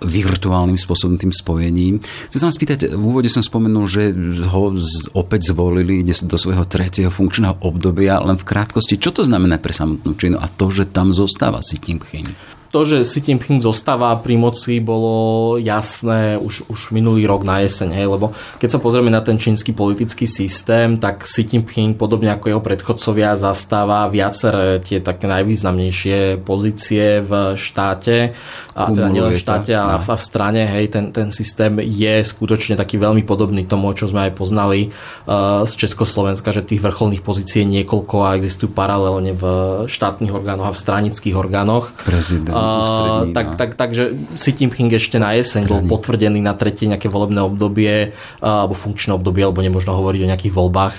virtuálnym 0.00 0.80
spôsobom, 0.80 1.20
tým 1.20 1.32
spojením. 1.32 2.00
Chcem 2.32 2.40
sa 2.40 2.46
vám 2.48 2.56
spýtať, 2.56 2.78
v 2.96 3.04
úvode 3.04 3.28
som 3.28 3.44
spomenul, 3.44 3.86
že 3.86 4.12
ho 4.50 4.74
opäť 5.16 5.52
zvolili 5.52 6.00
ide 6.00 6.16
do 6.24 6.36
svojho 6.36 6.64
tretieho 6.64 7.12
funkčného 7.12 7.60
obdobia, 7.64 8.20
len 8.20 8.40
v 8.40 8.48
krátkosti, 8.48 9.00
čo 9.00 9.12
to 9.12 9.22
znamená 9.24 9.60
pre 9.60 9.72
samotnú 9.76 10.16
Čínu 10.16 10.36
a 10.40 10.46
to, 10.48 10.72
že 10.72 10.88
tam 10.88 11.12
zostáva 11.12 11.60
si 11.60 11.76
Jinping? 11.80 12.59
To, 12.70 12.86
že 12.86 13.02
Xi 13.02 13.18
Jinping 13.34 13.58
zostáva 13.58 14.14
pri 14.22 14.38
moci, 14.38 14.78
bolo 14.78 15.58
jasné 15.58 16.38
už, 16.38 16.70
už 16.70 16.94
minulý 16.94 17.26
rok 17.26 17.42
na 17.42 17.58
jeseň, 17.66 17.90
hej, 17.90 18.06
lebo 18.06 18.30
keď 18.62 18.78
sa 18.78 18.78
pozrieme 18.78 19.10
na 19.10 19.18
ten 19.18 19.42
čínsky 19.42 19.74
politický 19.74 20.30
systém, 20.30 20.94
tak 20.94 21.26
Xi 21.26 21.42
Jinping, 21.50 21.98
podobne 21.98 22.30
ako 22.30 22.46
jeho 22.46 22.62
predchodcovia, 22.62 23.34
zastáva 23.34 24.06
viaceré 24.06 24.78
tie 24.86 25.02
také 25.02 25.26
najvýznamnejšie 25.26 26.46
pozície 26.46 27.26
v 27.26 27.58
štáte, 27.58 28.38
a 28.78 28.86
teda 28.86 29.10
nielen 29.10 29.34
v 29.34 29.42
štáte, 29.42 29.74
ale 29.74 29.98
no. 29.98 30.14
v 30.14 30.22
strane, 30.22 30.62
hej, 30.62 30.94
ten, 30.94 31.10
ten 31.10 31.34
systém 31.34 31.82
je 31.82 32.22
skutočne 32.22 32.78
taký 32.78 33.02
veľmi 33.02 33.26
podobný 33.26 33.66
tomu, 33.66 33.90
čo 33.98 34.06
sme 34.06 34.30
aj 34.30 34.32
poznali 34.38 34.94
uh, 35.26 35.66
z 35.66 35.72
Československa, 35.74 36.54
že 36.54 36.62
tých 36.62 36.78
vrcholných 36.78 37.26
pozícií 37.26 37.66
je 37.66 37.82
niekoľko 37.82 38.16
a 38.22 38.38
existujú 38.38 38.70
paralelne 38.70 39.34
v 39.34 39.44
štátnych 39.90 40.30
orgánoch 40.30 40.70
a 40.70 40.72
v 40.72 40.78
stranických 40.78 41.34
orgánoch. 41.34 41.90
Prezident 42.06 42.59
ústredný, 42.60 43.32
tak, 43.32 43.46
no. 43.46 43.56
tak, 43.56 43.70
takže 43.80 44.02
Xi 44.36 44.50
Jinping 44.52 44.92
ešte 44.92 45.16
na 45.16 45.32
jeseň 45.34 45.66
bol 45.66 45.80
potvrdený 45.88 46.44
na 46.44 46.52
tretie 46.52 46.86
nejaké 46.86 47.08
volebné 47.08 47.40
obdobie 47.40 48.12
alebo 48.38 48.76
funkčné 48.76 49.16
obdobie, 49.16 49.44
alebo 49.44 49.64
nemožno 49.64 49.96
hovoriť 49.96 50.20
o 50.22 50.30
nejakých 50.30 50.54
voľbách 50.54 50.94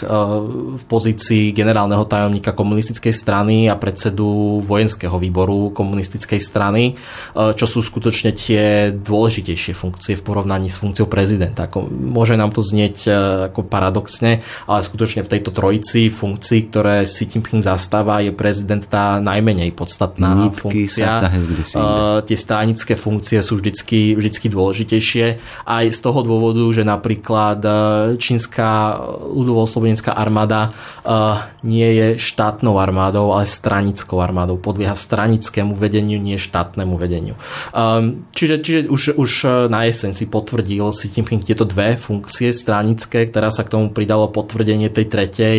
v 0.78 0.84
pozícii 0.90 1.54
generálneho 1.54 2.04
tajomníka 2.08 2.52
komunistickej 2.52 3.14
strany 3.14 3.70
a 3.70 3.76
predsedu 3.78 4.60
vojenského 4.66 5.16
výboru 5.22 5.72
komunistickej 5.72 6.40
strany, 6.42 6.98
čo 7.34 7.66
sú 7.70 7.80
skutočne 7.86 8.34
tie 8.34 8.90
dôležitejšie 8.92 9.74
funkcie 9.78 10.18
v 10.18 10.26
porovnaní 10.26 10.68
s 10.72 10.82
funkciou 10.82 11.08
prezidenta. 11.08 11.70
Ako, 11.70 11.86
môže 11.88 12.36
nám 12.36 12.52
to 12.52 12.66
znieť 12.66 13.08
ako 13.52 13.68
paradoxne, 13.68 14.42
ale 14.68 14.80
skutočne 14.82 15.24
v 15.24 15.32
tejto 15.38 15.52
trojici 15.54 16.10
funkcií, 16.10 16.72
ktoré 16.72 17.04
Xi 17.06 17.28
Jinping 17.28 17.62
zastáva, 17.62 18.24
je 18.24 18.34
prezident 18.34 18.82
tá 18.82 19.22
najmenej 19.22 19.76
podstatná 19.76 20.34
Nitky 20.36 20.88
funkcia. 20.88 21.20
Sa 21.20 21.30
kde 21.52 21.64
si 21.68 21.78
uh, 21.78 22.24
tie 22.24 22.38
stranické 22.40 22.96
funkcie 22.96 23.44
sú 23.44 23.60
vždycky, 23.60 24.16
vždycky 24.16 24.48
dôležitejšie. 24.48 25.26
Aj 25.68 25.86
z 25.86 26.00
toho 26.00 26.24
dôvodu, 26.24 26.64
že 26.72 26.88
napríklad 26.88 27.60
eh, 27.62 27.74
čínska 28.18 28.98
ľudovo-slobodenská 29.32 30.16
armáda 30.16 30.72
uh, 31.04 31.44
nie 31.62 31.86
je 31.98 32.08
štátnou 32.18 32.80
armádou, 32.80 33.36
ale 33.36 33.46
stranickou 33.46 34.24
armádou. 34.24 34.58
Podlieha 34.58 34.96
stranickému 34.96 35.76
vedeniu, 35.76 36.18
nie 36.18 36.40
štátnemu 36.40 36.96
vedeniu. 36.96 37.36
Um, 37.76 38.26
čiže 38.32 38.64
čiže 38.64 38.80
už, 38.88 39.02
už 39.20 39.32
na 39.68 39.86
jeseň 39.88 40.16
si 40.16 40.26
potvrdil 40.32 40.90
si 40.96 41.12
tým 41.12 41.28
tieto 41.44 41.68
dve 41.68 42.00
funkcie 42.00 42.56
stranické, 42.56 43.28
ktorá 43.28 43.52
sa 43.52 43.68
k 43.68 43.74
tomu 43.78 43.92
pridalo 43.92 44.32
potvrdenie 44.32 44.90
tej 44.90 45.06
tretej 45.08 45.58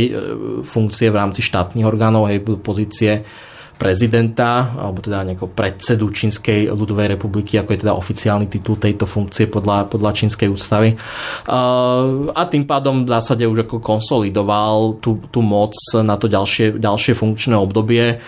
funkcie 0.66 1.08
v 1.12 1.18
rámci 1.18 1.40
štátnych 1.44 1.86
orgánov, 1.86 2.30
hej, 2.30 2.40
pozície 2.62 3.26
prezidenta, 3.76 4.78
alebo 4.78 5.02
teda 5.02 5.26
nejakého 5.26 5.50
predsedu 5.50 6.12
Čínskej 6.14 6.70
ľudovej 6.70 7.18
republiky, 7.18 7.58
ako 7.58 7.74
je 7.74 7.82
teda 7.82 7.98
oficiálny 7.98 8.46
titul 8.46 8.78
tejto 8.78 9.10
funkcie 9.10 9.50
podľa, 9.50 9.90
podľa 9.90 10.10
Čínskej 10.14 10.48
ústavy. 10.48 10.94
A 12.30 12.42
tým 12.46 12.64
pádom 12.64 13.02
v 13.02 13.12
zásade 13.12 13.42
už 13.42 13.66
ako 13.66 13.82
konsolidoval 13.82 15.02
tú, 15.02 15.18
tú 15.34 15.42
moc 15.42 15.74
na 15.98 16.14
to 16.14 16.30
ďalšie, 16.30 16.78
ďalšie 16.78 17.18
funkčné 17.18 17.58
obdobie 17.58 18.22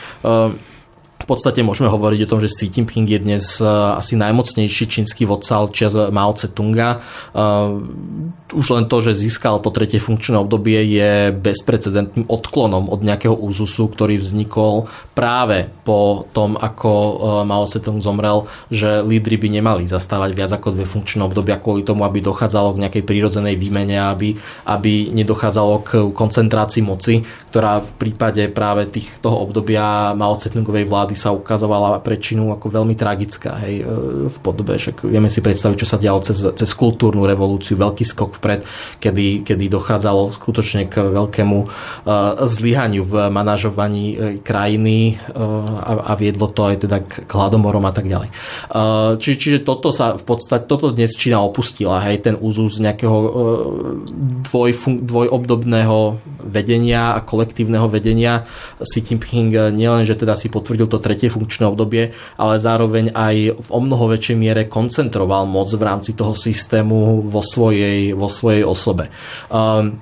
v 1.25 1.27
podstate 1.33 1.65
môžeme 1.65 1.89
hovoriť 1.89 2.29
o 2.29 2.31
tom, 2.37 2.37
že 2.45 2.53
Xi 2.53 2.69
Jinping 2.69 3.09
je 3.09 3.17
dnes 3.17 3.45
eh, 3.57 3.67
asi 3.97 4.13
najmocnejší 4.21 4.85
čínsky 4.85 5.25
vodca 5.25 5.65
od 5.65 5.73
čias 5.73 5.97
Mao 5.97 6.37
Tse-tunga. 6.37 7.01
Eh, 7.01 8.55
už 8.55 8.67
len 8.77 8.85
to, 8.87 9.01
že 9.01 9.17
získal 9.17 9.59
to 9.65 9.73
tretie 9.73 9.97
funkčné 9.97 10.37
obdobie 10.37 10.85
je 10.85 11.33
bezprecedentným 11.33 12.29
odklonom 12.29 12.93
od 12.93 13.01
nejakého 13.01 13.33
úzusu, 13.33 13.89
ktorý 13.89 14.21
vznikol 14.21 14.87
práve 15.17 15.73
po 15.89 16.29
tom, 16.37 16.61
ako 16.61 16.93
eh, 16.93 17.15
Mao 17.49 17.65
Tse-tung 17.65 18.05
zomrel, 18.05 18.45
že 18.69 19.01
lídry 19.01 19.41
by 19.41 19.49
nemali 19.49 19.89
zastávať 19.89 20.31
viac 20.37 20.53
ako 20.53 20.77
dve 20.77 20.85
funkčné 20.85 21.25
obdobia 21.25 21.57
kvôli 21.57 21.89
tomu, 21.89 22.05
aby 22.05 22.21
dochádzalo 22.21 22.77
k 22.77 22.83
nejakej 22.85 23.05
prírodzenej 23.09 23.57
výmene, 23.57 23.97
aby, 23.97 24.37
aby 24.69 25.09
nedochádzalo 25.09 25.75
k 25.81 25.91
koncentrácii 26.13 26.85
moci, 26.85 27.25
ktorá 27.49 27.81
v 27.81 27.91
prípade 27.97 28.45
práve 28.53 28.93
tých, 28.93 29.09
toho 29.25 29.41
obdobia 29.41 30.13
Mao 30.13 30.37
Tse-tungovej 30.37 30.85
vlády 30.85 31.14
vlády 31.15 31.17
sa 31.17 31.31
ukazovala 31.31 32.03
pre 32.03 32.19
Čínu 32.19 32.51
ako 32.51 32.67
veľmi 32.83 32.99
tragická 32.99 33.63
hej, 33.63 33.87
e, 33.87 34.29
v 34.29 34.37
podobe. 34.43 34.75
Však 34.75 35.07
vieme 35.07 35.31
si 35.31 35.39
predstaviť, 35.39 35.77
čo 35.79 35.87
sa 35.87 35.97
dialo 35.97 36.21
cez, 36.27 36.43
cez 36.43 36.71
kultúrnu 36.75 37.23
revolúciu, 37.23 37.79
veľký 37.79 38.03
skok 38.03 38.43
vpred, 38.43 38.67
kedy, 38.99 39.47
kedy 39.47 39.65
dochádzalo 39.71 40.35
skutočne 40.35 40.91
k 40.91 40.99
veľkému 41.15 41.59
uh, 41.63 42.43
zlyhaniu 42.49 43.07
v 43.07 43.15
manažovaní 43.31 44.05
uh, 44.15 44.19
krajiny 44.43 45.17
a, 45.35 46.11
a 46.11 46.13
viedlo 46.19 46.51
to 46.51 46.67
aj 46.67 46.77
teda 46.87 46.99
k 47.05 47.31
hladomorom 47.31 47.85
a 47.87 47.93
tak 47.95 48.09
ďalej. 48.09 48.33
Či, 49.21 49.31
čiže 49.39 49.59
toto 49.63 49.93
sa 49.95 50.17
v 50.17 50.25
podstate, 50.25 50.67
toto 50.67 50.91
dnes 50.91 51.15
Čína 51.15 51.45
opustila, 51.45 52.03
hej, 52.09 52.25
ten 52.25 52.35
úzus 52.35 52.81
nejakého 52.81 53.19
dvoj, 54.49 54.71
dvojobdobného 55.05 55.99
vedenia 56.43 57.15
a 57.15 57.21
kolektívneho 57.23 57.87
vedenia. 57.87 58.49
Xi 58.81 59.01
Jinping 59.05 59.75
nielen, 59.75 60.09
že 60.09 60.17
teda 60.17 60.35
si 60.35 60.49
potvrdil 60.49 60.89
to 60.89 60.99
tretie 61.05 61.29
funkčné 61.29 61.69
obdobie, 61.69 62.17
ale 62.41 62.57
zároveň 62.57 63.13
aj 63.13 63.37
v 63.61 63.69
o 63.69 63.81
mnoho 63.85 64.17
väčšej 64.17 64.37
miere 64.41 64.63
koncentroval 64.65 65.45
moc 65.45 65.69
v 65.69 65.85
rámci 65.85 66.17
toho 66.17 66.33
systému 66.33 67.29
vo 67.29 67.45
svojej, 67.45 68.17
vo 68.17 68.33
svojej 68.33 68.65
osobe. 68.65 69.13
Um, 69.53 70.01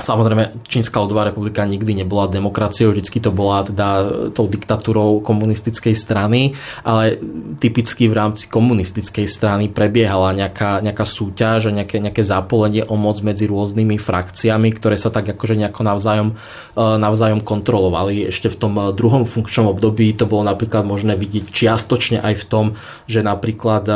Samozrejme, 0.00 0.64
Čínska 0.64 0.96
ľudová 0.98 1.28
republika 1.28 1.62
nikdy 1.62 2.02
nebola 2.02 2.26
demokraciou, 2.26 2.90
vždy 2.90 3.20
to 3.20 3.30
bola 3.30 3.62
teda 3.62 3.88
tou 4.32 4.48
diktatúrou 4.48 5.20
komunistickej 5.20 5.92
strany, 5.92 6.56
ale 6.82 7.20
typicky 7.60 8.08
v 8.08 8.16
rámci 8.16 8.48
komunistickej 8.48 9.28
strany 9.28 9.68
prebiehala 9.70 10.32
nejaká, 10.32 10.80
nejaká 10.80 11.04
súťaž 11.04 11.70
a 11.70 11.74
nejaké, 11.76 12.00
nejaké 12.00 12.24
zápolenie 12.24 12.82
o 12.88 12.96
moc 12.96 13.20
medzi 13.20 13.46
rôznymi 13.46 14.00
frakciami, 14.00 14.72
ktoré 14.74 14.96
sa 14.96 15.12
tak 15.12 15.30
akože 15.30 15.60
nejako 15.60 15.80
navzájom, 15.86 16.28
e, 16.32 16.82
navzájom 16.98 17.40
kontrolovali. 17.44 18.26
Ešte 18.26 18.50
v 18.50 18.56
tom 18.56 18.74
druhom 18.96 19.28
funkčnom 19.28 19.70
období 19.70 20.16
to 20.16 20.24
bolo 20.24 20.48
napríklad 20.48 20.82
možné 20.82 21.14
vidieť 21.14 21.52
čiastočne 21.52 22.18
aj 22.24 22.34
v 22.40 22.44
tom, 22.48 22.66
že 23.04 23.20
napríklad 23.20 23.84
e, 23.86 23.94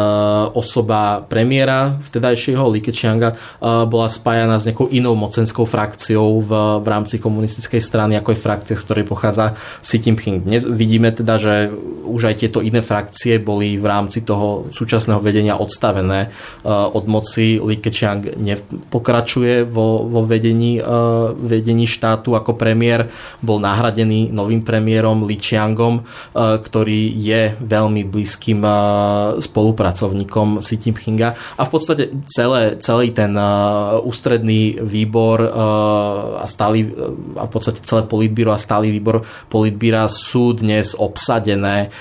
osoba 0.52 1.24
premiéra 1.24 1.98
vtedajšieho 2.06 2.62
Li 2.70 2.84
Keqianga 2.84 3.34
e, 3.34 3.36
bola 3.88 4.06
spájana 4.06 4.60
s 4.60 4.68
nejakou 4.68 4.92
inou 4.92 5.16
mocenskou 5.16 5.64
frakciou 5.64 5.93
frakciou 5.94 6.42
v, 6.42 6.50
v 6.82 6.86
rámci 6.90 7.22
komunistickej 7.22 7.78
strany, 7.78 8.18
ako 8.18 8.34
je 8.34 8.42
frakcia, 8.42 8.74
z 8.74 8.82
ktorej 8.82 9.06
pochádza 9.06 9.54
Xi 9.78 10.02
Jinping. 10.02 10.42
Dnes 10.42 10.66
vidíme 10.66 11.14
teda, 11.14 11.38
že 11.38 11.70
už 12.02 12.34
aj 12.34 12.42
tieto 12.42 12.58
iné 12.58 12.82
frakcie 12.82 13.38
boli 13.38 13.78
v 13.78 13.86
rámci 13.86 14.26
toho 14.26 14.66
súčasného 14.74 15.22
vedenia 15.22 15.54
odstavené 15.54 16.34
uh, 16.66 16.90
od 16.90 17.06
moci. 17.06 17.62
Li 17.62 17.78
Keqiang 17.78 18.34
nepokračuje 18.34 19.62
vo, 19.62 20.02
vo 20.02 20.26
vedení, 20.26 20.82
uh, 20.82 21.30
vedení 21.30 21.86
štátu 21.86 22.34
ako 22.34 22.58
premiér. 22.58 23.06
Bol 23.38 23.62
nahradený 23.62 24.34
novým 24.34 24.66
premiérom 24.66 25.22
Li 25.22 25.38
Qiangom, 25.38 26.02
uh, 26.02 26.58
ktorý 26.58 27.14
je 27.14 27.54
veľmi 27.62 28.02
blízkym 28.02 28.66
spolupracovníkom 29.38 30.58
Xi 30.58 30.74
Jinpinga. 30.80 31.36
A 31.60 31.62
v 31.62 31.70
podstate 31.70 32.10
celé, 32.26 32.80
celý 32.80 33.12
ten 33.12 33.36
ústredný 34.00 34.80
výbor 34.80 35.44
a 36.40 36.44
stály, 36.46 36.88
a 37.36 37.44
v 37.46 37.50
podstate 37.50 37.84
celé 37.84 38.08
politbíro 38.08 38.50
a 38.52 38.58
stály 38.58 38.88
výbor 38.90 39.24
politbíra 39.48 40.08
sú 40.08 40.56
dnes 40.56 40.96
obsadené 40.96 41.92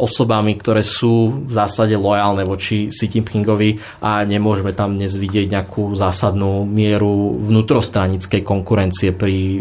osobami, 0.00 0.56
ktoré 0.56 0.80
sú 0.80 1.44
v 1.44 1.52
zásade 1.52 1.92
lojálne 2.00 2.48
voči 2.48 2.88
Xi 2.88 3.12
Jinpingovi 3.12 3.76
a 4.00 4.24
nemôžeme 4.24 4.72
tam 4.72 4.96
dnes 4.96 5.12
vidieť 5.12 5.52
nejakú 5.52 5.92
zásadnú 5.92 6.64
mieru 6.64 7.36
vnútrostranickej 7.44 8.40
konkurencie 8.40 9.12
pri 9.12 9.60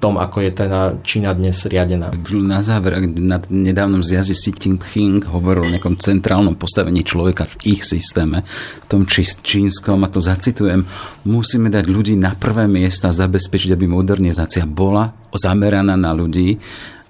tom, 0.00 0.16
ako 0.16 0.48
je 0.48 0.50
teda 0.56 0.80
Čína 1.04 1.36
dnes 1.36 1.60
riadená. 1.68 2.08
Na 2.32 2.64
záver, 2.64 3.04
na 3.04 3.36
nedávnom 3.52 4.00
zjazde 4.00 4.32
Xi 4.32 4.52
Jinping 4.56 5.28
hovoril 5.28 5.68
o 5.68 5.72
nejakom 5.76 6.00
centrálnom 6.00 6.56
postavení 6.56 7.04
človeka 7.04 7.44
v 7.44 7.76
ich 7.76 7.84
systéme, 7.84 8.48
v 8.84 8.86
tom 8.88 9.04
čínskom, 9.08 10.00
a 10.04 10.08
to 10.08 10.24
zacitujem, 10.24 10.88
musíme 11.28 11.68
dať 11.68 11.84
ľudí 11.84 12.16
na 12.16 12.32
prvé 12.32 12.64
miesta 12.78 13.10
zabezpečiť, 13.10 13.74
aby 13.74 13.90
modernizácia 13.90 14.62
bola 14.62 15.10
zameraná 15.34 15.98
na 15.98 16.14
ľudí 16.14 16.62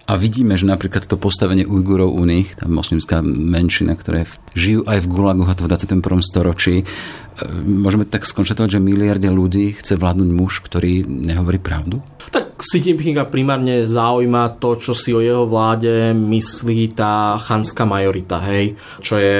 a 0.09 0.17
vidíme, 0.17 0.57
že 0.57 0.65
napríklad 0.65 1.05
to 1.05 1.21
postavenie 1.21 1.69
Ujgurov 1.69 2.17
u 2.17 2.25
nich, 2.25 2.57
tá 2.57 2.65
moslimská 2.65 3.21
menšina, 3.21 3.93
ktoré 3.93 4.25
žijú 4.57 4.89
aj 4.89 5.05
v 5.05 5.11
Gulagu 5.13 5.45
a 5.45 5.53
to 5.53 5.69
v 5.69 5.77
21. 5.77 6.25
storočí, 6.25 6.81
e, 6.81 6.85
môžeme 7.61 8.09
tak 8.09 8.25
skonštatovať, 8.25 8.81
že 8.81 8.81
miliarde 8.81 9.29
ľudí 9.29 9.77
chce 9.77 10.01
vládnuť 10.01 10.29
muž, 10.33 10.65
ktorý 10.65 11.05
nehovorí 11.05 11.61
pravdu? 11.61 12.01
Tak 12.33 12.57
Xi 12.57 12.89
Jinpinga 12.89 13.29
primárne 13.29 13.85
zaujíma 13.85 14.57
to, 14.57 14.81
čo 14.81 14.97
si 14.97 15.13
o 15.13 15.21
jeho 15.21 15.45
vláde 15.45 16.17
myslí 16.17 16.97
tá 16.97 17.37
chanská 17.37 17.85
majorita, 17.85 18.41
hej, 18.49 18.81
čo 19.05 19.21
je 19.21 19.37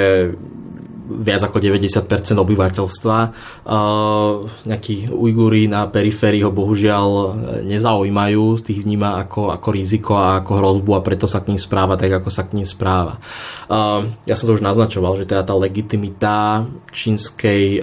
viac 1.09 1.41
ako 1.41 1.57
90% 1.57 2.05
obyvateľstva. 2.37 3.17
Nejakí 4.69 5.09
Ujguri 5.09 5.65
na 5.65 5.89
periférii 5.89 6.45
ho 6.45 6.53
bohužiaľ 6.53 7.33
nezaujímajú, 7.65 8.61
tých 8.61 8.85
vníma 8.85 9.17
ako, 9.25 9.49
ako 9.49 9.67
riziko 9.73 10.13
a 10.13 10.45
ako 10.45 10.51
hrozbu 10.61 10.91
a 10.93 11.01
preto 11.01 11.25
sa 11.25 11.41
k 11.41 11.49
ním 11.49 11.57
správa 11.57 11.97
tak, 11.97 12.13
ako 12.13 12.29
sa 12.29 12.45
k 12.45 12.61
ním 12.61 12.69
správa. 12.69 13.17
Ja 14.23 14.33
som 14.37 14.45
to 14.45 14.55
už 14.55 14.65
naznačoval, 14.65 15.17
že 15.17 15.25
teda 15.25 15.41
tá 15.41 15.57
legitimita 15.57 16.69
čínskej 16.93 17.81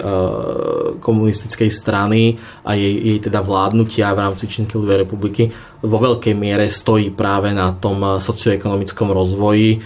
komunistickej 1.03 1.69
strany 1.69 2.39
a 2.63 2.79
jej, 2.79 2.95
jej 2.95 3.19
teda 3.19 3.43
vládnutia 3.43 4.15
v 4.15 4.23
rámci 4.23 4.47
Čínskej 4.47 4.79
ľudovej 4.79 5.03
republiky 5.03 5.51
vo 5.83 5.97
veľkej 6.01 6.33
miere 6.33 6.65
stojí 6.71 7.13
práve 7.13 7.53
na 7.53 7.75
tom 7.75 8.17
socioekonomickom 8.17 9.13
rozvoji 9.13 9.77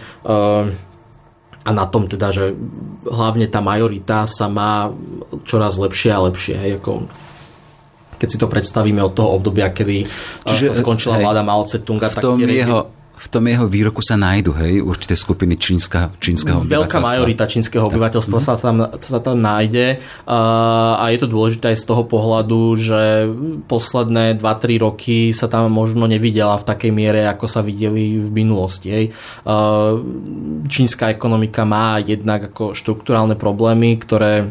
a 1.62 1.70
na 1.70 1.86
tom 1.86 2.10
teda, 2.10 2.34
že 2.34 2.58
hlavne 3.06 3.46
tá 3.46 3.62
majorita 3.62 4.26
sa 4.26 4.50
má 4.50 4.90
čoraz 5.46 5.78
lepšie 5.78 6.10
a 6.10 6.26
lepšie. 6.26 6.56
Hej, 6.58 6.72
ako 6.82 7.06
keď 8.18 8.28
si 8.30 8.38
to 8.38 8.46
predstavíme 8.46 9.02
od 9.02 9.14
toho 9.18 9.38
obdobia, 9.38 9.74
kedy 9.74 10.06
Čiže, 10.46 10.74
sa 10.74 10.82
skončila 10.82 11.18
hej, 11.18 11.26
vláda 11.26 11.42
Mao 11.42 11.66
Tse-tunga, 11.66 12.10
tak 12.10 12.22
tie 12.38 12.66
jeho, 12.66 12.90
v 13.22 13.28
tom 13.30 13.46
jeho 13.46 13.70
výroku 13.70 14.02
sa 14.02 14.18
nájdu, 14.18 14.58
hej, 14.58 14.82
určité 14.82 15.14
skupiny 15.14 15.54
čínska, 15.54 16.10
čínskeho 16.18 16.66
obyvateľstva. 16.66 16.82
Veľká 16.82 17.00
majorita 17.00 17.46
čínskeho 17.46 17.86
tak. 17.86 17.94
obyvateľstva 17.94 18.38
mm. 18.42 18.46
sa, 18.46 18.54
tam, 18.58 18.78
sa 18.98 19.20
tam 19.22 19.38
nájde 19.38 20.02
a 20.26 21.04
je 21.14 21.18
to 21.22 21.28
dôležité 21.30 21.74
aj 21.74 21.78
z 21.78 21.86
toho 21.86 22.04
pohľadu, 22.10 22.62
že 22.82 23.02
posledné 23.70 24.42
2-3 24.42 24.82
roky 24.82 25.18
sa 25.38 25.46
tam 25.46 25.70
možno 25.70 26.10
nevidela 26.10 26.58
v 26.58 26.66
takej 26.66 26.92
miere, 26.92 27.30
ako 27.30 27.46
sa 27.46 27.62
videli 27.62 28.18
v 28.18 28.30
minulosti. 28.34 28.88
Hej. 28.90 29.06
Čínska 30.66 31.14
ekonomika 31.14 31.62
má 31.62 32.02
jednak 32.02 32.50
ako 32.50 32.74
štruktúrálne 32.74 33.38
problémy, 33.38 34.02
ktoré 34.02 34.50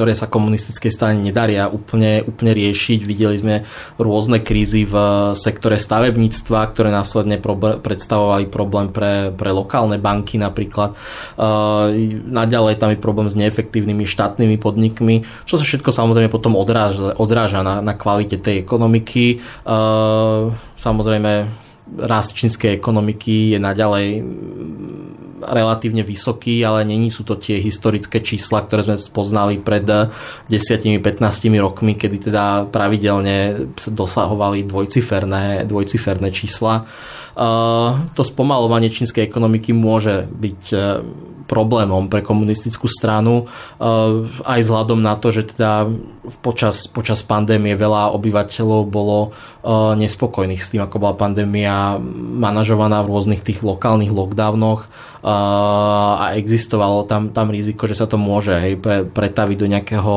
ktoré 0.00 0.16
sa 0.16 0.32
komunistickej 0.32 0.88
strane 0.88 1.20
nedaria 1.20 1.68
úplne, 1.68 2.24
úplne 2.24 2.56
riešiť. 2.56 3.04
Videli 3.04 3.36
sme 3.36 3.68
rôzne 4.00 4.40
krízy 4.40 4.88
v 4.88 4.96
sektore 5.36 5.76
stavebníctva, 5.76 6.72
ktoré 6.72 6.88
následne 6.88 7.36
predstavovali 7.84 8.48
problém 8.48 8.88
pre, 8.88 9.28
pre 9.36 9.52
lokálne 9.52 10.00
banky 10.00 10.40
napríklad. 10.40 10.96
Uh, 11.36 11.92
naďalej 12.32 12.80
tam 12.80 12.96
je 12.96 13.04
problém 13.04 13.28
s 13.28 13.36
neefektívnymi 13.36 14.08
štátnymi 14.08 14.56
podnikmi, 14.56 15.28
čo 15.44 15.60
sa 15.60 15.68
všetko 15.68 15.92
samozrejme 15.92 16.32
potom 16.32 16.56
odráža, 16.56 17.12
odráža 17.20 17.60
na, 17.60 17.84
na 17.84 17.92
kvalite 17.92 18.40
tej 18.40 18.64
ekonomiky. 18.64 19.44
Uh, 19.68 20.48
samozrejme 20.80 21.44
rast 22.00 22.32
čínskej 22.40 22.72
ekonomiky 22.72 23.52
je 23.52 23.58
naďalej 23.60 24.06
relatívne 25.40 26.04
vysoký, 26.04 26.60
ale 26.62 26.84
není 26.84 27.08
sú 27.08 27.24
to 27.24 27.36
tie 27.36 27.58
historické 27.58 28.20
čísla, 28.20 28.64
ktoré 28.64 28.86
sme 28.86 28.96
spoznali 29.00 29.58
pred 29.58 29.84
10-15 29.84 31.00
rokmi, 31.58 31.96
kedy 31.96 32.30
teda 32.30 32.68
pravidelne 32.68 33.68
dosahovali 33.74 34.68
dvojciferné, 34.68 35.64
dvojciferné 35.64 36.28
čísla. 36.30 36.84
To 38.12 38.22
spomalovanie 38.22 38.92
čínskej 38.92 39.24
ekonomiky 39.24 39.72
môže 39.72 40.28
byť 40.28 40.62
problémom 41.50 42.06
pre 42.06 42.22
komunistickú 42.22 42.86
stranu 42.86 43.42
eh, 43.42 44.46
aj 44.46 44.60
vzhľadom 44.62 45.02
na 45.02 45.18
to, 45.18 45.34
že 45.34 45.50
teda 45.50 45.90
počas, 46.46 46.86
počas 46.86 47.26
pandémie 47.26 47.74
veľa 47.74 48.14
obyvateľov 48.14 48.86
bolo 48.86 49.18
eh, 49.26 49.98
nespokojných 49.98 50.62
s 50.62 50.70
tým, 50.70 50.86
ako 50.86 51.02
bola 51.02 51.18
pandémia 51.18 51.98
manažovaná 52.38 53.02
v 53.02 53.10
rôznych 53.10 53.42
tých 53.42 53.66
lokálnych 53.66 54.14
lockdownoch 54.14 54.86
eh, 54.86 55.09
a 55.20 56.32
existovalo 56.36 57.04
tam, 57.04 57.28
tam 57.28 57.52
riziko, 57.52 57.84
že 57.84 57.96
sa 57.96 58.08
to 58.08 58.16
môže 58.16 58.56
hej, 58.56 58.80
pre, 58.80 59.04
pretaviť 59.04 59.56
do 59.56 59.66
nejakého 59.68 60.14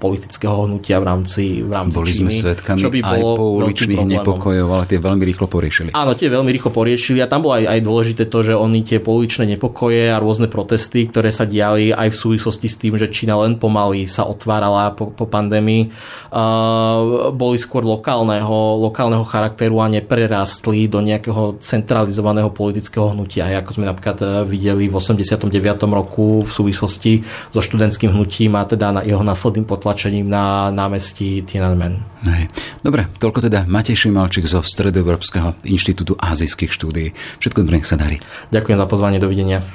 politického 0.00 0.64
hnutia 0.64 0.96
v 0.96 1.04
rámci, 1.04 1.44
v 1.60 1.68
rámci 1.68 1.96
Boli 2.00 2.08
Číny, 2.08 2.32
sme 2.32 2.32
svetkami 2.32 2.80
čo 2.80 2.88
by 2.88 3.00
aj 3.04 3.20
pouličných 3.36 4.06
nepokojov, 4.16 4.68
ale 4.72 4.84
tie 4.88 4.96
veľmi 4.96 5.22
rýchlo 5.28 5.44
poriešili. 5.44 5.88
Áno, 5.92 6.16
tie 6.16 6.32
veľmi 6.32 6.48
rýchlo 6.48 6.72
poriešili 6.72 7.20
a 7.20 7.28
tam 7.28 7.44
bolo 7.44 7.60
aj, 7.60 7.68
aj 7.68 7.80
dôležité 7.84 8.22
to, 8.32 8.40
že 8.40 8.56
oni 8.56 8.80
tie 8.80 8.96
pouličné 8.96 9.44
nepokoje 9.44 10.08
a 10.08 10.16
rôzne 10.16 10.48
protesty, 10.48 11.04
ktoré 11.04 11.28
sa 11.28 11.44
diali 11.44 11.92
aj 11.92 12.08
v 12.10 12.16
súvislosti 12.16 12.66
s 12.72 12.80
tým, 12.80 12.96
že 12.96 13.12
Čína 13.12 13.36
len 13.44 13.60
pomaly 13.60 14.08
sa 14.08 14.24
otvárala 14.24 14.96
po, 14.96 15.12
po 15.12 15.28
pandémii, 15.28 15.92
uh, 16.32 17.28
boli 17.36 17.60
skôr 17.60 17.84
lokálneho, 17.84 18.80
lokálneho 18.80 19.28
charakteru 19.28 19.84
a 19.84 19.92
neprerastli 19.92 20.88
do 20.88 21.04
nejakého 21.04 21.60
centralizovaného 21.60 22.48
politického 22.48 23.12
hnutia, 23.12 23.52
ako 23.60 23.76
sme 23.76 23.84
napríklad 23.90 24.16
e, 24.22 24.26
videli 24.48 24.88
v 24.88 24.94
89. 24.96 25.50
roku 25.92 26.40
v 26.46 26.50
súvislosti 26.50 27.20
so 27.52 27.60
študentským 27.60 28.08
hnutím 28.08 28.56
a 28.56 28.64
teda 28.64 28.94
na 28.94 29.02
jeho 29.04 29.20
následným 29.20 29.66
potlačením 29.68 29.89
tlačením 29.90 30.30
na 30.30 30.70
námestí 30.70 31.42
Tiananmen. 31.42 31.98
Hej. 32.22 32.46
Dobre, 32.86 33.10
toľko 33.18 33.50
teda 33.50 33.66
Matej 33.66 34.06
Šimalčík 34.06 34.46
zo 34.46 34.62
Stredoeurópskeho 34.62 35.58
inštitútu 35.66 36.14
azijských 36.14 36.70
štúdií. 36.70 37.10
Všetko 37.42 37.66
dobré, 37.66 37.82
nech 37.82 37.90
sa 37.90 37.98
darí. 37.98 38.22
Ďakujem 38.54 38.78
za 38.78 38.86
pozvanie, 38.86 39.18
dovidenia. 39.18 39.66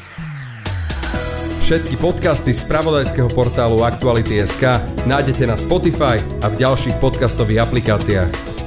Všetky 1.67 1.99
podcasty 1.99 2.55
z 2.55 2.63
pravodajského 2.63 3.27
portálu 3.27 3.83
Aktuality.sk 3.83 4.79
nájdete 5.03 5.43
na 5.43 5.59
Spotify 5.59 6.15
a 6.39 6.47
v 6.47 6.63
ďalších 6.63 6.95
podcastových 7.03 7.67
aplikáciách. 7.67 8.64